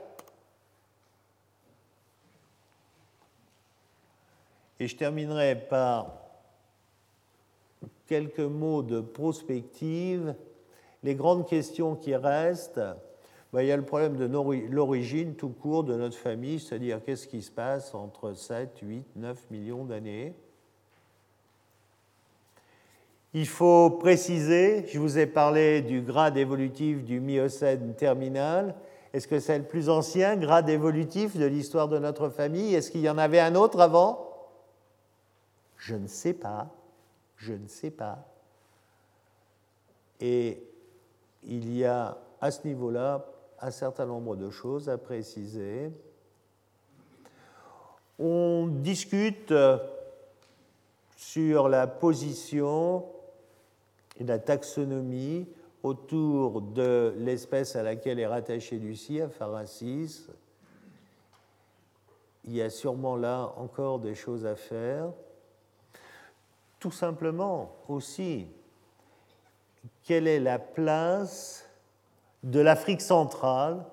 Et 4.80 4.88
je 4.88 4.96
terminerai 4.96 5.56
par 5.56 6.20
quelques 8.06 8.40
mots 8.42 8.84
de 8.84 9.02
prospective. 9.02 10.36
Les 11.02 11.16
grandes 11.16 11.48
questions 11.48 11.96
qui 11.96 12.16
restent, 12.16 12.80
ben, 13.54 13.62
il 13.62 13.68
y 13.68 13.72
a 13.72 13.78
le 13.78 13.86
problème 13.86 14.18
de 14.18 14.26
l'origine 14.70 15.36
tout 15.36 15.50
court 15.50 15.84
de 15.84 15.96
notre 15.96 16.18
famille, 16.18 16.60
c'est-à-dire 16.60 17.04
qu'est-ce 17.04 17.28
qui 17.28 17.42
se 17.42 17.52
passe 17.52 17.96
entre 17.96 18.34
7, 18.34 18.78
8, 18.82 19.06
9 19.16 19.52
millions 19.52 19.86
d'années? 19.86 20.34
Il 23.34 23.48
faut 23.48 23.90
préciser, 23.90 24.86
je 24.88 25.00
vous 25.00 25.18
ai 25.18 25.28
parlé 25.28 25.82
du 25.82 26.02
grade 26.02 26.38
évolutif 26.38 27.04
du 27.04 27.20
Miocène 27.20 27.94
terminal, 27.96 28.76
est-ce 29.14 29.28
que 29.28 29.40
c'est 29.40 29.58
le 29.58 29.64
plus 29.64 29.90
ancien 29.90 30.36
grade 30.36 30.70
évolutif 30.70 31.38
de 31.38 31.46
l'histoire 31.46 31.88
de 31.88 31.98
notre 31.98 32.30
famille? 32.30 32.76
Est-ce 32.76 32.92
qu'il 32.92 33.02
y 33.02 33.10
en 33.10 33.18
avait 33.18 33.40
un 33.40 33.56
autre 33.56 33.80
avant? 33.80 34.28
Je 35.78 35.96
ne 35.96 36.08
sais 36.08 36.34
pas. 36.34 36.70
Je 37.36 37.54
ne 37.54 37.68
sais 37.68 37.92
pas. 37.92 38.28
Et 40.20 40.62
il 41.44 41.76
y 41.76 41.86
a 41.86 42.18
à 42.42 42.52
ce 42.52 42.68
niveau-là 42.68 43.26
un 43.62 43.72
certain 43.72 44.06
nombre 44.06 44.36
de 44.36 44.50
choses 44.50 44.90
à 44.90 44.98
préciser. 44.98 45.92
On 48.20 48.68
discute 48.68 49.54
sur 51.16 51.70
la 51.70 51.88
position 51.88 53.06
et 54.18 54.24
la 54.24 54.40
taxonomie 54.40 55.48
autour 55.84 56.62
de 56.62 57.14
l'espèce 57.18 57.76
à 57.76 57.84
laquelle 57.84 58.20
est 58.20 58.28
rattaché 58.28 58.78
Lucie, 58.78 59.22
Pharasis. 59.32 60.30
Il 62.44 62.56
y 62.56 62.62
a 62.62 62.70
sûrement 62.70 63.16
là 63.16 63.54
encore 63.58 64.00
des 64.00 64.16
choses 64.16 64.46
à 64.46 64.56
faire. 64.56 65.12
Tout 66.80 66.92
simplement 66.92 67.76
aussi, 67.88 68.48
quelle 70.04 70.28
est 70.28 70.40
la 70.40 70.60
place 70.60 71.67
de 72.48 72.62
l'Afrique 72.62 73.02
centrale 73.02 73.84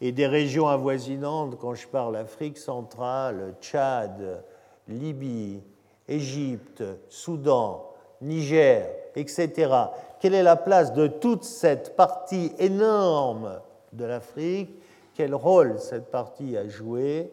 et 0.00 0.12
des 0.12 0.26
régions 0.26 0.66
avoisinantes, 0.66 1.56
quand 1.58 1.74
je 1.74 1.86
parle 1.86 2.16
Afrique 2.16 2.58
centrale, 2.58 3.54
Tchad, 3.60 4.44
Libye, 4.88 5.62
Égypte, 6.08 6.82
Soudan, 7.08 7.92
Niger, 8.20 8.88
etc. 9.14 9.72
Quelle 10.20 10.34
est 10.34 10.42
la 10.42 10.56
place 10.56 10.92
de 10.92 11.06
toute 11.06 11.44
cette 11.44 11.94
partie 11.94 12.52
énorme 12.58 13.60
de 13.92 14.04
l'Afrique? 14.04 14.70
Quel 15.14 15.34
rôle 15.34 15.78
cette 15.78 16.10
partie 16.10 16.56
a 16.56 16.68
joué 16.68 17.30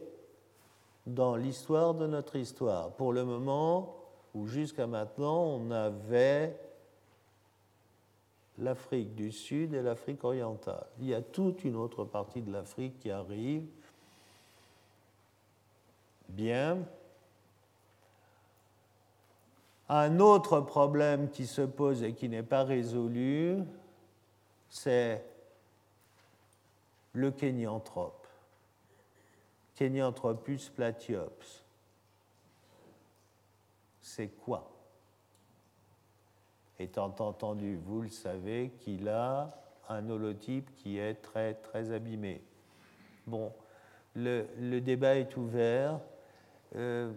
dans 1.08 1.36
l'histoire 1.36 1.96
de 1.96 2.06
notre 2.06 2.36
histoire? 2.36 2.92
Pour 2.92 3.12
le 3.12 3.26
moment, 3.26 3.96
ou 4.36 4.46
jusqu'à 4.46 4.88
maintenant, 4.88 5.44
on 5.44 5.72
avait 5.72 6.56
l'Afrique 8.60 9.16
du 9.16 9.32
Sud 9.32 9.74
et 9.74 9.82
l'Afrique 9.82 10.24
orientale. 10.24 10.86
Il 11.00 11.08
y 11.08 11.14
a 11.14 11.22
toute 11.22 11.64
une 11.64 11.76
autre 11.76 12.04
partie 12.06 12.42
de 12.42 12.52
l'Afrique 12.52 13.00
qui 13.00 13.12
arrive. 13.12 13.66
Bien, 16.30 16.80
un 19.90 20.20
autre 20.20 20.62
problème 20.62 21.30
qui 21.30 21.46
se 21.46 21.62
pose 21.62 22.04
et 22.04 22.14
qui 22.14 22.30
n'est 22.30 22.44
pas 22.44 22.64
résolu, 22.64 23.60
c'est 24.70 25.24
le 27.14 27.32
kénianthrope, 27.32 28.28
Kenyanthropus 29.76 30.70
platyops. 30.70 31.64
C'est 34.02 34.30
quoi? 34.30 34.73
Étant 36.84 37.16
entendu, 37.20 37.80
vous 37.86 38.02
le 38.02 38.10
savez, 38.10 38.74
qu'il 38.80 39.08
a 39.08 39.56
un 39.88 40.10
holotype 40.10 40.70
qui 40.76 40.98
est 40.98 41.14
très 41.14 41.54
très 41.54 41.92
abîmé. 41.92 42.42
Bon, 43.26 43.54
le, 44.16 44.80
débat 44.80 45.16
est 45.16 45.38
ouvert. 45.38 46.02
Euh, 46.76 47.10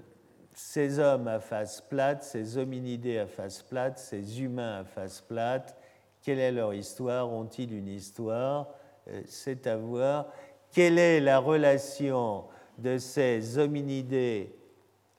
ces 0.54 1.00
hommes 1.00 1.26
à 1.26 1.40
face 1.40 1.80
plate, 1.80 2.22
ces 2.22 2.58
hominidés 2.58 3.18
à 3.18 3.26
face 3.26 3.60
plate, 3.60 3.98
ces 3.98 4.40
humains 4.40 4.82
à 4.82 4.84
face 4.84 5.20
plate, 5.20 5.76
quelle 6.22 6.38
est 6.38 6.52
leur 6.52 6.72
histoire? 6.72 7.28
Ont-ils 7.28 7.72
une 7.74 7.88
histoire? 7.88 8.68
Euh, 9.08 9.20
C'est 9.26 9.66
à 9.66 9.76
voir. 9.76 10.28
Quelle 10.70 11.00
est 11.00 11.18
la 11.18 11.40
relation 11.40 12.44
de 12.78 12.98
ces 12.98 13.58
hominidés 13.58 14.54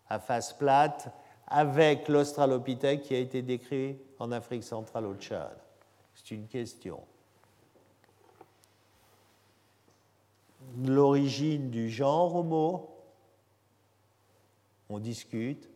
à 0.08 0.20
face 0.20 0.54
plate 0.54 1.10
avec 1.48 2.08
l'Australopithèque 2.08 3.02
qui 3.02 3.14
a 3.14 3.20
été 3.20 3.42
décrit 3.42 3.98
en 4.20 4.32
Afrique 4.32 4.64
centrale 4.64 5.06
au 5.06 5.16
Tchad? 5.16 5.58
C'est 6.14 6.32
une 6.32 6.48
question. 6.48 7.02
L'origine 10.84 11.70
du 11.70 11.90
genre 11.90 12.36
Homo, 12.36 12.90
on 14.90 15.00
discute. 15.00 15.70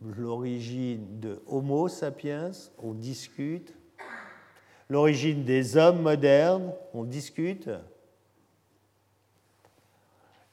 L'origine 0.00 1.18
de 1.18 1.42
Homo 1.46 1.88
sapiens, 1.88 2.52
on 2.78 2.94
discute. 2.94 3.74
L'origine 4.88 5.44
des 5.44 5.76
hommes 5.76 6.02
modernes, 6.02 6.72
on 6.94 7.04
discute. 7.04 7.68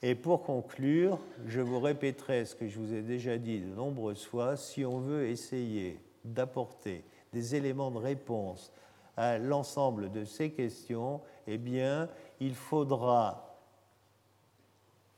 Et 0.02 0.16
pour 0.16 0.44
conclure, 0.44 1.20
je 1.46 1.62
vous 1.62 1.80
répéterai 1.80 2.46
ce 2.46 2.56
que 2.56 2.68
je 2.68 2.80
vous 2.80 2.94
ai 2.94 3.02
déjà 3.02 3.38
dit 3.38 3.60
de 3.60 3.74
nombreuses 3.74 4.26
fois, 4.26 4.58
si 4.58 4.86
on 4.86 5.00
veut 5.00 5.28
essayer 5.28 6.00
d'apporter 6.24 7.04
des 7.34 7.56
éléments 7.56 7.92
de 7.92 7.98
réponse 7.98 8.72
à 9.18 9.38
l'ensemble 9.38 10.12
de 10.12 10.26
ces 10.26 10.52
questions, 10.52 11.22
eh 11.48 11.58
bien, 11.58 12.10
il 12.40 12.56
faudra 12.56 13.60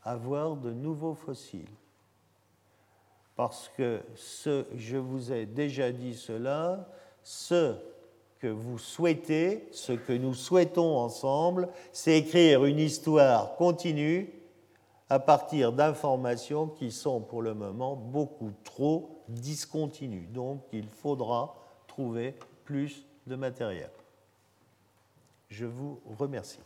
avoir 0.03 0.55
de 0.55 0.71
nouveaux 0.71 1.15
fossiles. 1.15 1.65
Parce 3.35 3.69
que 3.75 4.01
ce, 4.15 4.65
je 4.75 4.97
vous 4.97 5.31
ai 5.31 5.45
déjà 5.45 5.91
dit 5.91 6.15
cela, 6.15 6.87
ce 7.23 7.75
que 8.39 8.47
vous 8.47 8.77
souhaitez, 8.77 9.67
ce 9.71 9.91
que 9.91 10.13
nous 10.13 10.33
souhaitons 10.33 10.97
ensemble, 10.97 11.69
c'est 11.91 12.17
écrire 12.17 12.65
une 12.65 12.79
histoire 12.79 13.55
continue 13.55 14.29
à 15.09 15.19
partir 15.19 15.71
d'informations 15.71 16.67
qui 16.67 16.91
sont 16.91 17.21
pour 17.21 17.41
le 17.41 17.53
moment 17.53 17.95
beaucoup 17.95 18.51
trop 18.63 19.23
discontinues. 19.29 20.27
Donc 20.27 20.63
il 20.73 20.87
faudra 20.87 21.55
trouver 21.87 22.35
plus 22.65 23.05
de 23.25 23.35
matériel. 23.35 23.89
Je 25.49 25.65
vous 25.65 26.01
remercie. 26.19 26.59